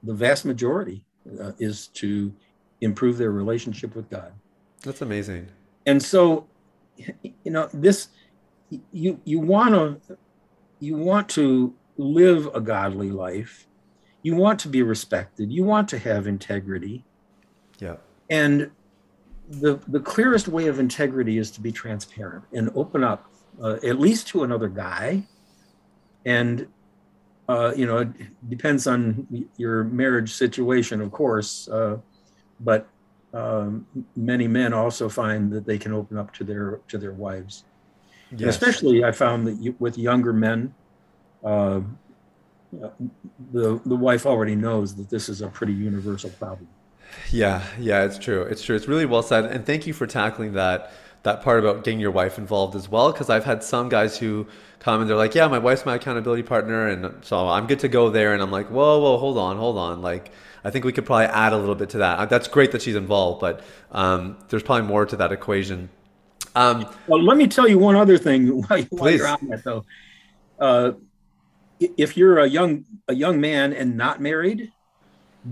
the 0.02 0.14
vast 0.14 0.44
majority 0.44 1.04
uh, 1.40 1.52
is 1.58 1.86
to 1.88 2.32
improve 2.80 3.16
their 3.16 3.30
relationship 3.30 3.94
with 3.94 4.10
God. 4.10 4.32
That's 4.82 5.02
amazing. 5.02 5.48
And 5.86 6.02
so, 6.02 6.48
you 6.96 7.52
know, 7.52 7.68
this 7.72 8.08
you 8.92 9.20
you 9.24 9.38
want 9.38 9.74
to 9.74 10.18
you 10.80 10.96
want 10.96 11.28
to 11.30 11.74
live 11.96 12.48
a 12.52 12.60
godly 12.60 13.10
life. 13.10 13.67
You 14.22 14.34
want 14.34 14.58
to 14.60 14.68
be 14.68 14.82
respected. 14.82 15.52
You 15.52 15.64
want 15.64 15.88
to 15.90 15.98
have 15.98 16.26
integrity. 16.26 17.04
Yeah. 17.78 17.96
And 18.30 18.70
the 19.48 19.80
the 19.88 20.00
clearest 20.00 20.48
way 20.48 20.66
of 20.66 20.78
integrity 20.78 21.38
is 21.38 21.50
to 21.52 21.60
be 21.60 21.72
transparent 21.72 22.44
and 22.52 22.70
open 22.74 23.02
up, 23.02 23.30
uh, 23.62 23.78
at 23.84 23.98
least 23.98 24.28
to 24.28 24.42
another 24.42 24.68
guy. 24.68 25.26
And 26.24 26.66
uh, 27.48 27.72
you 27.74 27.86
know, 27.86 27.98
it 27.98 28.10
depends 28.48 28.86
on 28.86 29.26
your 29.56 29.84
marriage 29.84 30.32
situation, 30.34 31.00
of 31.00 31.10
course. 31.10 31.68
Uh, 31.68 31.98
but 32.60 32.88
um, 33.32 33.86
many 34.16 34.46
men 34.46 34.72
also 34.74 35.08
find 35.08 35.50
that 35.52 35.64
they 35.64 35.78
can 35.78 35.92
open 35.92 36.18
up 36.18 36.32
to 36.34 36.44
their 36.44 36.80
to 36.88 36.98
their 36.98 37.12
wives. 37.12 37.64
Yes. 38.36 38.50
especially, 38.50 39.04
I 39.04 39.12
found 39.12 39.46
that 39.46 39.54
you, 39.54 39.74
with 39.78 39.96
younger 39.96 40.34
men, 40.34 40.74
uh, 41.42 41.80
the 42.72 43.80
the 43.84 43.96
wife 43.96 44.26
already 44.26 44.54
knows 44.54 44.94
that 44.96 45.10
this 45.10 45.28
is 45.28 45.40
a 45.40 45.48
pretty 45.48 45.72
universal 45.72 46.30
problem. 46.30 46.68
Yeah, 47.30 47.62
yeah, 47.78 48.04
it's 48.04 48.18
true. 48.18 48.42
It's 48.42 48.62
true. 48.62 48.76
It's 48.76 48.88
really 48.88 49.06
well 49.06 49.22
said, 49.22 49.46
and 49.46 49.64
thank 49.64 49.86
you 49.86 49.92
for 49.92 50.06
tackling 50.06 50.52
that 50.54 50.92
that 51.22 51.42
part 51.42 51.58
about 51.58 51.84
getting 51.84 52.00
your 52.00 52.10
wife 52.10 52.38
involved 52.38 52.76
as 52.76 52.88
well. 52.88 53.12
Because 53.12 53.30
I've 53.30 53.44
had 53.44 53.62
some 53.62 53.88
guys 53.88 54.18
who 54.18 54.46
come 54.80 55.00
and 55.00 55.08
they're 55.08 55.16
like, 55.16 55.34
"Yeah, 55.34 55.48
my 55.48 55.58
wife's 55.58 55.86
my 55.86 55.96
accountability 55.96 56.42
partner," 56.42 56.88
and 56.88 57.24
so 57.24 57.48
I'm 57.48 57.66
good 57.66 57.80
to 57.80 57.88
go 57.88 58.10
there. 58.10 58.34
And 58.34 58.42
I'm 58.42 58.50
like, 58.50 58.68
"Whoa, 58.68 59.00
whoa, 59.00 59.18
hold 59.18 59.38
on, 59.38 59.56
hold 59.56 59.78
on." 59.78 60.02
Like, 60.02 60.30
I 60.64 60.70
think 60.70 60.84
we 60.84 60.92
could 60.92 61.06
probably 61.06 61.26
add 61.26 61.52
a 61.52 61.56
little 61.56 61.74
bit 61.74 61.90
to 61.90 61.98
that. 61.98 62.28
That's 62.28 62.48
great 62.48 62.72
that 62.72 62.82
she's 62.82 62.96
involved, 62.96 63.40
but 63.40 63.62
um, 63.92 64.38
there's 64.48 64.62
probably 64.62 64.86
more 64.86 65.06
to 65.06 65.16
that 65.16 65.32
equation. 65.32 65.88
Um, 66.54 66.86
well, 67.06 67.22
let 67.22 67.36
me 67.36 67.46
tell 67.46 67.68
you 67.68 67.78
one 67.78 67.96
other 67.96 68.18
thing 68.18 68.62
while, 68.68 68.82
while 68.90 69.10
you're 69.10 69.26
on 69.26 69.48
that, 69.48 69.64
though. 69.64 69.84
Uh, 70.58 70.92
if 71.80 72.16
you're 72.16 72.38
a 72.38 72.46
young 72.46 72.84
a 73.08 73.14
young 73.14 73.40
man 73.40 73.72
and 73.72 73.96
not 73.96 74.20
married, 74.20 74.72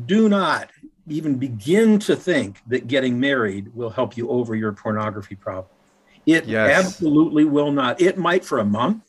do 0.07 0.29
not 0.29 0.71
even 1.09 1.37
begin 1.37 1.99
to 2.01 2.17
think 2.17 2.61
that 2.67 2.89
getting 2.89 3.19
married 3.19 3.73
will 3.75 3.91
help 3.91 4.17
you 4.17 4.29
over 4.29 4.55
your 4.55 4.73
pornography 4.73 5.37
problem. 5.37 5.67
It 6.27 6.47
yes. 6.47 6.85
absolutely 6.85 7.45
will 7.45 7.71
not. 7.71 8.01
It 8.01 8.19
might 8.19 8.45
for 8.45 8.59
a 8.59 8.65
month, 8.65 9.05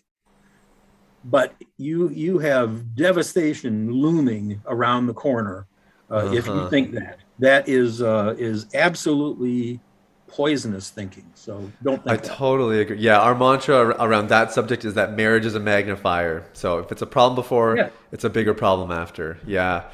but 1.26 1.56
you 1.78 2.10
you 2.10 2.38
have 2.40 2.96
devastation 2.96 3.92
looming 3.92 4.62
around 4.68 5.08
the 5.08 5.14
corner 5.14 5.66
uh, 6.12 6.16
uh-huh. 6.16 6.36
if 6.36 6.46
you 6.46 6.54
uh-huh. 6.54 6.70
think 6.70 6.92
that. 6.92 7.20
That 7.40 7.70
is 7.70 8.02
uh, 8.02 8.36
is 8.38 8.68
absolutely 8.74 9.80
poisonous 10.28 10.90
thinking. 10.90 11.26
So 11.36 11.72
don't 11.82 12.02
I 12.06 12.18
that. 12.18 12.24
totally 12.26 12.82
agree. 12.82 12.98
Yeah, 13.00 13.20
our 13.20 13.36
mantra 13.36 13.96
around 14.00 14.30
that 14.30 14.52
subject 14.52 14.86
is 14.86 14.94
that 14.96 15.14
marriage 15.14 15.46
is 15.46 15.56
a 15.56 15.60
magnifier. 15.60 16.46
So 16.54 16.80
if 16.80 16.92
it's 16.92 17.02
a 17.02 17.08
problem 17.08 17.36
before, 17.36 17.78
yeah. 17.78 17.90
it's 18.12 18.24
a 18.24 18.30
bigger 18.30 18.54
problem 18.54 18.92
after. 18.92 19.40
Yeah. 19.46 19.90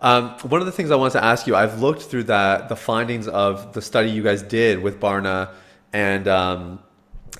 Um, 0.00 0.30
one 0.42 0.60
of 0.60 0.66
the 0.66 0.72
things 0.72 0.90
I 0.90 0.96
wanted 0.96 1.14
to 1.14 1.24
ask 1.24 1.46
you, 1.46 1.56
I've 1.56 1.80
looked 1.80 2.02
through 2.02 2.24
that 2.24 2.68
the 2.68 2.76
findings 2.76 3.26
of 3.26 3.72
the 3.72 3.82
study 3.82 4.10
you 4.10 4.22
guys 4.22 4.42
did 4.42 4.80
with 4.80 5.00
Barna, 5.00 5.50
and 5.92 6.28
um, 6.28 6.78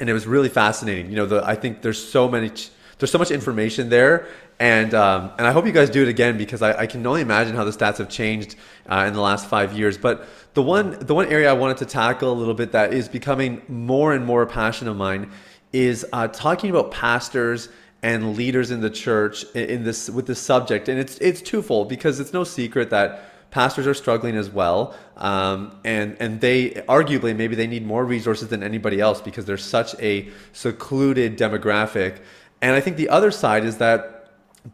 and 0.01 0.11
it 0.11 0.13
was 0.13 0.27
really 0.27 0.49
fascinating. 0.49 1.11
You 1.11 1.17
know, 1.17 1.27
the, 1.27 1.45
I 1.45 1.55
think 1.55 1.83
there's 1.83 2.03
so 2.03 2.29
many, 2.29 2.51
there's 2.99 3.13
so 3.13 3.19
much 3.19 3.31
information 3.31 3.91
there, 3.91 4.27
and 4.59 4.93
um, 4.93 5.31
and 5.39 5.47
I 5.47 5.53
hope 5.53 5.67
you 5.67 5.73
guys 5.73 5.89
do 5.89 6.03
it 6.03 6.09
again 6.09 6.37
because 6.37 6.61
I, 6.61 6.81
I 6.81 6.87
can 6.87 7.07
only 7.07 7.21
imagine 7.21 7.55
how 7.55 7.63
the 7.63 7.71
stats 7.71 7.99
have 7.99 8.09
changed 8.09 8.57
uh, 8.89 9.05
in 9.07 9.13
the 9.13 9.21
last 9.21 9.47
five 9.47 9.73
years. 9.73 9.97
But 9.97 10.27
the 10.59 10.63
one 10.63 10.99
the 10.99 11.15
one 11.15 11.29
area 11.29 11.49
I 11.49 11.53
wanted 11.53 11.77
to 11.77 11.87
tackle 11.87 12.33
a 12.33 12.35
little 12.35 12.53
bit 12.53 12.73
that 12.73 12.93
is 12.93 13.09
becoming 13.09 13.63
more 13.69 14.13
and 14.13 14.27
more 14.27 14.43
a 14.43 14.47
passion 14.49 14.89
of 14.89 14.97
mine 14.97 15.31
is 15.73 16.05
uh, 16.13 16.27
talking 16.27 16.69
about 16.69 16.91
pastors 16.91 17.69
and 18.03 18.37
leaders 18.37 18.73
in 18.73 18.81
the 18.81 18.91
church 18.91 19.45
in 19.55 19.85
this 19.85 20.11
with 20.11 20.27
this 20.27 20.41
subject, 20.41 20.89
and 20.89 20.99
it's 20.99 21.17
it's 21.19 21.41
twofold 21.41 21.89
because 21.89 22.19
it's 22.19 22.33
no 22.33 22.43
secret 22.43 22.91
that 22.91 23.51
pastors 23.53 23.87
are 23.87 23.95
struggling 23.95 24.35
as 24.35 24.51
well, 24.51 24.97
um, 25.19 25.79
and 25.85 26.17
and 26.19 26.41
they 26.41 26.71
arguably 26.89 27.37
maybe 27.37 27.55
they 27.55 27.69
need 27.69 27.87
more 27.87 28.05
resources 28.05 28.49
than 28.49 28.65
anybody 28.65 28.99
else 28.99 29.21
because 29.21 29.45
they're 29.45 29.57
such 29.57 29.95
a 30.01 30.29
secluded 30.53 31.39
demographic, 31.39 32.19
and 32.61 32.75
I 32.75 32.81
think 32.81 32.97
the 32.97 33.11
other 33.11 33.31
side 33.31 33.65
is 33.65 33.77
that 33.77 34.33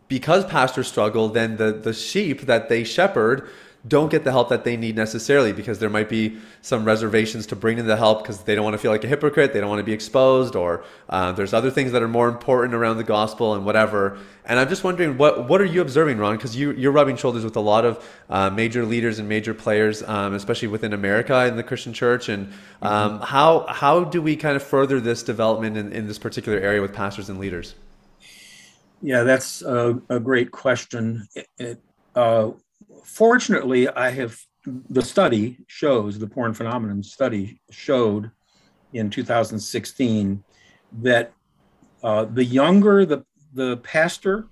because 0.09 0.47
pastors 0.47 0.89
struggle, 0.89 1.29
then 1.29 1.59
the 1.59 1.73
the 1.73 1.93
sheep 1.93 2.47
that 2.47 2.71
they 2.71 2.85
shepherd 2.85 3.51
don't 3.87 4.11
get 4.11 4.25
the 4.25 4.31
help 4.31 4.49
that 4.49 4.65
they 4.65 4.77
need 4.77 4.97
necessarily 4.97 5.53
because 5.53 5.79
there 5.79 5.91
might 5.91 6.09
be 6.09 6.39
some 6.63 6.85
reservations 6.85 7.47
to 7.47 7.57
bring 7.57 7.79
in 7.79 7.87
the 7.87 7.97
help 7.97 8.23
because 8.23 8.43
they 8.45 8.55
don't 8.55 8.65
want 8.65 8.73
to 8.73 8.79
feel 8.79 8.91
like 8.91 9.05
a 9.05 9.07
hypocrite, 9.07 9.53
they 9.53 9.61
don't 9.61 9.69
want 9.69 9.81
to 9.81 9.85
be 9.85 9.93
exposed, 9.93 10.57
or 10.57 10.85
uh, 11.11 11.33
there's 11.33 11.53
other 11.53 11.71
things 11.71 11.93
that 11.93 12.03
are 12.03 12.09
more 12.09 12.29
important 12.29 12.75
around 12.75 12.97
the 12.97 13.05
gospel 13.05 13.55
and 13.55 13.67
whatever. 13.67 14.19
And 14.47 14.59
I'm 14.59 14.69
just 14.69 14.85
wondering, 14.85 15.19
what 15.19 15.49
what 15.49 15.61
are 15.61 15.67
you 15.67 15.83
observing, 15.83 16.19
Ron? 16.19 16.37
Because 16.37 16.57
you 16.57 16.73
you're 16.73 16.93
rubbing 16.93 17.17
shoulders 17.17 17.45
with 17.45 17.57
a 17.57 17.61
lot 17.61 17.85
of 17.85 18.05
uh, 18.31 18.49
major 18.51 18.87
leaders 18.87 19.19
and 19.19 19.29
major 19.29 19.53
players, 19.53 20.03
um, 20.03 20.33
especially 20.35 20.69
within 20.69 20.93
America 20.93 21.47
in 21.47 21.57
the 21.57 21.63
Christian 21.63 21.93
church. 21.93 22.29
And 22.29 22.53
um, 22.81 23.15
mm-hmm. 23.15 23.25
how 23.25 23.67
how 23.69 24.05
do 24.05 24.23
we 24.23 24.37
kind 24.37 24.57
of 24.57 24.63
further 24.63 24.99
this 25.01 25.23
development 25.23 25.77
in, 25.77 25.93
in 25.93 26.07
this 26.07 26.19
particular 26.19 26.59
area 26.59 26.81
with 26.81 26.95
pastors 26.95 27.29
and 27.29 27.39
leaders? 27.39 27.75
Yeah, 29.03 29.23
that's 29.25 29.61
a, 29.61 30.01
a 30.09 30.19
great 30.19 30.51
question. 30.51 31.29
It, 31.35 31.49
it, 31.59 31.83
uh, 32.15 32.53
fortunately, 33.15 33.89
I 33.89 34.11
have 34.11 34.37
the 34.67 35.03
study 35.03 35.59
shows 35.67 36.19
the 36.19 36.27
porn 36.27 36.53
phenomenon 36.55 37.03
study 37.03 37.61
showed 37.71 38.31
in 38.93 39.11
2016 39.11 40.43
that 41.03 41.33
uh, 42.03 42.25
the 42.25 42.45
younger 42.45 43.07
the 43.07 43.25
the 43.55 43.77
pastor, 43.79 44.49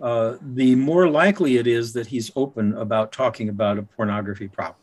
uh, 0.00 0.36
the 0.40 0.74
more 0.74 1.08
likely 1.08 1.58
it 1.58 1.66
is 1.66 1.92
that 1.92 2.06
he's 2.06 2.32
open 2.36 2.74
about 2.76 3.12
talking 3.12 3.50
about 3.50 3.78
a 3.78 3.82
pornography 3.82 4.48
problem. 4.48 4.76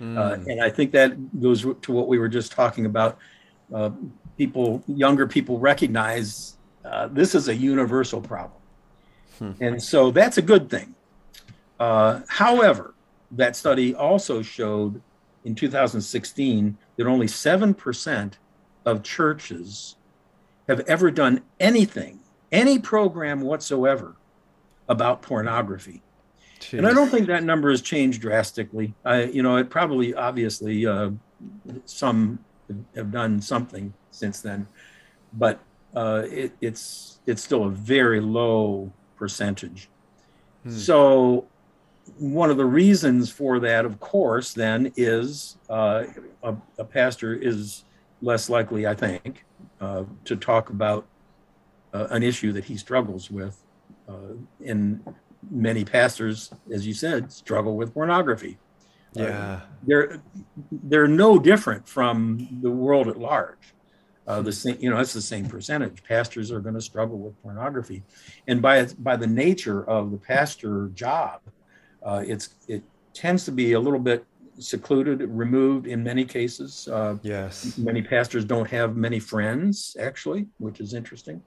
Mm. 0.00 0.16
Uh, 0.16 0.50
and 0.50 0.62
I 0.62 0.70
think 0.70 0.92
that 0.92 1.40
goes 1.40 1.62
to 1.62 1.92
what 1.92 2.06
we 2.06 2.18
were 2.18 2.28
just 2.28 2.52
talking 2.52 2.86
about. 2.86 3.18
Uh, 3.74 3.90
people, 4.38 4.82
younger 4.86 5.26
people, 5.26 5.58
recognize 5.58 6.58
uh, 6.84 7.08
this 7.08 7.34
is 7.34 7.48
a 7.48 7.54
universal 7.54 8.20
problem, 8.20 8.60
hmm. 9.38 9.52
and 9.60 9.82
so 9.82 10.10
that's 10.10 10.36
a 10.36 10.42
good 10.42 10.68
thing. 10.68 10.94
Uh, 11.78 12.20
however, 12.28 12.94
that 13.32 13.56
study 13.56 13.94
also 13.94 14.42
showed 14.42 15.00
in 15.44 15.54
2016 15.54 16.76
that 16.96 17.06
only 17.06 17.26
7% 17.26 18.32
of 18.84 19.02
churches 19.02 19.96
have 20.68 20.80
ever 20.80 21.10
done 21.10 21.42
anything, 21.58 22.20
any 22.50 22.78
program 22.78 23.40
whatsoever 23.40 24.16
about 24.88 25.22
pornography. 25.22 26.02
Jeez. 26.60 26.78
And 26.78 26.86
I 26.86 26.92
don't 26.92 27.08
think 27.08 27.26
that 27.26 27.42
number 27.42 27.70
has 27.70 27.82
changed 27.82 28.20
drastically. 28.20 28.94
I, 29.04 29.24
you 29.24 29.42
know, 29.42 29.56
it 29.56 29.68
probably, 29.68 30.14
obviously, 30.14 30.86
uh, 30.86 31.10
some 31.86 32.38
have 32.94 33.10
done 33.10 33.40
something 33.40 33.92
since 34.10 34.40
then, 34.40 34.66
but 35.32 35.60
uh, 35.94 36.22
it, 36.26 36.52
it's 36.60 37.18
it's 37.26 37.42
still 37.42 37.64
a 37.64 37.70
very 37.70 38.20
low 38.20 38.92
percentage. 39.16 39.88
Hmm. 40.62 40.70
So 40.70 41.46
one 42.22 42.50
of 42.50 42.56
the 42.56 42.64
reasons 42.64 43.30
for 43.30 43.58
that, 43.58 43.84
of 43.84 43.98
course, 43.98 44.54
then 44.54 44.92
is 44.96 45.56
uh, 45.68 46.04
a, 46.44 46.54
a, 46.78 46.84
pastor 46.84 47.34
is 47.34 47.84
less 48.20 48.48
likely, 48.48 48.86
I 48.86 48.94
think, 48.94 49.44
uh, 49.80 50.04
to 50.26 50.36
talk 50.36 50.70
about 50.70 51.04
uh, 51.92 52.06
an 52.10 52.22
issue 52.22 52.52
that 52.52 52.64
he 52.64 52.76
struggles 52.76 53.28
with. 53.28 53.60
Uh, 54.08 54.34
and 54.64 55.02
many 55.50 55.84
pastors, 55.84 56.52
as 56.72 56.86
you 56.86 56.94
said, 56.94 57.32
struggle 57.32 57.76
with 57.76 57.92
pornography. 57.92 58.56
Uh, 59.18 59.22
yeah, 59.22 59.60
they're 59.82 60.22
they're 60.70 61.08
no 61.08 61.38
different 61.38 61.86
from 61.86 62.60
the 62.62 62.70
world 62.70 63.08
at 63.08 63.18
large. 63.18 63.74
Uh, 64.26 64.40
the 64.40 64.52
same, 64.52 64.76
you 64.80 64.88
know, 64.88 64.98
it's 64.98 65.12
the 65.12 65.20
same 65.20 65.46
percentage. 65.46 66.02
Pastors 66.04 66.52
are 66.52 66.60
going 66.60 66.74
to 66.76 66.80
struggle 66.80 67.18
with 67.18 67.40
pornography, 67.42 68.04
and 68.46 68.62
by 68.62 68.86
by 69.00 69.16
the 69.16 69.26
nature 69.26 69.84
of 69.84 70.12
the 70.12 70.16
pastor 70.16 70.88
job, 70.94 71.40
uh, 72.04 72.22
it's 72.26 72.54
it 72.68 72.82
tends 73.14 73.44
to 73.44 73.52
be 73.52 73.72
a 73.72 73.80
little 73.80 74.00
bit 74.00 74.24
secluded, 74.58 75.22
removed 75.22 75.86
in 75.86 76.02
many 76.02 76.24
cases. 76.24 76.88
Uh, 76.88 77.16
yes. 77.22 77.76
Many 77.78 78.02
pastors 78.02 78.44
don't 78.44 78.68
have 78.68 78.96
many 78.96 79.18
friends, 79.18 79.96
actually, 79.98 80.46
which 80.58 80.80
is 80.80 80.94
interesting. 80.94 81.42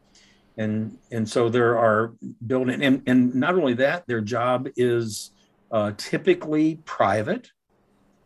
And 0.58 0.98
and 1.12 1.28
so 1.28 1.50
there 1.50 1.78
are 1.78 2.14
building, 2.48 2.82
and, 2.82 3.02
and 3.08 3.36
not 3.36 3.56
only 3.56 3.74
that, 3.76 4.08
their 4.08 4.22
job 4.22 4.68
is 4.78 5.32
uh, 5.72 5.92
typically 5.98 6.76
private. 6.86 7.52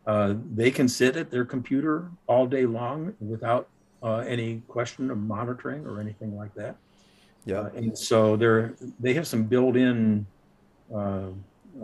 Uh, 0.05 0.35
they 0.53 0.71
can 0.71 0.87
sit 0.87 1.15
at 1.17 1.31
their 1.31 1.45
computer 1.45 2.11
all 2.27 2.45
day 2.47 2.65
long 2.65 3.13
without 3.19 3.67
uh, 4.03 4.17
any 4.19 4.61
question 4.67 5.11
of 5.11 5.17
monitoring 5.17 5.85
or 5.85 5.99
anything 5.99 6.35
like 6.35 6.53
that. 6.55 6.75
Yeah. 7.45 7.61
Uh, 7.61 7.69
and 7.75 7.97
so 7.97 8.35
they're 8.35 8.75
they 8.99 9.13
have 9.13 9.25
some 9.25 9.43
built-in 9.43 10.25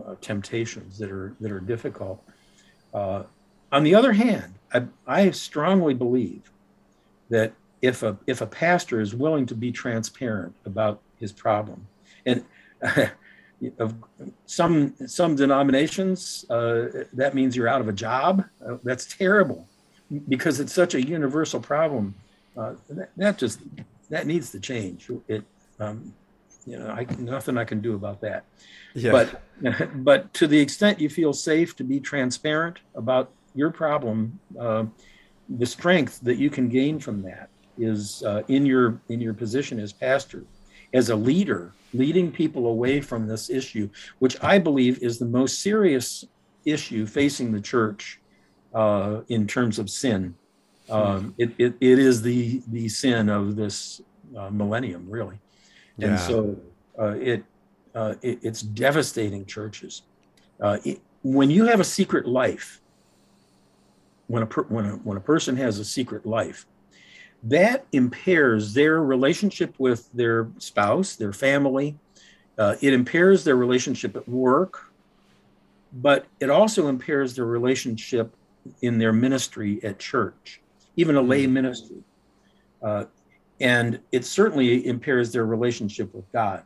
uh, 0.06 0.16
temptations 0.22 0.98
that 0.98 1.12
are 1.12 1.36
that 1.40 1.52
are 1.52 1.60
difficult. 1.60 2.24
Uh, 2.94 3.24
on 3.72 3.84
the 3.84 3.94
other 3.94 4.14
hand, 4.14 4.54
I, 4.74 4.84
I, 5.06 5.32
strongly 5.32 5.94
believe 5.94 6.52
that 7.30 7.54
if 7.82 8.04
a 8.04 8.18
if 8.28 8.42
a 8.42 8.48
pastor 8.48 9.02
is 9.02 9.14
willing 9.14 9.46
to 9.48 9.56
be 9.56 9.72
transparent 9.72 10.56
about 10.66 11.02
his 11.20 11.32
problem, 11.32 11.88
and 12.26 12.44
of 13.80 13.96
some 14.46 14.94
some 15.08 15.36
denominations 15.36 16.46
uh, 16.50 17.06
that 17.14 17.34
means 17.34 17.56
you're 17.56 17.68
out 17.68 17.82
of 17.82 17.88
a 17.88 17.94
job. 17.94 18.44
Uh, 18.66 18.78
that's 18.84 19.06
terrible 19.06 19.68
because 20.28 20.60
it's 20.60 20.74
such 20.74 20.96
a 20.96 21.06
universal 21.06 21.60
problem. 21.60 22.16
Uh, 22.58 22.76
that, 22.90 23.10
that, 23.18 23.38
just 23.38 23.60
that 24.10 24.28
needs 24.28 24.52
to 24.52 24.60
change. 24.60 25.10
It 25.28 25.44
um, 25.80 26.14
you 26.66 26.80
know, 26.80 26.88
I 26.90 27.06
nothing 27.20 27.58
I 27.58 27.64
can 27.64 27.82
do 27.82 27.96
about 27.96 28.22
that. 28.22 28.46
Yeah. 28.94 29.12
But 29.12 29.42
but 30.04 30.34
to 30.36 30.48
the 30.48 30.60
extent 30.60 31.00
you 31.00 31.10
feel 31.10 31.34
safe 31.34 31.76
to 31.78 31.84
be 31.84 32.00
transparent 32.00 32.80
about 32.96 33.32
your 33.54 33.72
problem, 33.72 34.40
uh, 34.60 34.86
the 35.50 35.66
strength 35.66 36.20
that 36.22 36.38
you 36.38 36.50
can 36.50 36.70
gain 36.70 37.00
from 37.00 37.22
that 37.24 37.50
is 37.78 38.24
uh, 38.24 38.42
in 38.48 38.66
your 38.66 39.00
in 39.10 39.22
your 39.22 39.34
position 39.34 39.80
as 39.80 39.94
pastor, 39.94 40.44
as 40.94 41.10
a 41.10 41.16
leader, 41.16 41.74
leading 41.94 42.32
people 42.32 42.68
away 42.68 43.02
from 43.02 43.28
this 43.28 43.50
issue, 43.50 43.90
which 44.20 44.42
I 44.44 44.60
believe 44.60 45.02
is 45.04 45.20
the 45.20 45.26
most 45.26 45.62
serious 45.62 46.26
issue 46.66 47.06
facing 47.06 47.52
the 47.52 47.62
church 47.62 48.20
uh, 48.74 49.22
in 49.30 49.46
terms 49.46 49.78
of 49.78 49.90
sin. 49.90 50.36
Um, 50.90 51.34
it, 51.38 51.52
it, 51.58 51.74
it 51.80 52.00
is 52.00 52.22
the 52.22 52.62
the 52.68 52.90
sin 52.90 53.30
of 53.30 53.56
this 53.56 54.02
uh, 54.38 54.50
millennium, 54.50 55.06
really. 55.10 55.40
And 56.02 56.20
so 56.20 56.58
uh, 57.00 57.16
it, 57.20 57.44
uh, 57.94 58.16
it, 58.22 58.40
it's 58.42 58.62
devastating 58.62 59.46
churches. 59.46 60.04
Uh, 60.60 60.78
it, 60.84 61.02
when 61.24 61.50
you 61.50 61.66
have 61.66 61.80
a 61.80 61.86
secret 61.86 62.28
life, 62.28 62.82
when 64.28 64.44
a, 64.44 64.46
per, 64.46 64.64
when, 64.64 64.86
a, 64.86 64.92
when 64.98 65.18
a 65.18 65.22
person 65.22 65.56
has 65.58 65.80
a 65.80 65.86
secret 65.86 66.26
life, 66.26 66.66
that 67.44 67.86
impairs 67.92 68.74
their 68.74 69.04
relationship 69.04 69.76
with 69.78 70.12
their 70.14 70.50
spouse, 70.58 71.16
their 71.16 71.34
family. 71.34 71.98
Uh, 72.58 72.76
it 72.82 72.94
impairs 72.94 73.44
their 73.44 73.56
relationship 73.56 74.16
at 74.16 74.28
work, 74.28 74.92
but 75.94 76.26
it 76.40 76.50
also 76.50 76.88
impairs 76.88 77.36
their 77.36 77.46
relationship 77.46 78.36
in 78.82 78.98
their 78.98 79.14
ministry 79.14 79.80
at 79.84 80.00
church, 80.00 80.62
even 80.96 81.16
a 81.16 81.22
lay 81.22 81.44
mm-hmm. 81.44 81.54
ministry. 81.54 82.04
And 83.60 84.00
it 84.12 84.26
certainly 84.26 84.86
impairs 84.86 85.32
their 85.32 85.46
relationship 85.46 86.14
with 86.14 86.30
God. 86.32 86.64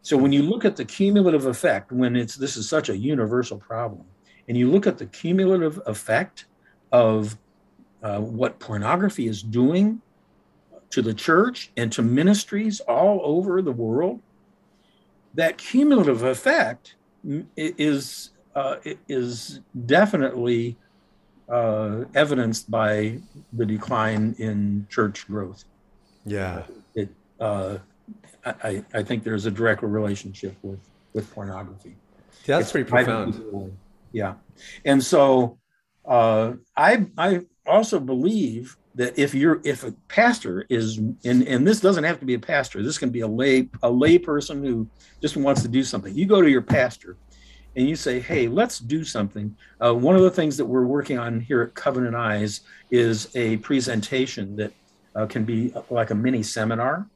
So 0.00 0.16
when 0.16 0.32
you 0.32 0.42
look 0.42 0.64
at 0.64 0.76
the 0.76 0.84
cumulative 0.84 1.46
effect, 1.46 1.92
when 1.92 2.16
it's 2.16 2.34
this 2.34 2.56
is 2.56 2.68
such 2.68 2.88
a 2.88 2.96
universal 2.96 3.58
problem, 3.58 4.04
and 4.48 4.56
you 4.56 4.70
look 4.70 4.86
at 4.86 4.98
the 4.98 5.06
cumulative 5.06 5.80
effect 5.86 6.46
of 6.90 7.38
uh, 8.02 8.18
what 8.18 8.58
pornography 8.58 9.28
is 9.28 9.42
doing 9.42 10.00
to 10.90 11.02
the 11.02 11.14
church 11.14 11.70
and 11.76 11.92
to 11.92 12.02
ministries 12.02 12.80
all 12.80 13.20
over 13.22 13.62
the 13.62 13.72
world, 13.72 14.20
that 15.34 15.56
cumulative 15.56 16.22
effect 16.22 16.96
is 17.56 18.30
uh, 18.54 18.76
is 19.08 19.60
definitely 19.86 20.76
uh, 21.48 22.04
evidenced 22.14 22.70
by 22.70 23.18
the 23.52 23.64
decline 23.64 24.34
in 24.38 24.86
church 24.90 25.26
growth. 25.26 25.64
Yeah. 26.24 26.62
It, 26.94 27.08
uh, 27.40 27.78
I, 28.44 28.84
I 28.92 29.02
think 29.02 29.24
there's 29.24 29.46
a 29.46 29.50
direct 29.50 29.82
relationship 29.82 30.56
with, 30.62 30.80
with 31.12 31.32
pornography. 31.32 31.96
Yeah, 32.44 32.56
that's 32.56 32.66
it's 32.66 32.72
pretty 32.72 32.88
profound. 32.88 33.76
Yeah. 34.12 34.34
And 34.84 35.02
so 35.02 35.58
uh, 36.04 36.54
I, 36.76 37.06
I 37.16 37.42
also 37.66 38.00
believe 38.00 38.76
that 38.94 39.18
if 39.18 39.34
you're 39.34 39.60
if 39.64 39.84
a 39.84 39.92
pastor 40.08 40.66
is 40.68 40.98
and 40.98 41.18
and 41.24 41.66
this 41.66 41.80
doesn't 41.80 42.04
have 42.04 42.18
to 42.18 42.26
be 42.26 42.34
a 42.34 42.38
pastor 42.38 42.82
this 42.82 42.98
can 42.98 43.10
be 43.10 43.20
a 43.20 43.26
lay 43.26 43.68
a 43.82 43.90
lay 43.90 44.18
person 44.18 44.62
who 44.62 44.86
just 45.20 45.36
wants 45.36 45.62
to 45.62 45.68
do 45.68 45.82
something 45.82 46.14
you 46.14 46.26
go 46.26 46.42
to 46.42 46.50
your 46.50 46.60
pastor 46.60 47.16
and 47.76 47.88
you 47.88 47.96
say 47.96 48.20
hey 48.20 48.48
let's 48.48 48.78
do 48.78 49.02
something 49.02 49.56
uh, 49.80 49.94
one 49.94 50.14
of 50.14 50.22
the 50.22 50.30
things 50.30 50.56
that 50.56 50.64
we're 50.64 50.84
working 50.84 51.18
on 51.18 51.40
here 51.40 51.62
at 51.62 51.74
covenant 51.74 52.14
eyes 52.14 52.60
is 52.90 53.34
a 53.34 53.56
presentation 53.58 54.54
that 54.56 54.72
uh, 55.14 55.26
can 55.26 55.44
be 55.44 55.72
like 55.90 56.10
a 56.10 56.14
mini 56.14 56.42
seminar. 56.42 57.06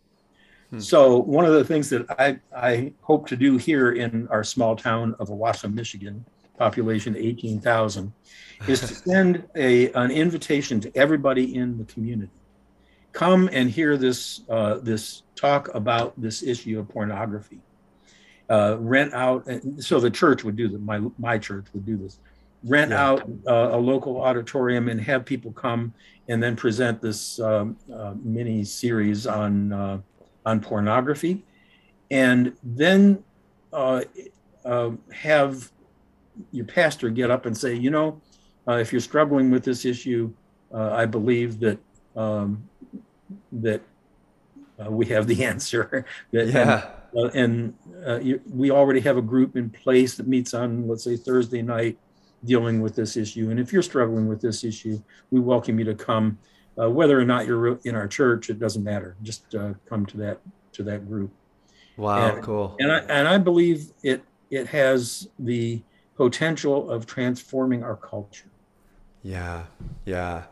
Hmm. 0.70 0.80
So 0.80 1.18
one 1.18 1.44
of 1.44 1.52
the 1.52 1.64
things 1.64 1.90
that 1.90 2.06
I, 2.18 2.38
I 2.54 2.92
hope 3.02 3.26
to 3.28 3.36
do 3.36 3.56
here 3.56 3.92
in 3.92 4.28
our 4.28 4.44
small 4.44 4.76
town 4.76 5.14
of 5.18 5.28
Owosso, 5.28 5.72
Michigan, 5.72 6.24
population 6.58 7.16
18,000, 7.16 8.12
is 8.66 8.80
to 8.80 8.86
send 9.10 9.44
a, 9.54 9.92
an 9.92 10.10
invitation 10.10 10.80
to 10.80 10.96
everybody 10.96 11.54
in 11.54 11.78
the 11.78 11.84
community. 11.84 12.32
Come 13.12 13.48
and 13.52 13.70
hear 13.70 13.96
this, 13.96 14.42
uh, 14.48 14.78
this 14.78 15.22
talk 15.36 15.74
about 15.74 16.20
this 16.20 16.42
issue 16.42 16.78
of 16.78 16.88
pornography. 16.88 17.60
Uh, 18.48 18.76
rent 18.78 19.12
out, 19.12 19.48
so 19.78 19.98
the 19.98 20.10
church 20.10 20.44
would 20.44 20.54
do 20.54 20.68
that, 20.68 20.80
my, 20.80 21.00
my 21.18 21.36
church 21.36 21.66
would 21.72 21.84
do 21.84 21.96
this 21.96 22.18
rent 22.66 22.90
yeah. 22.90 23.06
out 23.06 23.22
uh, 23.46 23.70
a 23.72 23.78
local 23.78 24.20
auditorium 24.20 24.88
and 24.88 25.00
have 25.00 25.24
people 25.24 25.52
come 25.52 25.94
and 26.28 26.42
then 26.42 26.56
present 26.56 27.00
this 27.00 27.38
um, 27.40 27.76
uh, 27.92 28.14
mini 28.22 28.64
series 28.64 29.26
on 29.26 29.72
uh, 29.72 30.00
on 30.44 30.60
pornography, 30.60 31.44
and 32.10 32.52
then 32.62 33.22
uh, 33.72 34.02
uh, 34.64 34.90
have 35.12 35.70
your 36.52 36.64
pastor 36.64 37.10
get 37.10 37.30
up 37.30 37.46
and 37.46 37.56
say, 37.56 37.74
you 37.74 37.90
know, 37.90 38.20
uh, 38.68 38.74
if 38.74 38.92
you're 38.92 39.00
struggling 39.00 39.50
with 39.50 39.64
this 39.64 39.84
issue, 39.84 40.32
I 40.74 41.06
believe 41.06 41.58
that 41.60 41.78
um, 42.16 42.68
that 43.50 43.80
we 44.88 45.06
have 45.06 45.26
the 45.26 45.44
answer. 45.52 46.04
that, 46.32 46.48
yeah. 46.48 46.90
And, 47.14 47.74
and 47.96 48.26
you, 48.26 48.40
we 48.50 48.70
already 48.70 49.00
have 49.00 49.16
a 49.16 49.22
group 49.22 49.56
in 49.56 49.70
place 49.70 50.16
that 50.16 50.26
meets 50.26 50.52
on, 50.52 50.86
let's 50.86 51.04
say, 51.04 51.16
Thursday 51.16 51.62
night 51.62 51.98
dealing 52.46 52.80
with 52.80 52.94
this 52.94 53.16
issue. 53.16 53.50
And 53.50 53.60
if 53.60 53.72
you're 53.72 53.82
struggling 53.82 54.28
with 54.28 54.40
this 54.40 54.64
issue, 54.64 55.02
we 55.30 55.40
welcome 55.40 55.78
you 55.78 55.84
to 55.86 55.94
come. 55.94 56.38
Uh, 56.78 56.90
whether 56.90 57.18
or 57.18 57.24
not 57.24 57.46
you're 57.46 57.78
in 57.84 57.94
our 57.94 58.06
church, 58.06 58.50
it 58.50 58.58
doesn't 58.58 58.84
matter. 58.84 59.16
Just 59.22 59.54
uh, 59.54 59.74
come 59.86 60.04
to 60.06 60.16
that 60.18 60.40
to 60.72 60.82
that 60.82 61.08
group. 61.08 61.30
Wow, 61.96 62.34
and, 62.34 62.42
cool. 62.42 62.76
And 62.78 62.92
I 62.92 62.98
and 62.98 63.26
I 63.26 63.38
believe 63.38 63.92
it 64.02 64.22
it 64.50 64.68
has 64.68 65.28
the 65.38 65.82
potential 66.16 66.90
of 66.90 67.06
transforming 67.06 67.82
our 67.82 67.96
culture. 67.96 68.50
Yeah, 69.22 69.64
yeah. 70.04 70.44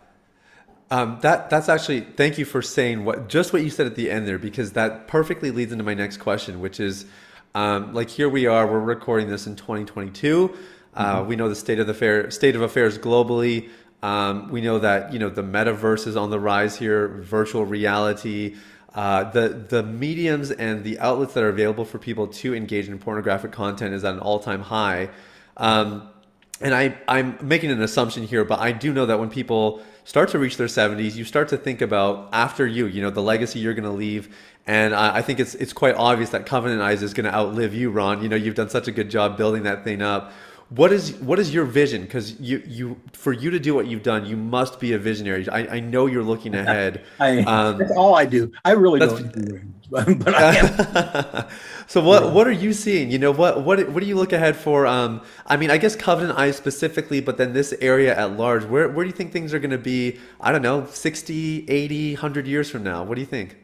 Um, 0.91 1.19
that 1.23 1.51
that's 1.51 1.69
actually 1.69 2.01
thank 2.01 2.39
you 2.39 2.45
for 2.45 2.63
saying 2.63 3.05
what 3.05 3.29
just 3.29 3.53
what 3.53 3.63
you 3.63 3.71
said 3.71 3.87
at 3.87 3.95
the 3.95 4.11
end 4.11 4.27
there 4.27 4.39
because 4.39 4.73
that 4.73 5.09
perfectly 5.09 5.51
leads 5.51 5.73
into 5.73 5.85
my 5.85 5.95
next 5.95 6.19
question, 6.19 6.61
which 6.61 6.81
is 6.81 7.07
um, 7.55 7.95
like 7.95 8.11
here 8.11 8.29
we 8.29 8.47
are, 8.47 8.67
we're 8.67 8.81
recording 8.81 9.29
this 9.29 9.47
in 9.47 9.57
2022. 9.57 10.57
Uh, 10.95 11.19
mm-hmm. 11.19 11.29
We 11.29 11.37
know 11.37 11.49
the 11.49 11.55
state 11.55 11.79
of 11.79 11.87
the 11.87 11.95
fair, 11.95 12.31
state 12.31 12.57
of 12.57 12.63
affairs 12.63 12.99
globally. 12.99 13.69
Um, 14.03 14.51
we 14.51 14.61
know 14.61 14.79
that 14.79 15.13
you 15.13 15.19
know 15.19 15.29
the 15.29 15.43
metaverse 15.43 16.07
is 16.07 16.17
on 16.17 16.31
the 16.31 16.39
rise 16.39 16.77
here, 16.77 17.09
virtual 17.23 17.65
reality. 17.65 18.57
Uh, 18.95 19.31
the 19.31 19.49
the 19.49 19.83
mediums 19.83 20.51
and 20.51 20.85
the 20.85 20.99
outlets 21.01 21.35
that 21.35 21.43
are 21.43 21.49
available 21.49 21.85
for 21.85 21.99
people 21.99 22.29
to 22.29 22.55
engage 22.55 22.89
in 22.89 22.99
pornographic 22.99 23.51
content 23.51 23.95
is 23.95 24.05
at 24.05 24.15
an 24.15 24.21
all 24.21 24.39
time 24.39 24.61
high. 24.61 25.11
Um, 25.57 26.09
and 26.61 26.75
I, 26.75 26.97
I'm 27.09 27.37
making 27.43 27.71
an 27.73 27.83
assumption 27.83 28.23
here, 28.25 28.45
but 28.45 28.61
I 28.61 28.73
do 28.73 28.93
know 28.93 29.07
that 29.07 29.19
when 29.19 29.29
people 29.29 29.83
start 30.05 30.29
to 30.31 30.39
reach 30.39 30.57
their 30.57 30.69
70s, 30.69 31.17
you 31.17 31.25
start 31.25 31.49
to 31.49 31.57
think 31.57 31.81
about 31.81 32.29
after 32.33 32.67
you, 32.67 32.87
you 32.87 33.03
know, 33.03 33.11
the 33.11 33.23
legacy 33.23 33.59
you're 33.59 33.75
going 33.75 33.85
to 33.85 33.91
leave. 33.91 34.35
And 34.67 34.95
I, 34.95 35.17
I 35.17 35.23
think 35.23 35.41
it's 35.41 35.55
it's 35.57 35.73
quite 35.73 35.95
obvious 35.97 36.31
that 36.31 36.47
Covenant 36.47 36.81
Eyes 36.81 37.03
is 37.03 37.13
going 37.13 37.25
to 37.25 37.35
outlive 37.35 37.75
you, 37.75 37.91
Ron. 37.91 38.23
You 38.23 38.29
know, 38.29 38.37
you've 38.37 38.55
done 38.55 38.71
such 38.71 38.89
a 38.89 38.93
good 38.93 39.11
job 39.11 39.37
building 39.37 39.65
that 39.65 39.85
thing 39.85 40.01
up. 40.01 40.33
What 40.71 40.93
is 40.93 41.15
what 41.17 41.39
is 41.39 41.53
your 41.53 41.65
vision? 41.65 42.03
Because 42.03 42.41
you 42.41 42.63
you 42.67 43.01
for 43.13 43.33
you 43.33 43.51
to 43.51 43.59
do 43.59 43.75
what 43.75 43.87
you've 43.87 44.03
done, 44.03 44.27
you 44.27 44.37
must 44.37 44.81
be 44.81 44.93
a 44.93 44.99
visionary. 44.99 45.49
I, 45.49 45.77
I 45.77 45.81
know 45.81 46.07
you're 46.07 46.23
looking 46.23 46.55
ahead. 46.55 47.05
I, 47.21 47.41
um, 47.41 47.79
that's 47.79 47.93
all 47.93 48.15
I 48.15 48.25
do. 48.25 48.51
I 48.65 48.73
really 48.73 49.01
don't 49.01 49.33
do 49.33 49.61
but 49.91 50.35
I 50.35 50.57
am. 50.57 51.47
so 51.87 52.01
what 52.01 52.33
what 52.33 52.47
are 52.47 52.53
you 52.53 52.73
seeing? 52.73 53.11
You 53.11 53.19
know 53.19 53.31
what 53.31 53.63
what 53.63 53.89
what 53.91 54.01
do 54.01 54.07
you 54.07 54.17
look 54.17 54.33
ahead 54.33 54.57
for? 54.57 54.87
Um, 54.87 55.21
I 55.47 55.57
mean, 55.57 55.71
I 55.71 55.77
guess 55.77 55.95
Covenant 55.95 56.39
Eyes 56.39 56.57
specifically, 56.57 57.21
but 57.21 57.37
then 57.37 57.53
this 57.53 57.73
area 57.81 58.17
at 58.17 58.37
large. 58.37 58.65
Where 58.65 58.89
where 58.89 59.05
do 59.05 59.09
you 59.09 59.17
think 59.17 59.33
things 59.33 59.53
are 59.53 59.59
going 59.59 59.71
to 59.71 59.79
be? 59.79 60.19
I 60.41 60.51
don't 60.51 60.63
know, 60.63 60.87
60, 60.87 61.67
80, 61.69 62.15
100 62.15 62.47
years 62.47 62.71
from 62.71 62.83
now. 62.83 63.05
What 63.05 63.15
do 63.17 63.21
you 63.21 63.27
think? 63.27 63.57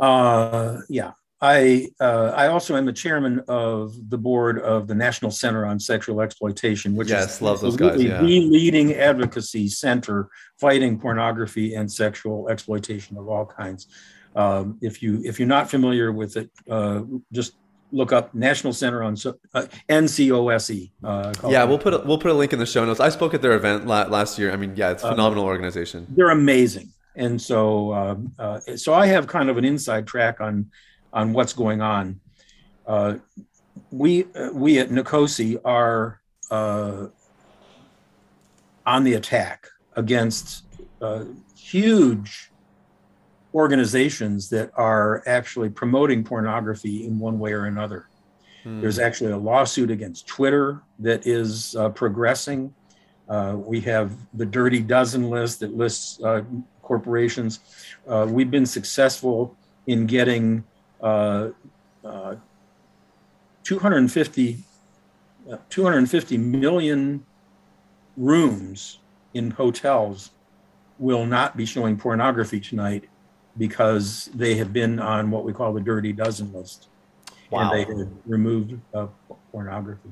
Uh, 0.00 0.78
yeah. 0.88 1.12
I 1.40 1.88
uh, 2.00 2.32
I 2.34 2.48
also 2.48 2.76
am 2.76 2.84
the 2.84 2.92
chairman 2.92 3.44
of 3.46 4.10
the 4.10 4.18
board 4.18 4.60
of 4.60 4.88
the 4.88 4.94
National 4.94 5.30
Center 5.30 5.64
on 5.64 5.78
Sexual 5.78 6.20
Exploitation, 6.20 6.96
which 6.96 7.10
yes, 7.10 7.36
is 7.36 7.42
love 7.42 7.60
those 7.60 7.76
guys, 7.76 8.02
yeah. 8.02 8.20
the 8.20 8.40
leading 8.40 8.94
advocacy 8.94 9.68
center 9.68 10.30
fighting 10.58 10.98
pornography 10.98 11.74
and 11.74 11.90
sexual 11.90 12.48
exploitation 12.48 13.16
of 13.16 13.28
all 13.28 13.46
kinds. 13.46 13.86
Um, 14.34 14.78
if 14.80 15.00
you 15.00 15.20
if 15.24 15.38
you're 15.38 15.48
not 15.48 15.70
familiar 15.70 16.10
with 16.10 16.36
it, 16.36 16.50
uh, 16.68 17.02
just 17.32 17.54
look 17.92 18.12
up 18.12 18.34
National 18.34 18.72
Center 18.72 19.04
on 19.04 19.12
uh, 19.54 19.66
NCOSE. 19.88 20.90
Uh, 21.04 21.32
yeah, 21.48 21.62
we'll 21.62 21.78
put 21.78 21.94
a, 21.94 21.98
we'll 21.98 22.18
put 22.18 22.32
a 22.32 22.34
link 22.34 22.52
in 22.52 22.58
the 22.58 22.66
show 22.66 22.84
notes. 22.84 22.98
I 22.98 23.10
spoke 23.10 23.32
at 23.32 23.42
their 23.42 23.54
event 23.54 23.86
last 23.86 24.40
year. 24.40 24.52
I 24.52 24.56
mean, 24.56 24.74
yeah, 24.74 24.90
it's 24.90 25.04
a 25.04 25.06
uh, 25.06 25.10
phenomenal 25.10 25.44
organization. 25.44 26.04
They're 26.10 26.30
amazing, 26.30 26.88
and 27.14 27.40
so 27.40 27.94
um, 27.94 28.32
uh, 28.40 28.58
so 28.74 28.92
I 28.92 29.06
have 29.06 29.28
kind 29.28 29.48
of 29.48 29.56
an 29.56 29.64
inside 29.64 30.08
track 30.08 30.40
on 30.40 30.70
on 31.12 31.32
what's 31.32 31.52
going 31.52 31.80
on. 31.80 32.20
Uh, 32.86 33.16
we 33.90 34.24
uh, 34.34 34.50
we 34.52 34.78
at 34.78 34.88
NCOSE 34.88 35.60
are 35.64 36.20
on 36.50 37.12
the 39.04 39.14
attack 39.14 39.68
against 39.96 40.64
huge 41.56 42.50
organizations 43.54 44.48
that 44.50 44.70
are 44.74 45.22
actually 45.26 45.68
promoting 45.68 46.24
pornography 46.24 47.06
in 47.06 47.18
one 47.18 47.38
way 47.38 47.52
or 47.52 47.64
another. 47.64 48.08
Hmm. 48.62 48.80
There's 48.80 48.98
actually 48.98 49.32
a 49.32 49.38
lawsuit 49.38 49.90
against 49.90 50.26
Twitter 50.26 50.82
that 50.98 51.26
is 51.26 51.74
uh, 51.76 51.90
progressing. 51.90 52.74
Uh, 53.28 53.56
we 53.58 53.80
have 53.82 54.12
the 54.34 54.46
Dirty 54.46 54.80
Dozen 54.80 55.28
list 55.28 55.60
that 55.60 55.76
lists 55.76 56.22
uh, 56.22 56.42
corporations. 56.82 57.60
Uh, 58.06 58.26
we've 58.28 58.50
been 58.50 58.66
successful 58.66 59.56
in 59.86 60.06
getting 60.06 60.64
uh, 61.00 61.48
uh, 62.04 62.36
250, 63.64 64.58
250 65.68 66.38
million 66.38 67.24
rooms 68.16 68.98
in 69.34 69.50
hotels 69.50 70.30
will 70.98 71.26
not 71.26 71.56
be 71.56 71.64
showing 71.64 71.96
pornography 71.96 72.60
tonight 72.60 73.04
because 73.56 74.30
they 74.34 74.54
have 74.54 74.72
been 74.72 74.98
on 74.98 75.30
what 75.30 75.44
we 75.44 75.52
call 75.52 75.72
the 75.72 75.80
dirty 75.80 76.12
dozen 76.12 76.52
list. 76.52 76.88
Wow. 77.50 77.60
And 77.60 77.72
they 77.72 77.84
have 77.84 78.08
removed 78.26 78.78
uh, 78.94 79.06
pornography. 79.52 80.10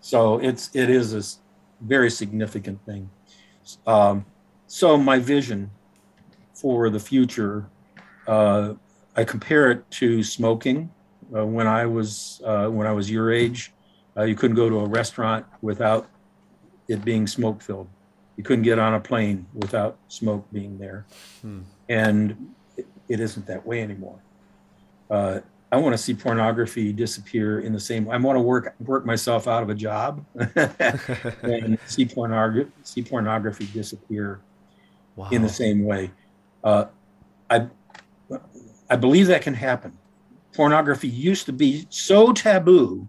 So 0.00 0.38
it's 0.38 0.74
it 0.74 0.88
is 0.88 1.14
a 1.14 1.22
very 1.84 2.10
significant 2.10 2.84
thing. 2.86 3.10
Um, 3.86 4.24
so 4.66 4.96
my 4.96 5.18
vision 5.18 5.70
for 6.54 6.90
the 6.90 7.00
future, 7.00 7.66
uh, 8.26 8.74
I 9.20 9.24
compare 9.24 9.70
it 9.70 9.90
to 9.92 10.22
smoking. 10.22 10.90
Uh, 11.36 11.44
when 11.44 11.66
I 11.66 11.84
was 11.84 12.40
uh, 12.42 12.68
when 12.68 12.86
I 12.86 12.92
was 12.92 13.10
your 13.10 13.30
age, 13.30 13.70
uh, 14.16 14.22
you 14.22 14.34
couldn't 14.34 14.56
go 14.56 14.70
to 14.70 14.80
a 14.80 14.86
restaurant 14.86 15.44
without 15.60 16.08
it 16.88 17.04
being 17.04 17.26
smoke 17.26 17.60
filled. 17.60 17.88
You 18.38 18.44
couldn't 18.44 18.64
get 18.64 18.78
on 18.78 18.94
a 18.94 19.00
plane 19.00 19.46
without 19.52 19.98
smoke 20.08 20.46
being 20.52 20.78
there. 20.78 21.04
Hmm. 21.42 21.60
And 21.90 22.54
it 23.10 23.20
isn't 23.20 23.46
that 23.46 23.66
way 23.66 23.82
anymore. 23.82 24.18
Uh, 25.10 25.40
I 25.70 25.76
want 25.76 25.92
to 25.92 25.98
see 25.98 26.14
pornography 26.14 26.90
disappear 26.90 27.60
in 27.60 27.74
the 27.74 27.80
same 27.80 28.06
way. 28.06 28.14
I 28.14 28.18
want 28.18 28.36
to 28.36 28.40
work 28.40 28.74
work 28.80 29.04
myself 29.04 29.46
out 29.46 29.62
of 29.62 29.68
a 29.68 29.74
job 29.74 30.24
and 31.42 31.78
see 31.86 32.06
pornography 32.06 32.72
see 32.84 33.02
pornography 33.02 33.66
disappear 33.66 34.40
wow. 35.14 35.28
in 35.30 35.42
the 35.42 35.48
same 35.48 35.84
way. 35.84 36.10
Uh, 36.64 36.86
I 37.50 37.68
I 38.90 38.96
believe 38.96 39.28
that 39.28 39.42
can 39.42 39.54
happen. 39.54 39.96
Pornography 40.52 41.08
used 41.08 41.46
to 41.46 41.52
be 41.52 41.86
so 41.88 42.32
taboo. 42.32 43.08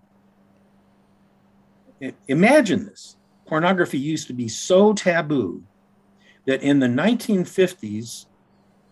Imagine 2.27 2.85
this. 2.85 3.17
Pornography 3.47 3.97
used 3.97 4.27
to 4.27 4.33
be 4.33 4.47
so 4.47 4.93
taboo 4.93 5.63
that 6.45 6.61
in 6.61 6.79
the 6.79 6.87
1950s, 6.87 8.27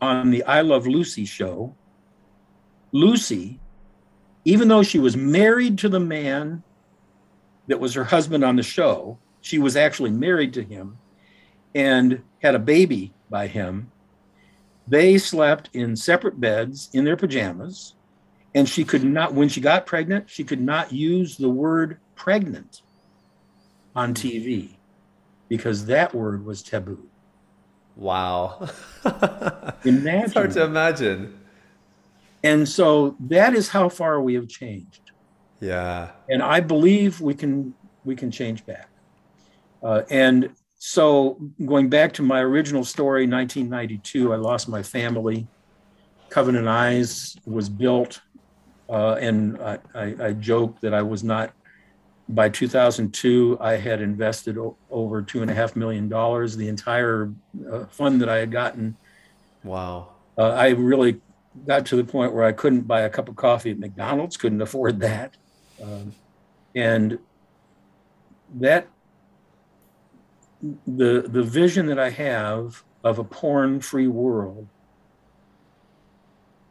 on 0.01 0.31
the 0.31 0.43
I 0.43 0.61
Love 0.61 0.87
Lucy 0.87 1.25
show, 1.25 1.75
Lucy, 2.91 3.59
even 4.45 4.67
though 4.67 4.83
she 4.83 4.97
was 4.99 5.15
married 5.15 5.77
to 5.79 5.89
the 5.89 5.99
man 5.99 6.63
that 7.67 7.79
was 7.79 7.93
her 7.93 8.03
husband 8.03 8.43
on 8.43 8.55
the 8.55 8.63
show, 8.63 9.17
she 9.41 9.59
was 9.59 9.75
actually 9.75 10.11
married 10.11 10.53
to 10.53 10.63
him 10.63 10.97
and 11.75 12.21
had 12.41 12.55
a 12.55 12.59
baby 12.59 13.13
by 13.29 13.47
him. 13.47 13.91
They 14.89 15.17
slept 15.19 15.69
in 15.73 15.95
separate 15.95 16.39
beds 16.39 16.89
in 16.93 17.05
their 17.05 17.15
pajamas. 17.15 17.95
And 18.55 18.67
she 18.67 18.83
could 18.83 19.03
not, 19.03 19.35
when 19.35 19.47
she 19.47 19.61
got 19.61 19.85
pregnant, 19.85 20.27
she 20.27 20.43
could 20.43 20.59
not 20.59 20.91
use 20.91 21.37
the 21.37 21.49
word 21.49 21.99
pregnant 22.15 22.81
on 23.95 24.15
TV 24.15 24.69
because 25.47 25.85
that 25.85 26.15
word 26.15 26.43
was 26.43 26.63
taboo. 26.63 27.07
Wow. 27.95 28.67
imagine. 29.85 30.07
It's 30.23 30.33
hard 30.33 30.51
to 30.51 30.63
imagine. 30.63 31.39
And 32.43 32.67
so 32.67 33.15
that 33.19 33.53
is 33.53 33.69
how 33.69 33.89
far 33.89 34.21
we 34.21 34.33
have 34.33 34.47
changed. 34.47 35.11
Yeah. 35.59 36.11
And 36.29 36.41
I 36.41 36.61
believe 36.61 37.21
we 37.21 37.33
can 37.33 37.73
we 38.05 38.15
can 38.15 38.31
change 38.31 38.65
back. 38.65 38.89
Uh, 39.83 40.03
and 40.09 40.49
so 40.80 41.38
going 41.65 41.89
back 41.89 42.13
to 42.13 42.23
my 42.23 42.39
original 42.39 42.84
story, 42.84 43.27
1992, 43.27 44.34
I 44.34 44.38
lost 44.38 44.67
my 44.67 44.82
family. 44.82 45.47
Covenant 46.30 46.67
Eyes 46.67 47.38
was 47.45 47.69
built, 47.69 48.21
uh, 48.89 49.13
and 49.19 49.61
I, 49.61 49.77
I, 49.93 50.15
I 50.21 50.34
joke 50.34 50.80
that 50.82 50.93
I 50.93 51.01
was 51.01 51.23
not 51.23 51.53
by 52.30 52.47
2002, 52.47 53.57
I 53.59 53.75
had 53.75 54.01
invested 54.01 54.57
o- 54.57 54.77
over 54.91 55.21
two 55.21 55.41
and 55.41 55.49
a 55.49 55.53
half 55.53 55.75
million 55.75 56.07
dollars. 56.07 56.55
The 56.55 56.67
entire 56.67 57.34
uh, 57.71 57.86
fund 57.86 58.21
that 58.21 58.30
I 58.30 58.38
had 58.38 58.51
gotten. 58.51 58.95
Wow. 59.63 60.09
Uh, 60.38 60.49
I 60.49 60.69
really 60.69 61.19
got 61.65 61.88
to 61.88 61.95
the 61.95 62.03
point 62.03 62.34
where 62.34 62.45
I 62.45 62.51
couldn't 62.51 62.82
buy 62.82 63.01
a 63.01 63.09
cup 63.09 63.27
of 63.30 63.36
coffee 63.36 63.71
at 63.71 63.80
McDonald's. 63.80 64.38
Couldn't 64.38 64.61
afford 64.61 64.99
that, 64.99 65.36
um, 65.84 66.13
and 66.75 67.17
that 68.59 68.88
the 70.86 71.26
the 71.28 71.43
vision 71.43 71.86
that 71.88 71.99
I 71.99 72.10
have 72.10 72.84
of 73.03 73.20
a 73.20 73.24
porn-free 73.24 74.07
world, 74.07 74.68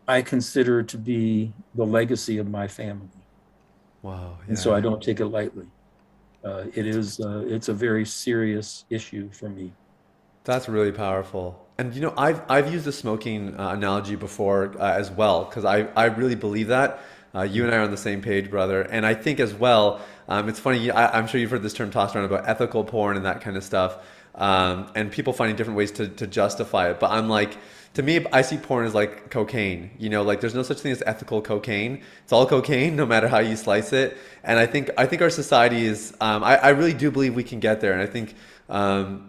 I 0.07 0.23
consider 0.23 0.83
to 0.83 0.99
be 0.99 1.53
the 1.75 1.85
legacy 1.85 2.39
of 2.39 2.49
my 2.49 2.69
family. 2.69 3.09
Wow. 4.03 4.37
Yeah. 4.41 4.49
And 4.49 4.59
so 4.59 4.75
I 4.75 4.81
don't 4.81 5.03
take 5.03 5.21
it 5.21 5.27
lightly. 5.27 5.67
Uh, 6.45 6.65
it 6.75 6.87
is, 6.87 7.19
uh, 7.21 7.45
it's 7.47 7.69
a 7.69 7.75
very 7.75 8.07
serious 8.07 8.85
issue 8.91 9.29
for 9.33 9.49
me. 9.49 9.73
That's 10.45 10.69
really 10.69 10.93
powerful. 10.93 11.67
And 11.79 11.95
you 11.95 12.01
know, 12.01 12.15
I've, 12.17 12.43
I've 12.49 12.73
used 12.73 12.85
the 12.85 12.93
smoking 12.93 13.59
uh, 13.59 13.71
analogy 13.71 14.17
before 14.17 14.75
uh, 14.79 14.93
as 14.93 15.11
well, 15.11 15.45
because 15.45 15.65
I, 15.65 15.89
I 15.97 16.07
really 16.07 16.37
believe 16.37 16.69
that. 16.69 17.01
Uh, 17.35 17.43
you 17.43 17.65
and 17.65 17.75
I 17.75 17.79
are 17.79 17.83
on 17.83 17.91
the 17.91 17.97
same 17.97 18.23
page, 18.23 18.51
brother. 18.51 18.83
And 18.83 19.05
I 19.05 19.15
think 19.15 19.41
as 19.41 19.53
well, 19.55 20.01
um, 20.29 20.49
it's 20.49 20.59
funny. 20.59 20.91
I, 20.91 21.19
am 21.19 21.27
sure 21.27 21.41
you've 21.41 21.51
heard 21.51 21.63
this 21.63 21.73
term 21.73 21.91
tossed 21.91 22.15
around 22.15 22.25
about 22.25 22.49
ethical 22.49 22.85
porn 22.85 23.17
and 23.17 23.27
that 23.27 23.41
kind 23.41 23.57
of 23.57 23.65
stuff, 23.65 23.99
um, 24.35 24.91
and 24.95 25.11
people 25.11 25.33
finding 25.33 25.57
different 25.57 25.77
ways 25.77 25.91
to, 25.93 26.09
to 26.09 26.27
justify 26.27 26.91
it. 26.91 27.01
But 27.01 27.11
I'm 27.11 27.29
like, 27.29 27.57
to 27.95 28.03
me, 28.03 28.25
I 28.33 28.43
see 28.43 28.59
porn 28.59 28.87
as 28.87 28.95
like 28.95 29.31
cocaine. 29.31 29.91
You 29.99 30.11
know, 30.11 30.23
like 30.23 30.41
there's 30.41 30.55
no 30.55 30.63
such 30.63 30.81
thing 30.81 30.93
as 30.93 31.03
ethical 31.07 31.41
cocaine. 31.41 32.03
It's 32.25 32.33
all 32.33 32.47
cocaine, 32.47 32.97
no 33.03 33.07
matter 33.07 33.29
how 33.29 33.39
you 33.39 33.57
slice 33.57 33.93
it. 33.93 34.17
And 34.45 34.59
I 34.59 34.67
think 34.67 34.91
I 34.97 35.07
think 35.07 35.23
our 35.23 35.31
society 35.31 35.85
is. 35.85 36.15
Um, 36.21 36.45
I, 36.45 36.57
I 36.57 36.69
really 36.71 36.95
do 36.95 37.11
believe 37.11 37.35
we 37.35 37.45
can 37.45 37.61
get 37.61 37.81
there, 37.81 37.93
and 37.93 38.03
I 38.03 38.07
think. 38.07 38.35
Um, 38.69 39.25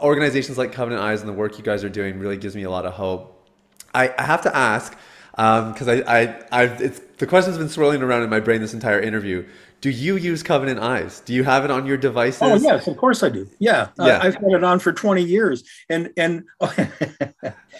organizations 0.00 0.56
like 0.56 0.72
Covenant 0.72 1.02
Eyes 1.02 1.20
and 1.20 1.28
the 1.28 1.34
work 1.34 1.58
you 1.58 1.64
guys 1.64 1.84
are 1.84 1.88
doing 1.88 2.18
really 2.18 2.36
gives 2.36 2.56
me 2.56 2.62
a 2.62 2.70
lot 2.70 2.86
of 2.86 2.94
hope. 2.94 3.46
I, 3.94 4.12
I 4.18 4.22
have 4.22 4.42
to 4.42 4.56
ask 4.56 4.96
because 5.32 5.88
um, 5.88 6.02
I, 6.06 6.20
I, 6.20 6.44
I've, 6.50 6.80
it's, 6.80 7.00
the 7.22 7.28
question's 7.28 7.56
been 7.56 7.68
swirling 7.68 8.02
around 8.02 8.24
in 8.24 8.30
my 8.30 8.40
brain 8.40 8.60
this 8.60 8.74
entire 8.74 8.98
interview. 8.98 9.46
Do 9.80 9.90
you 9.90 10.16
use 10.16 10.42
Covenant 10.42 10.80
Eyes? 10.80 11.20
Do 11.20 11.32
you 11.32 11.44
have 11.44 11.64
it 11.64 11.70
on 11.70 11.86
your 11.86 11.96
devices? 11.96 12.42
Oh 12.42 12.56
yes, 12.56 12.88
of 12.88 12.96
course 12.96 13.22
I 13.22 13.28
do. 13.28 13.48
Yeah, 13.60 13.90
yeah. 13.96 14.04
Uh, 14.04 14.24
I've 14.24 14.34
had 14.34 14.50
it 14.50 14.64
on 14.64 14.80
for 14.80 14.92
20 14.92 15.22
years, 15.22 15.62
and 15.88 16.10
and 16.16 16.42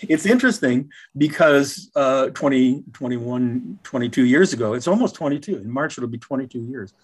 it's 0.03 0.27
interesting 0.27 0.93
because 1.19 1.91
uh, 1.97 2.29
20, 2.29 2.85
21, 2.93 3.81
22 3.83 4.25
years 4.27 4.53
ago, 4.53 4.75
it's 4.75 4.87
almost 4.87 5.17
22. 5.17 5.57
In 5.57 5.69
March, 5.69 5.99
it'll 5.99 6.09
be 6.09 6.19
22 6.19 6.61
years. 6.61 6.95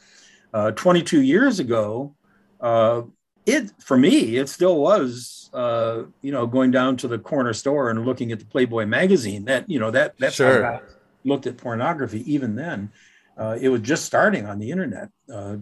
Uh, 0.55 0.71
22 0.71 1.23
years 1.23 1.59
ago, 1.59 2.15
uh, 2.61 3.03
it 3.47 3.73
for 3.81 3.97
me 3.97 4.37
it 4.37 4.49
still 4.49 4.79
was 4.79 5.51
uh, 5.55 6.03
you 6.23 6.31
know 6.31 6.47
going 6.47 6.71
down 6.71 6.97
to 6.99 7.09
the 7.09 7.19
corner 7.19 7.53
store 7.53 7.91
and 7.91 8.07
looking 8.07 8.31
at 8.31 8.39
the 8.39 8.45
playboy 8.45 8.87
magazine 8.87 9.47
that 9.47 9.69
you 9.69 9.81
know 9.81 9.91
that 9.91 10.17
that's 10.19 10.37
sure. 10.37 10.63
how 10.63 10.75
i 10.75 10.81
looked 11.25 11.47
at 11.47 11.57
pornography 11.57 12.31
even 12.33 12.55
then 12.55 12.91
uh, 13.39 13.57
it 13.61 13.69
was 13.69 13.81
just 13.81 14.05
starting 14.05 14.47
on 14.47 14.59
the 14.59 14.71
internet 14.71 15.09
uh, 15.33 15.57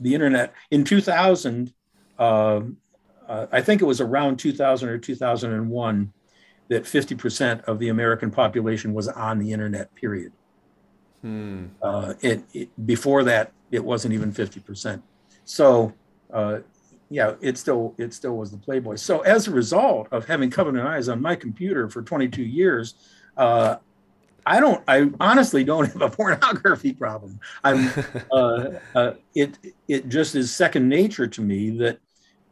the 0.00 0.14
internet 0.14 0.52
in 0.70 0.84
2000 0.84 1.72
um, 2.18 2.76
uh, 3.28 3.46
i 3.52 3.60
think 3.60 3.80
it 3.80 3.86
was 3.86 4.00
around 4.00 4.38
2000 4.38 4.88
or 4.88 4.98
2001 4.98 6.12
that 6.68 6.84
50% 6.84 7.64
of 7.64 7.78
the 7.78 7.88
american 7.88 8.30
population 8.30 8.92
was 8.92 9.08
on 9.08 9.38
the 9.38 9.52
internet 9.52 9.94
period 9.94 10.32
hmm. 11.22 11.66
Uh, 11.82 12.14
it, 12.20 12.42
it, 12.52 12.86
before 12.86 13.24
that 13.24 13.52
it 13.70 13.84
wasn't 13.84 14.14
even 14.14 14.32
50% 14.32 15.02
so 15.44 15.92
uh, 16.32 16.58
yeah, 17.10 17.34
it 17.40 17.56
still 17.56 17.94
it 17.98 18.12
still 18.12 18.36
was 18.36 18.50
the 18.50 18.58
Playboy. 18.58 18.96
So 18.96 19.20
as 19.20 19.48
a 19.48 19.50
result 19.50 20.08
of 20.12 20.26
having 20.26 20.50
Covenant 20.50 20.86
Eyes 20.86 21.08
on 21.08 21.22
my 21.22 21.34
computer 21.34 21.88
for 21.88 22.02
22 22.02 22.42
years, 22.42 22.94
uh, 23.36 23.76
I 24.46 24.60
don't. 24.60 24.82
I 24.88 25.10
honestly 25.20 25.64
don't 25.64 25.86
have 25.92 26.02
a 26.02 26.10
pornography 26.10 26.92
problem. 26.92 27.40
I'm. 27.64 27.90
Uh, 28.30 28.78
uh, 28.94 29.12
it 29.34 29.56
it 29.88 30.08
just 30.08 30.34
is 30.34 30.54
second 30.54 30.88
nature 30.88 31.26
to 31.26 31.40
me 31.40 31.70
that 31.70 31.98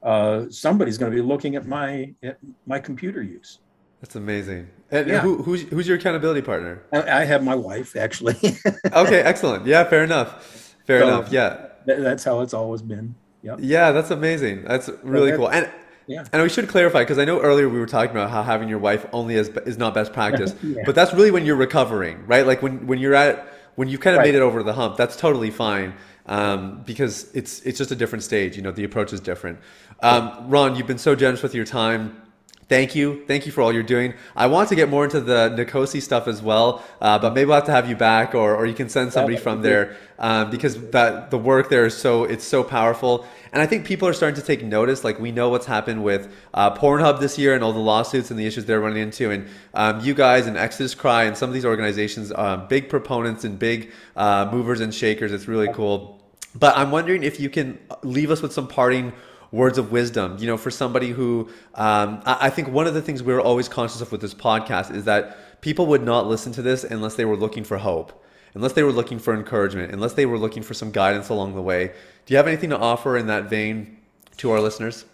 uh, 0.02 0.46
somebody's 0.48 0.96
going 0.96 1.10
to 1.10 1.14
be 1.14 1.22
looking 1.22 1.54
at 1.54 1.66
my 1.66 2.14
at 2.22 2.38
my 2.66 2.78
computer 2.78 3.22
use. 3.22 3.58
That's 4.00 4.16
amazing. 4.16 4.68
And 4.90 5.08
yeah. 5.08 5.20
who, 5.20 5.42
who's 5.42 5.62
who's 5.62 5.88
your 5.88 5.96
accountability 5.96 6.42
partner? 6.42 6.82
I, 6.92 7.22
I 7.22 7.24
have 7.24 7.42
my 7.42 7.54
wife 7.54 7.96
actually. 7.96 8.36
okay, 8.92 9.20
excellent. 9.20 9.66
Yeah, 9.66 9.84
fair 9.84 10.04
enough. 10.04 10.76
Fair 10.86 11.00
so 11.00 11.08
enough. 11.08 11.32
Yeah, 11.32 11.68
th- 11.86 11.98
that's 11.98 12.24
how 12.24 12.40
it's 12.40 12.54
always 12.54 12.82
been. 12.82 13.14
Yep. 13.42 13.58
Yeah, 13.60 13.92
that's 13.92 14.10
amazing. 14.10 14.64
That's 14.64 14.88
really 15.02 15.32
cool. 15.32 15.50
And 15.50 15.70
yeah. 16.06 16.24
And 16.32 16.42
we 16.42 16.48
should 16.48 16.68
clarify 16.68 17.00
because 17.00 17.18
I 17.18 17.24
know 17.24 17.40
earlier 17.40 17.68
we 17.68 17.78
were 17.78 17.86
talking 17.86 18.10
about 18.10 18.30
how 18.30 18.42
having 18.42 18.68
your 18.68 18.78
wife 18.78 19.06
only 19.12 19.34
is 19.34 19.48
is 19.48 19.76
not 19.76 19.94
best 19.94 20.12
practice, 20.12 20.54
yeah. 20.62 20.82
but 20.84 20.94
that's 20.94 21.12
really 21.12 21.30
when 21.30 21.44
you're 21.44 21.56
recovering, 21.56 22.26
right? 22.26 22.46
Like 22.46 22.62
when 22.62 22.86
when 22.86 22.98
you're 22.98 23.14
at 23.14 23.52
when 23.74 23.88
you've 23.88 24.00
kind 24.00 24.14
of 24.14 24.18
right. 24.18 24.28
made 24.28 24.34
it 24.34 24.42
over 24.42 24.62
the 24.62 24.72
hump, 24.72 24.96
that's 24.96 25.16
totally 25.16 25.50
fine 25.50 25.94
um, 26.26 26.82
because 26.86 27.34
it's 27.34 27.60
it's 27.60 27.78
just 27.78 27.90
a 27.90 27.96
different 27.96 28.22
stage. 28.22 28.56
You 28.56 28.62
know, 28.62 28.70
the 28.70 28.84
approach 28.84 29.12
is 29.12 29.20
different. 29.20 29.58
Um, 30.00 30.48
Ron, 30.48 30.76
you've 30.76 30.86
been 30.86 30.98
so 30.98 31.14
generous 31.14 31.42
with 31.42 31.54
your 31.54 31.64
time 31.64 32.22
thank 32.68 32.94
you. 32.94 33.24
Thank 33.26 33.46
you 33.46 33.52
for 33.52 33.62
all 33.62 33.72
you're 33.72 33.82
doing. 33.82 34.14
I 34.34 34.46
want 34.46 34.68
to 34.70 34.74
get 34.74 34.88
more 34.88 35.04
into 35.04 35.20
the 35.20 35.54
NCOSE 35.56 36.02
stuff 36.02 36.26
as 36.26 36.42
well, 36.42 36.84
uh, 37.00 37.18
but 37.18 37.34
maybe 37.34 37.50
I'll 37.50 37.56
have 37.56 37.66
to 37.66 37.72
have 37.72 37.88
you 37.88 37.96
back 37.96 38.34
or, 38.34 38.54
or 38.54 38.66
you 38.66 38.74
can 38.74 38.88
send 38.88 39.12
somebody 39.12 39.36
from 39.36 39.62
there 39.62 39.96
um, 40.18 40.50
because 40.50 40.90
that 40.90 41.30
the 41.30 41.38
work 41.38 41.68
there 41.68 41.86
is 41.86 41.96
so, 41.96 42.24
it's 42.24 42.44
so 42.44 42.64
powerful. 42.64 43.26
And 43.56 43.62
I 43.62 43.66
think 43.66 43.86
people 43.86 44.06
are 44.06 44.12
starting 44.12 44.38
to 44.38 44.46
take 44.46 44.62
notice. 44.62 45.02
Like 45.02 45.18
we 45.18 45.32
know 45.32 45.48
what's 45.48 45.64
happened 45.64 46.04
with 46.04 46.30
uh, 46.52 46.76
Pornhub 46.76 47.20
this 47.20 47.38
year 47.38 47.54
and 47.54 47.64
all 47.64 47.72
the 47.72 47.78
lawsuits 47.78 48.30
and 48.30 48.38
the 48.38 48.44
issues 48.44 48.66
they're 48.66 48.80
running 48.80 49.02
into. 49.02 49.30
And 49.30 49.48
um, 49.72 50.00
you 50.00 50.12
guys 50.12 50.46
and 50.46 50.58
Exodus 50.58 50.94
Cry 50.94 51.24
and 51.24 51.34
some 51.34 51.48
of 51.48 51.54
these 51.54 51.64
organizations, 51.64 52.30
um, 52.34 52.68
big 52.68 52.90
proponents 52.90 53.44
and 53.44 53.58
big 53.58 53.92
uh, 54.14 54.46
movers 54.52 54.82
and 54.82 54.94
shakers. 54.94 55.32
It's 55.32 55.48
really 55.48 55.72
cool. 55.72 56.20
But 56.54 56.76
I'm 56.76 56.90
wondering 56.90 57.22
if 57.22 57.40
you 57.40 57.48
can 57.48 57.78
leave 58.02 58.30
us 58.30 58.42
with 58.42 58.52
some 58.52 58.68
parting 58.68 59.14
words 59.52 59.78
of 59.78 59.90
wisdom, 59.90 60.36
you 60.38 60.46
know, 60.46 60.58
for 60.58 60.70
somebody 60.70 61.08
who 61.08 61.48
um, 61.76 62.20
I, 62.26 62.36
I 62.42 62.50
think 62.50 62.68
one 62.68 62.86
of 62.86 62.92
the 62.92 63.00
things 63.00 63.22
we're 63.22 63.40
always 63.40 63.70
conscious 63.70 64.02
of 64.02 64.12
with 64.12 64.20
this 64.20 64.34
podcast 64.34 64.94
is 64.94 65.06
that 65.06 65.62
people 65.62 65.86
would 65.86 66.02
not 66.02 66.26
listen 66.26 66.52
to 66.52 66.60
this 66.60 66.84
unless 66.84 67.14
they 67.14 67.24
were 67.24 67.38
looking 67.38 67.64
for 67.64 67.78
hope, 67.78 68.22
unless 68.56 68.72
they 68.72 68.82
were 68.82 68.92
looking 68.92 69.18
for 69.18 69.34
encouragement, 69.34 69.92
unless 69.92 70.14
they 70.14 70.24
were 70.24 70.38
looking 70.38 70.62
for 70.62 70.72
some 70.72 70.90
guidance 70.90 71.28
along 71.28 71.54
the 71.54 71.60
way. 71.62 71.92
Do 72.24 72.32
you 72.32 72.38
have 72.38 72.48
anything 72.48 72.70
to 72.70 72.78
offer 72.78 73.18
in 73.18 73.26
that 73.26 73.50
vein 73.50 73.98
to 74.38 74.50
our 74.50 74.60
listeners? 74.60 75.04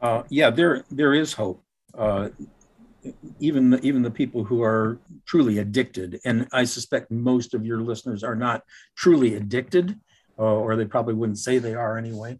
Uh, 0.00 0.22
yeah, 0.30 0.48
there 0.50 0.84
there 0.90 1.12
is 1.14 1.34
hope. 1.34 1.62
Uh, 1.96 2.30
even 3.38 3.70
the, 3.70 3.80
even 3.82 4.02
the 4.02 4.10
people 4.10 4.44
who 4.44 4.62
are 4.62 4.98
truly 5.26 5.58
addicted, 5.58 6.20
and 6.24 6.48
I 6.52 6.64
suspect 6.64 7.10
most 7.10 7.54
of 7.54 7.64
your 7.66 7.80
listeners 7.82 8.24
are 8.24 8.34
not 8.34 8.62
truly 8.96 9.36
addicted, 9.36 9.98
uh, 10.38 10.42
or 10.42 10.74
they 10.74 10.86
probably 10.86 11.14
wouldn't 11.14 11.38
say 11.38 11.58
they 11.58 11.74
are 11.74 11.98
anyway. 11.98 12.38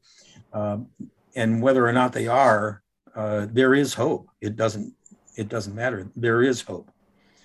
Um, 0.55 0.89
and 1.37 1.63
whether 1.63 1.87
or 1.87 1.93
not 1.93 2.13
they 2.13 2.29
are, 2.29 2.83
uh, 3.15 3.47
there 3.51 3.75
is 3.75 3.93
hope. 3.93 4.27
It 4.41 4.57
doesn't 4.57 4.95
it 5.37 5.49
doesn't 5.51 5.75
matter. 5.75 6.11
There 6.17 6.43
is 6.43 6.63
hope. 6.63 6.91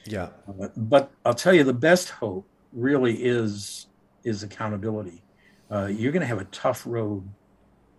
Yeah. 0.06 0.30
Uh, 0.48 0.70
but 0.78 1.12
I'll 1.26 1.34
tell 1.34 1.54
you, 1.54 1.66
the 1.66 1.74
best 1.74 2.10
hope 2.10 2.48
really 2.76 3.14
is 3.24 3.88
is 4.24 4.44
accountability. 4.44 5.24
Uh, 5.72 5.86
you're 5.86 6.12
going 6.12 6.22
to 6.22 6.28
have 6.28 6.42
a 6.42 6.46
tough 6.46 6.84
road 6.86 7.28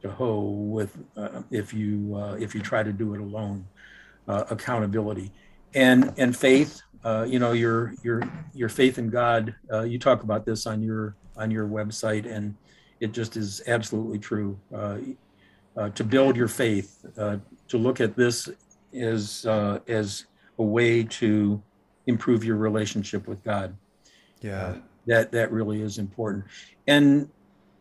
to 0.02 0.10
hoe 0.10 0.50
with 0.50 0.96
uh, 1.16 1.42
if 1.50 1.74
you 1.74 2.14
uh, 2.16 2.36
if 2.38 2.54
you 2.54 2.60
try 2.60 2.82
to 2.82 2.92
do 2.92 3.14
it 3.14 3.20
alone. 3.20 3.66
Uh, 4.28 4.42
accountability 4.50 5.30
and 5.74 6.12
and 6.18 6.36
faith. 6.36 6.82
you 7.26 7.38
know 7.38 7.52
your 7.52 7.94
your 8.02 8.20
your 8.52 8.68
faith 8.68 8.98
in 8.98 9.08
God. 9.08 9.54
you 9.84 9.98
talk 9.98 10.24
about 10.24 10.44
this 10.44 10.66
on 10.66 10.82
your 10.82 11.16
on 11.36 11.50
your 11.50 11.68
website, 11.68 12.26
and 12.26 12.56
it 12.98 13.12
just 13.12 13.36
is 13.36 13.62
absolutely 13.68 14.18
true 14.18 14.58
uh, 15.76 15.90
to 15.90 16.04
build 16.04 16.36
your 16.36 16.48
faith, 16.48 17.04
uh, 17.18 17.36
to 17.68 17.78
look 17.78 18.00
at 18.00 18.16
this 18.16 18.48
as 18.94 19.44
uh, 19.46 19.78
as 19.88 20.24
a 20.58 20.62
way 20.62 21.02
to 21.02 21.62
improve 22.06 22.44
your 22.44 22.56
relationship 22.56 23.28
with 23.28 23.44
God. 23.44 23.76
Yeah, 24.40 24.66
uh, 24.66 24.76
that 25.06 25.32
that 25.32 25.52
really 25.52 25.82
is 25.82 25.98
important. 25.98 26.44
And 26.86 27.28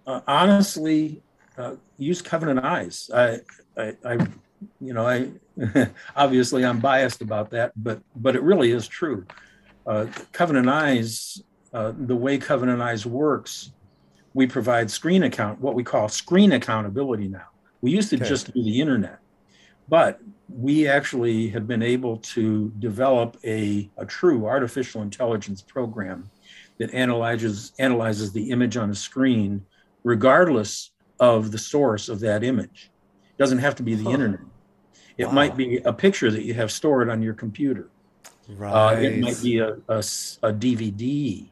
uh, 0.08 0.22
honestly, 0.28 1.22
uh, 1.58 1.76
use 1.98 2.22
covenant 2.22 2.60
eyes. 2.60 3.10
I, 3.14 3.40
I, 3.78 3.96
I 4.06 4.14
you 4.82 4.94
know, 4.94 5.08
I 5.08 5.30
obviously 6.16 6.66
I'm 6.66 6.80
biased 6.80 7.22
about 7.22 7.50
that, 7.52 7.72
but 7.76 8.02
but 8.16 8.36
it 8.36 8.44
really 8.44 8.72
is 8.72 8.88
true. 8.88 9.26
covenant 10.32 10.70
eyes, 10.70 11.42
the 11.72 12.16
way 12.16 12.38
covenant 12.38 12.82
eyes 12.82 13.06
works, 13.06 13.72
we 14.36 14.46
provide 14.46 14.92
screen 14.92 15.24
account, 15.24 15.62
what 15.62 15.76
we 15.76 15.84
call 15.84 16.10
screen 16.10 16.52
accountability 16.52 17.28
now. 17.28 17.48
We 17.82 17.92
used 17.92 18.10
to 18.10 18.18
okay. 18.18 18.28
just 18.28 18.54
do 18.54 18.62
the 18.62 18.82
internet, 18.82 19.20
but 19.88 20.20
we 20.50 20.88
actually 20.88 21.48
have 21.50 21.68
been 21.68 21.82
able 21.82 22.18
to 22.18 22.72
develop 22.80 23.38
a, 23.44 23.90
a 23.98 24.06
true 24.06 24.46
artificial 24.46 25.02
intelligence 25.02 25.62
program 25.62 26.30
that 26.78 26.94
analyzes 26.94 27.72
analyzes 27.80 28.32
the 28.32 28.52
image 28.52 28.78
on 28.78 28.90
a 28.90 28.96
screen 28.96 29.66
regardless 30.04 30.92
of 31.20 31.52
the 31.52 31.58
source 31.58 32.10
of 32.10 32.20
that 32.20 32.44
image. 32.44 32.92
It 33.24 33.38
doesn't 33.38 33.60
have 33.60 33.76
to 33.76 33.84
be 33.84 33.96
the 33.96 34.06
huh. 34.06 34.12
internet. 34.12 34.42
It 35.18 35.28
wow. 35.28 35.32
might 35.32 35.58
be 35.58 35.78
a 35.78 35.94
picture 35.94 36.30
that 36.30 36.44
you 36.44 36.54
have 36.56 36.72
stored 36.72 37.10
on 37.10 37.22
your 37.22 37.34
computer. 37.34 37.90
Right. 38.50 38.72
Uh, 38.72 39.00
it 39.00 39.20
might 39.20 39.42
be 39.42 39.60
a, 39.60 39.70
a, 39.88 39.98
a 39.98 40.54
DVD 40.54 41.48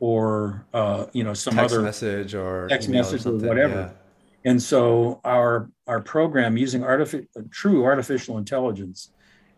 or 0.00 0.66
uh, 0.72 1.06
you 1.12 1.24
know 1.24 1.34
some 1.34 1.54
text 1.54 1.74
other 1.74 1.82
message 1.82 2.34
or 2.34 2.68
text 2.68 2.88
message 2.88 3.26
or 3.26 3.36
whatever. 3.36 3.74
Yeah. 3.74 4.50
And 4.50 4.62
so 4.62 5.20
our 5.24 5.70
our 5.86 6.00
program 6.00 6.56
using 6.56 6.84
artificial 6.84 7.26
true 7.50 7.84
artificial 7.84 8.38
intelligence 8.38 9.10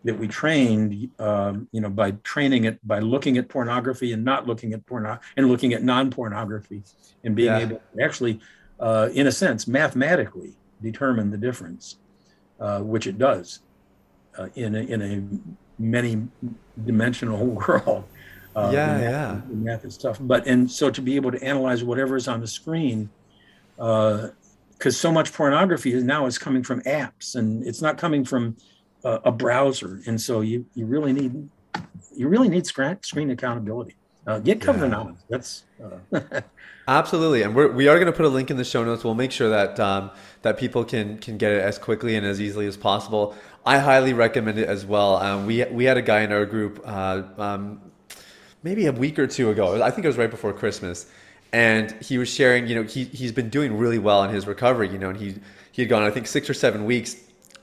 that 0.04 0.18
we 0.18 0.26
trained, 0.26 1.10
um, 1.18 1.68
you 1.72 1.80
know, 1.80 1.90
by 1.90 2.12
training 2.24 2.64
it 2.64 2.86
by 2.86 3.00
looking 3.00 3.36
at 3.36 3.48
pornography 3.48 4.12
and 4.12 4.24
not 4.24 4.46
looking 4.46 4.72
at 4.72 4.84
porno 4.86 5.18
and 5.36 5.48
looking 5.48 5.72
at 5.72 5.82
non-pornography 5.82 6.82
and 7.24 7.36
being 7.36 7.48
yeah. 7.48 7.58
able 7.58 7.76
to 7.76 8.02
actually, 8.02 8.40
uh, 8.78 9.10
in 9.12 9.26
a 9.26 9.32
sense, 9.32 9.66
mathematically 9.66 10.54
determine 10.82 11.30
the 11.30 11.36
difference, 11.36 11.96
uh, 12.60 12.80
which 12.80 13.06
it 13.06 13.18
does 13.18 13.60
uh, 14.38 14.48
in 14.54 14.74
a, 14.74 14.80
in 14.80 15.02
a 15.02 15.80
many 15.80 16.26
dimensional 16.84 17.44
world. 17.66 18.04
Uh, 18.56 18.70
yeah, 18.72 18.86
math, 18.86 19.02
yeah. 19.02 19.40
Math 19.48 19.84
is 19.84 19.96
tough, 19.96 20.18
but 20.20 20.46
and 20.46 20.68
so 20.68 20.90
to 20.90 21.00
be 21.00 21.14
able 21.14 21.30
to 21.30 21.42
analyze 21.42 21.84
whatever 21.84 22.16
is 22.16 22.26
on 22.26 22.40
the 22.40 22.48
screen, 22.48 23.08
because 23.76 24.32
uh, 24.86 24.90
so 24.90 25.12
much 25.12 25.32
pornography 25.32 25.92
is 25.92 26.02
now 26.02 26.26
is 26.26 26.36
coming 26.36 26.64
from 26.64 26.80
apps, 26.82 27.36
and 27.36 27.64
it's 27.64 27.80
not 27.80 27.96
coming 27.96 28.24
from 28.24 28.56
uh, 29.04 29.18
a 29.24 29.32
browser, 29.32 30.00
and 30.06 30.20
so 30.20 30.40
you 30.40 30.66
you 30.74 30.86
really 30.86 31.12
need 31.12 31.48
you 32.14 32.28
really 32.28 32.48
need 32.48 32.66
screen, 32.66 32.98
screen 33.02 33.30
accountability. 33.30 33.96
Uh, 34.26 34.38
get 34.38 34.60
covered 34.60 34.90
yeah. 34.92 35.10
That's 35.28 35.64
uh, 36.12 36.40
absolutely, 36.88 37.42
and 37.42 37.54
we're, 37.54 37.72
we 37.72 37.88
are 37.88 37.96
going 37.96 38.06
to 38.06 38.12
put 38.12 38.26
a 38.26 38.28
link 38.28 38.50
in 38.50 38.56
the 38.56 38.64
show 38.64 38.84
notes. 38.84 39.02
We'll 39.02 39.14
make 39.14 39.32
sure 39.32 39.48
that 39.48 39.80
um, 39.80 40.10
that 40.42 40.58
people 40.58 40.84
can 40.84 41.18
can 41.18 41.38
get 41.38 41.52
it 41.52 41.62
as 41.62 41.78
quickly 41.78 42.16
and 42.16 42.26
as 42.26 42.40
easily 42.40 42.66
as 42.66 42.76
possible. 42.76 43.34
I 43.64 43.78
highly 43.78 44.12
recommend 44.12 44.58
it 44.58 44.68
as 44.68 44.84
well. 44.84 45.16
Um, 45.16 45.46
we 45.46 45.64
we 45.64 45.84
had 45.84 45.96
a 45.96 46.02
guy 46.02 46.20
in 46.20 46.32
our 46.32 46.44
group 46.44 46.82
uh, 46.84 47.22
um, 47.38 47.80
maybe 48.62 48.86
a 48.86 48.92
week 48.92 49.18
or 49.18 49.26
two 49.26 49.50
ago. 49.50 49.82
I 49.82 49.90
think 49.90 50.04
it 50.04 50.08
was 50.08 50.18
right 50.18 50.30
before 50.30 50.52
Christmas, 50.52 51.10
and 51.52 51.90
he 52.02 52.18
was 52.18 52.28
sharing. 52.28 52.66
You 52.66 52.76
know, 52.76 52.82
he 52.82 53.04
he's 53.04 53.32
been 53.32 53.48
doing 53.48 53.78
really 53.78 53.98
well 53.98 54.22
in 54.24 54.30
his 54.34 54.46
recovery. 54.46 54.90
You 54.90 54.98
know, 54.98 55.10
and 55.10 55.18
he 55.18 55.36
he 55.72 55.82
had 55.82 55.88
gone 55.88 56.02
I 56.02 56.10
think 56.10 56.26
six 56.26 56.50
or 56.50 56.54
seven 56.54 56.84
weeks, 56.84 57.16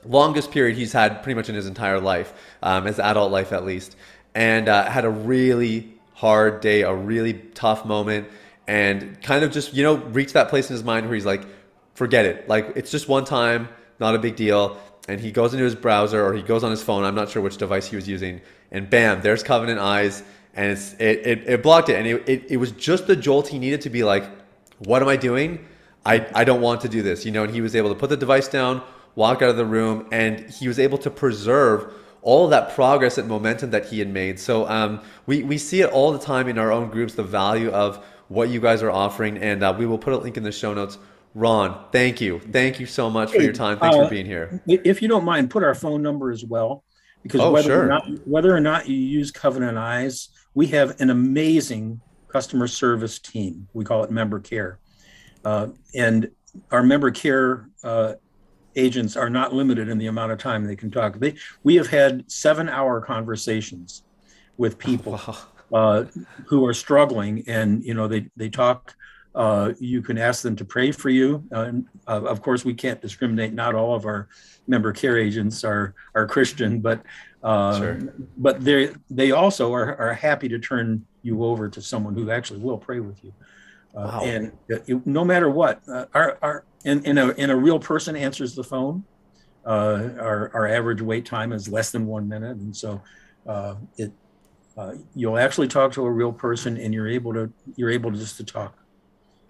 longest 0.06 0.52
period 0.52 0.78
he's 0.78 0.94
had 0.94 1.24
pretty 1.24 1.36
much 1.36 1.50
in 1.50 1.56
his 1.56 1.68
entire 1.68 2.00
life, 2.00 2.34
um, 2.64 2.86
his 2.86 3.00
adult 3.00 3.32
life 3.32 3.52
at 3.52 3.66
least, 3.66 3.96
and 4.36 4.70
uh, 4.70 4.90
had 4.90 5.06
a 5.06 5.10
really 5.10 5.94
hard 6.14 6.62
day, 6.62 6.82
a 6.82 6.94
really 6.94 7.34
tough 7.34 7.86
moment, 7.86 8.28
and 8.68 9.22
kind 9.22 9.44
of 9.44 9.52
just 9.52 9.74
you 9.74 9.84
know 9.84 9.96
reached 9.96 10.34
that 10.34 10.50
place 10.50 10.70
in 10.70 10.76
his 10.76 10.84
mind 10.84 11.06
where 11.06 11.16
he's 11.16 11.26
like, 11.26 11.46
forget 11.94 12.26
it. 12.26 12.48
Like 12.48 12.74
it's 12.76 12.92
just 12.92 13.08
one 13.08 13.26
time, 13.26 13.70
not 14.00 14.16
a 14.16 14.20
big 14.20 14.36
deal 14.36 14.78
and 15.08 15.22
he 15.22 15.32
goes 15.32 15.54
into 15.54 15.64
his 15.64 15.76
browser 15.76 16.24
or 16.24 16.34
he 16.34 16.42
goes 16.42 16.64
on 16.64 16.72
his 16.72 16.84
phone. 16.84 17.04
I'm 17.04 17.16
not 17.16 17.30
sure 17.30 17.42
which 17.42 17.58
device 17.58 17.88
he 17.88 17.96
was 17.96 18.08
using, 18.08 18.42
and 18.72 18.90
bam, 18.90 19.22
there's 19.22 19.44
Covenant 19.44 19.80
Eyes, 19.80 20.24
and 20.54 20.72
it's 20.72 20.94
it 20.94 21.26
it, 21.26 21.44
it 21.48 21.64
blocked 21.64 21.90
it, 21.90 21.96
and 21.96 22.08
it, 22.08 22.30
it 22.30 22.52
it 22.52 22.58
was 22.58 22.72
just 22.74 23.08
the 23.08 23.16
jolt 23.16 23.48
he 23.48 23.60
needed 23.60 23.82
to 23.82 23.90
be 23.90 24.04
like, 24.04 24.30
what 24.80 25.02
am 25.02 25.08
I 25.08 25.16
doing? 25.16 25.66
I 26.06 26.28
I 26.34 26.44
don't 26.44 26.62
want 26.62 26.82
to 26.82 26.90
do 26.90 27.02
this, 27.02 27.26
you 27.26 27.32
know. 27.32 27.44
And 27.44 27.54
he 27.54 27.62
was 27.62 27.76
able 27.76 27.90
to 27.90 27.96
put 27.96 28.10
the 28.10 28.18
device 28.18 28.48
down, 28.48 28.82
walk 29.18 29.42
out 29.42 29.50
of 29.50 29.58
the 29.58 29.66
room, 29.66 30.08
and 30.14 30.50
he 30.50 30.70
was 30.70 30.80
able 30.80 30.98
to 31.00 31.10
preserve 31.10 31.94
all 32.22 32.48
that 32.48 32.74
progress 32.74 33.18
and 33.18 33.28
momentum 33.28 33.72
that 33.72 33.88
he 33.88 34.00
had 34.00 34.08
made. 34.08 34.40
So 34.40 34.66
um, 34.70 35.02
we 35.26 35.44
we 35.44 35.58
see 35.58 35.82
it 35.82 35.90
all 35.92 36.14
the 36.14 36.20
time 36.20 36.48
in 36.48 36.58
our 36.58 36.72
own 36.72 36.90
groups, 36.90 37.16
the 37.16 37.24
value 37.24 37.70
of 37.72 38.02
what 38.30 38.48
you 38.48 38.62
guys 38.62 38.82
are 38.82 38.92
offering, 38.92 39.38
and 39.38 39.62
uh, 39.62 39.76
we 39.78 39.86
will 39.86 39.98
put 39.98 40.14
a 40.14 40.18
link 40.18 40.38
in 40.38 40.44
the 40.44 40.52
show 40.54 40.74
notes 40.74 40.98
Ron, 41.38 41.86
thank 41.92 42.20
you. 42.20 42.40
Thank 42.40 42.80
you 42.80 42.88
so 42.88 43.12
much 43.12 43.32
for 43.32 43.40
your 43.40 43.54
time. 43.54 43.78
Thanks 43.78 43.96
uh, 43.96 44.06
for 44.06 44.10
being 44.10 44.26
here. 44.26 44.60
If 44.66 45.04
you 45.04 45.08
don't 45.08 45.24
mind, 45.24 45.52
put 45.52 45.64
our 45.64 45.76
phone 45.76 46.02
number 46.02 46.32
as 46.32 46.44
well. 46.44 46.84
Because 47.22 47.42
oh, 47.42 47.52
whether, 47.52 47.70
sure. 47.70 47.84
or 47.84 47.88
not, 47.88 48.08
whether 48.26 48.56
or 48.56 48.60
not 48.60 48.88
you 48.88 48.96
use 48.96 49.30
Covenant 49.30 49.78
Eyes, 49.78 50.30
we 50.56 50.66
have 50.68 51.00
an 51.00 51.12
amazing 51.12 52.02
customer 52.28 52.68
service 52.68 53.20
team. 53.20 53.68
We 53.74 53.86
call 53.86 54.04
it 54.04 54.10
member 54.10 54.40
care. 54.40 54.80
Uh, 55.46 55.68
and 55.94 56.32
our 56.72 56.82
member 56.82 57.12
care 57.12 57.70
uh, 57.84 58.14
agents 58.78 59.18
are 59.18 59.30
not 59.30 59.54
limited 59.54 59.90
in 59.90 59.98
the 59.98 60.08
amount 60.08 60.32
of 60.32 60.38
time 60.38 60.64
they 60.64 60.76
can 60.76 60.92
talk. 60.92 61.20
They, 61.20 61.36
we 61.64 61.76
have 61.76 61.88
had 61.88 62.30
seven 62.32 62.70
hour 62.70 63.02
conversations 63.02 64.04
with 64.58 64.78
people 64.78 65.20
uh, 65.74 66.06
who 66.46 66.66
are 66.66 66.74
struggling 66.74 67.44
and, 67.48 67.84
you 67.84 67.94
know, 67.94 68.08
they, 68.08 68.30
they 68.38 68.50
talk 68.50 68.96
uh, 69.38 69.74
you 69.80 70.02
can 70.02 70.18
ask 70.18 70.42
them 70.42 70.56
to 70.56 70.66
pray 70.66 70.92
for 70.92 71.10
you. 71.12 71.44
Uh, 71.52 71.72
of 72.08 72.42
course, 72.42 72.66
we 72.66 72.74
can't 72.74 73.00
discriminate. 73.00 73.54
Not 73.54 73.76
all 73.76 73.94
of 73.94 74.06
our 74.06 74.28
member 74.68 74.92
care 74.92 75.18
agents 75.18 75.64
are 75.64 75.94
are 76.16 76.26
Christian, 76.26 76.80
but 76.80 77.04
uh, 77.44 77.78
sure. 77.78 78.14
but 78.38 78.62
they 78.62 78.90
they 79.12 79.32
also 79.32 79.72
are, 79.72 79.96
are 79.98 80.14
happy 80.14 80.50
to 80.50 80.58
turn 80.58 81.06
you 81.22 81.44
over 81.44 81.70
to 81.70 81.82
someone 81.84 82.16
who 82.16 82.32
actually 82.32 82.60
will 82.62 82.80
pray 82.80 83.00
with 83.00 83.24
you. 83.24 83.32
Uh, 83.96 84.10
wow. 84.12 84.22
And 84.24 84.52
it, 84.68 85.06
no 85.06 85.24
matter 85.24 85.52
what, 85.52 85.88
uh, 85.88 86.06
our 86.16 86.40
our 86.42 86.64
in, 86.88 87.06
in 87.06 87.18
a 87.18 87.30
in 87.32 87.50
a 87.50 87.56
real 87.56 87.80
person 87.80 88.16
answers 88.16 88.56
the 88.56 88.64
phone. 88.64 89.04
our 89.66 90.52
our 90.54 90.68
average 90.68 91.02
wait 91.02 91.26
time 91.26 91.52
is 91.52 91.68
less 91.68 91.92
than 91.92 92.08
one 92.08 92.28
minute, 92.28 92.58
and 92.58 92.76
so 92.76 93.02
it 93.98 94.12
you'll 95.16 95.38
actually 95.38 95.68
talk 95.68 95.92
to 95.94 96.06
a 96.06 96.12
real 96.12 96.32
person, 96.32 96.78
and 96.78 96.94
you're 96.94 97.08
able 97.08 97.34
to 97.34 97.52
you're 97.76 97.90
able 97.90 98.12
to 98.12 98.18
just 98.18 98.38
to 98.38 98.44
talk. 98.44 98.78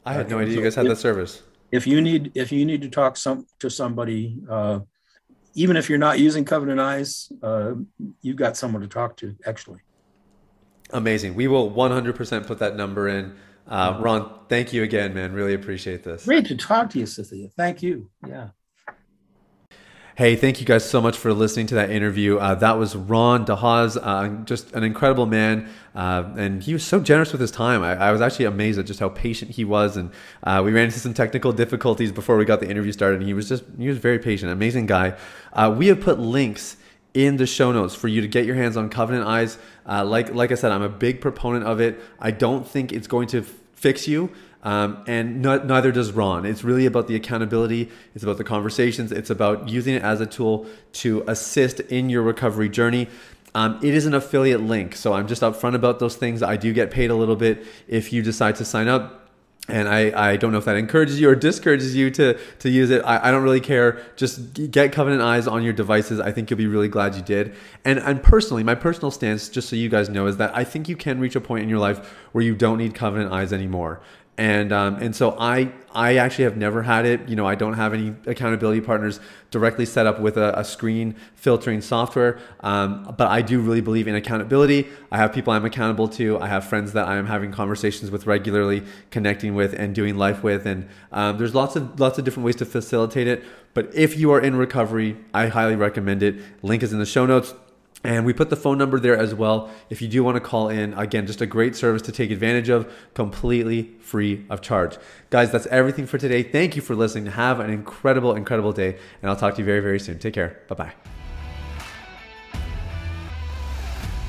I 0.05 0.13
had 0.13 0.29
no 0.29 0.39
idea 0.39 0.55
you 0.55 0.63
guys 0.63 0.75
had 0.75 0.87
that 0.87 0.97
service. 0.97 1.43
If 1.71 1.85
you 1.85 2.01
need 2.01 2.31
if 2.33 2.51
you 2.51 2.65
need 2.65 2.81
to 2.81 2.89
talk 2.89 3.17
some 3.17 3.45
to 3.59 3.69
somebody, 3.69 4.39
uh, 4.49 4.79
even 5.53 5.75
if 5.75 5.89
you're 5.89 5.99
not 5.99 6.17
using 6.17 6.45
Covenant 6.45 6.79
Eyes, 6.79 7.31
uh, 7.43 7.73
you've 8.21 8.37
got 8.37 8.55
someone 8.55 8.81
to 8.81 8.87
talk 8.87 9.17
to. 9.17 9.35
Actually, 9.45 9.81
amazing. 10.91 11.35
We 11.35 11.47
will 11.47 11.69
100% 11.69 12.47
put 12.47 12.59
that 12.59 12.75
number 12.77 13.09
in. 13.09 13.35
Uh, 13.67 13.97
Ron, 13.99 14.31
thank 14.47 14.73
you 14.73 14.83
again, 14.83 15.13
man. 15.13 15.33
Really 15.33 15.53
appreciate 15.53 16.03
this. 16.03 16.25
Great 16.25 16.45
to 16.47 16.55
talk 16.55 16.89
to 16.91 16.99
you, 16.99 17.05
Sathiya. 17.05 17.51
Thank 17.53 17.83
you. 17.83 18.09
Yeah. 18.27 18.49
Hey, 20.17 20.35
thank 20.35 20.59
you 20.59 20.65
guys 20.65 20.89
so 20.89 20.99
much 20.99 21.15
for 21.15 21.31
listening 21.31 21.67
to 21.67 21.75
that 21.75 21.91
interview. 21.91 22.37
Uh, 22.37 22.55
that 22.55 22.79
was 22.79 22.95
Ron 22.95 23.45
DeHaas, 23.45 23.99
uh, 24.01 24.43
just 24.45 24.71
an 24.73 24.83
incredible 24.83 25.27
man. 25.27 25.69
Uh, 25.93 26.23
and 26.35 26.63
he 26.63 26.73
was 26.73 26.83
so 26.83 26.99
generous 26.99 27.31
with 27.31 27.39
his 27.39 27.51
time. 27.51 27.83
I, 27.83 27.95
I, 27.95 28.11
was 28.11 28.19
actually 28.19 28.45
amazed 28.45 28.79
at 28.79 28.87
just 28.87 28.99
how 28.99 29.09
patient 29.09 29.51
he 29.51 29.63
was. 29.63 29.95
And 29.95 30.09
uh, 30.41 30.63
we 30.65 30.71
ran 30.71 30.85
into 30.85 30.99
some 30.99 31.13
technical 31.13 31.53
difficulties 31.53 32.11
before 32.11 32.35
we 32.35 32.45
got 32.45 32.61
the 32.61 32.67
interview 32.67 32.91
started. 32.93 33.19
And 33.19 33.27
he 33.27 33.35
was 33.35 33.47
just, 33.47 33.63
he 33.77 33.87
was 33.87 33.99
very 33.99 34.17
patient, 34.17 34.51
amazing 34.51 34.87
guy. 34.87 35.15
Uh, 35.53 35.71
we 35.77 35.85
have 35.85 36.01
put 36.01 36.17
links 36.17 36.77
in 37.17 37.37
the 37.37 37.47
show 37.47 37.71
notes 37.71 37.95
for 37.95 38.07
you 38.07 38.21
to 38.21 38.27
get 38.27 38.45
your 38.45 38.55
hands 38.55 38.77
on 38.77 38.89
Covenant 38.89 39.25
Eyes. 39.25 39.57
Uh, 39.87 40.05
like, 40.05 40.35
like 40.35 40.51
I 40.51 40.55
said, 40.55 40.71
I'm 40.71 40.83
a 40.83 40.89
big 40.89 41.19
proponent 41.19 41.65
of 41.65 41.81
it. 41.81 41.99
I 42.19 42.29
don't 42.29 42.67
think 42.67 42.93
it's 42.93 43.07
going 43.07 43.27
to 43.29 43.41
fix 43.73 44.07
you. 44.07 44.29
Um, 44.61 45.03
and 45.07 45.41
neither 45.41 45.91
does 45.91 46.11
Ron. 46.11 46.45
It's 46.45 46.63
really 46.63 46.85
about 46.85 47.07
the 47.07 47.15
accountability. 47.15 47.89
It's 48.13 48.23
about 48.23 48.37
the 48.37 48.43
conversations. 48.43 49.11
It's 49.11 49.31
about 49.31 49.67
using 49.67 49.95
it 49.95 50.03
as 50.03 50.21
a 50.21 50.27
tool 50.27 50.67
to 50.93 51.23
assist 51.27 51.79
in 51.79 52.11
your 52.11 52.21
recovery 52.21 52.69
journey. 52.69 53.07
Um, 53.55 53.79
it 53.81 53.95
is 53.95 54.05
an 54.05 54.13
affiliate 54.13 54.61
link, 54.61 54.95
so 54.95 55.13
I'm 55.13 55.27
just 55.27 55.41
upfront 55.41 55.73
about 55.73 55.97
those 55.97 56.15
things. 56.15 56.43
I 56.43 56.55
do 56.55 56.71
get 56.71 56.91
paid 56.91 57.09
a 57.09 57.15
little 57.15 57.35
bit 57.35 57.65
if 57.87 58.13
you 58.13 58.21
decide 58.21 58.57
to 58.57 58.65
sign 58.65 58.87
up 58.87 59.26
and 59.67 59.89
I, 59.89 60.31
I 60.31 60.37
don't 60.37 60.51
know 60.51 60.57
if 60.57 60.65
that 60.65 60.77
encourages 60.77 61.19
you 61.19 61.29
or 61.29 61.35
discourages 61.35 61.95
you 61.95 62.09
to, 62.11 62.37
to 62.59 62.69
use 62.69 62.89
it. 62.89 63.01
I, 63.03 63.27
I 63.27 63.31
don't 63.31 63.43
really 63.43 63.59
care. 63.59 64.01
Just 64.15 64.53
get 64.71 64.91
Covenant 64.93 65.21
Eyes 65.21 65.47
on 65.47 65.63
your 65.63 65.73
devices. 65.73 66.19
I 66.19 66.31
think 66.31 66.49
you'll 66.49 66.57
be 66.57 66.67
really 66.67 66.87
glad 66.87 67.15
you 67.15 67.21
did. 67.21 67.53
And, 67.83 67.99
and 67.99 68.23
personally, 68.23 68.63
my 68.63 68.75
personal 68.75 69.11
stance, 69.11 69.49
just 69.49 69.67
so 69.67 69.75
you 69.75 69.89
guys 69.89 70.07
know, 70.09 70.27
is 70.27 70.37
that 70.37 70.55
I 70.55 70.63
think 70.63 70.87
you 70.87 70.95
can 70.95 71.19
reach 71.19 71.35
a 71.35 71.41
point 71.41 71.63
in 71.63 71.69
your 71.69 71.79
life 71.79 72.15
where 72.31 72.43
you 72.43 72.55
don't 72.55 72.77
need 72.77 72.95
Covenant 72.95 73.33
Eyes 73.33 73.51
anymore 73.51 74.01
and 74.37 74.71
um, 74.71 74.95
and 74.97 75.15
so 75.15 75.35
I 75.39 75.71
I 75.93 76.17
actually 76.17 76.43
have 76.43 76.57
never 76.57 76.83
had 76.83 77.07
it. 77.07 77.27
You 77.27 77.35
know, 77.35 77.47
I 77.47 77.55
don't 77.55 77.73
have 77.73 77.93
any 77.93 78.13
accountability 78.27 78.81
partners 78.81 79.19
directly 79.49 79.85
set 79.85 80.05
up 80.05 80.19
with 80.19 80.37
a, 80.37 80.57
a 80.59 80.63
screen 80.63 81.15
filtering 81.33 81.81
software. 81.81 82.39
Um, 82.59 83.15
but 83.17 83.29
I 83.29 83.41
do 83.41 83.59
really 83.59 83.81
believe 83.81 84.07
in 84.07 84.13
accountability. 84.13 84.87
I 85.11 85.17
have 85.17 85.33
people 85.33 85.53
I'm 85.53 85.65
accountable 85.65 86.07
to. 86.09 86.39
I 86.39 86.47
have 86.47 86.65
friends 86.65 86.93
that 86.93 87.07
I 87.07 87.15
am 87.15 87.25
having 87.25 87.51
conversations 87.51 88.11
with 88.11 88.27
regularly, 88.27 88.83
connecting 89.09 89.55
with, 89.55 89.73
and 89.73 89.95
doing 89.95 90.17
life 90.17 90.43
with. 90.43 90.67
And 90.67 90.87
um, 91.11 91.39
there's 91.39 91.55
lots 91.55 91.75
of 91.75 91.99
lots 91.99 92.19
of 92.19 92.25
different 92.25 92.45
ways 92.45 92.57
to 92.57 92.65
facilitate 92.65 93.27
it. 93.27 93.43
But 93.73 93.93
if 93.95 94.17
you 94.17 94.31
are 94.31 94.39
in 94.39 94.55
recovery, 94.55 95.17
I 95.33 95.47
highly 95.47 95.75
recommend 95.75 96.21
it. 96.21 96.35
Link 96.61 96.83
is 96.83 96.93
in 96.93 96.99
the 96.99 97.05
show 97.07 97.25
notes. 97.25 97.55
And 98.07 98.25
we 98.25 98.31
put 98.31 98.49
the 98.49 98.55
phone 98.55 98.77
number 98.77 99.01
there 99.01 99.17
as 99.17 99.35
well. 99.35 99.69
If 99.89 100.01
you 100.01 100.07
do 100.07 100.23
want 100.23 100.37
to 100.37 100.39
call 100.39 100.69
in, 100.69 100.93
again, 100.93 101.27
just 101.27 101.41
a 101.41 101.45
great 101.45 101.75
service 101.75 102.01
to 102.03 102.13
take 102.13 102.31
advantage 102.31 102.69
of, 102.69 102.89
completely 103.13 103.91
free 103.99 104.45
of 104.49 104.61
charge. 104.61 104.97
Guys, 105.29 105.51
that's 105.51 105.67
everything 105.67 106.05
for 106.05 106.17
today. 106.17 106.41
Thank 106.41 106.77
you 106.77 106.81
for 106.81 106.95
listening. 106.95 107.25
Have 107.25 107.59
an 107.59 107.69
incredible, 107.69 108.33
incredible 108.33 108.71
day. 108.71 108.97
And 109.21 109.29
I'll 109.29 109.35
talk 109.35 109.55
to 109.55 109.59
you 109.59 109.65
very, 109.65 109.81
very 109.81 109.99
soon. 109.99 110.19
Take 110.19 110.35
care. 110.35 110.61
Bye 110.69 110.75
bye. 110.75 110.93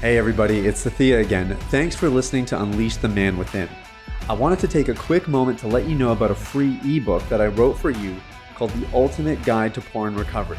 Hey, 0.01 0.19
everybody, 0.19 0.67
it's 0.67 0.85
Sathiya 0.85 1.21
again. 1.21 1.57
Thanks 1.71 1.95
for 1.95 2.09
listening 2.09 2.47
to 2.47 2.61
Unleash 2.61 2.97
the 2.97 3.09
Man 3.09 3.39
Within. 3.39 3.69
I 4.29 4.33
wanted 4.33 4.59
to 4.59 4.67
take 4.67 4.89
a 4.89 4.95
quick 4.95 5.29
moment 5.29 5.57
to 5.61 5.69
let 5.69 5.87
you 5.87 5.95
know 5.95 6.11
about 6.11 6.33
a 6.33 6.35
free 6.35 6.81
ebook 6.85 7.29
that 7.29 7.41
I 7.41 7.47
wrote 7.47 7.79
for 7.79 7.91
you 7.91 8.17
called 8.57 8.73
The 8.73 8.89
Ultimate 8.93 9.41
Guide 9.45 9.73
to 9.75 9.81
Porn 9.81 10.17
Recovery. 10.17 10.59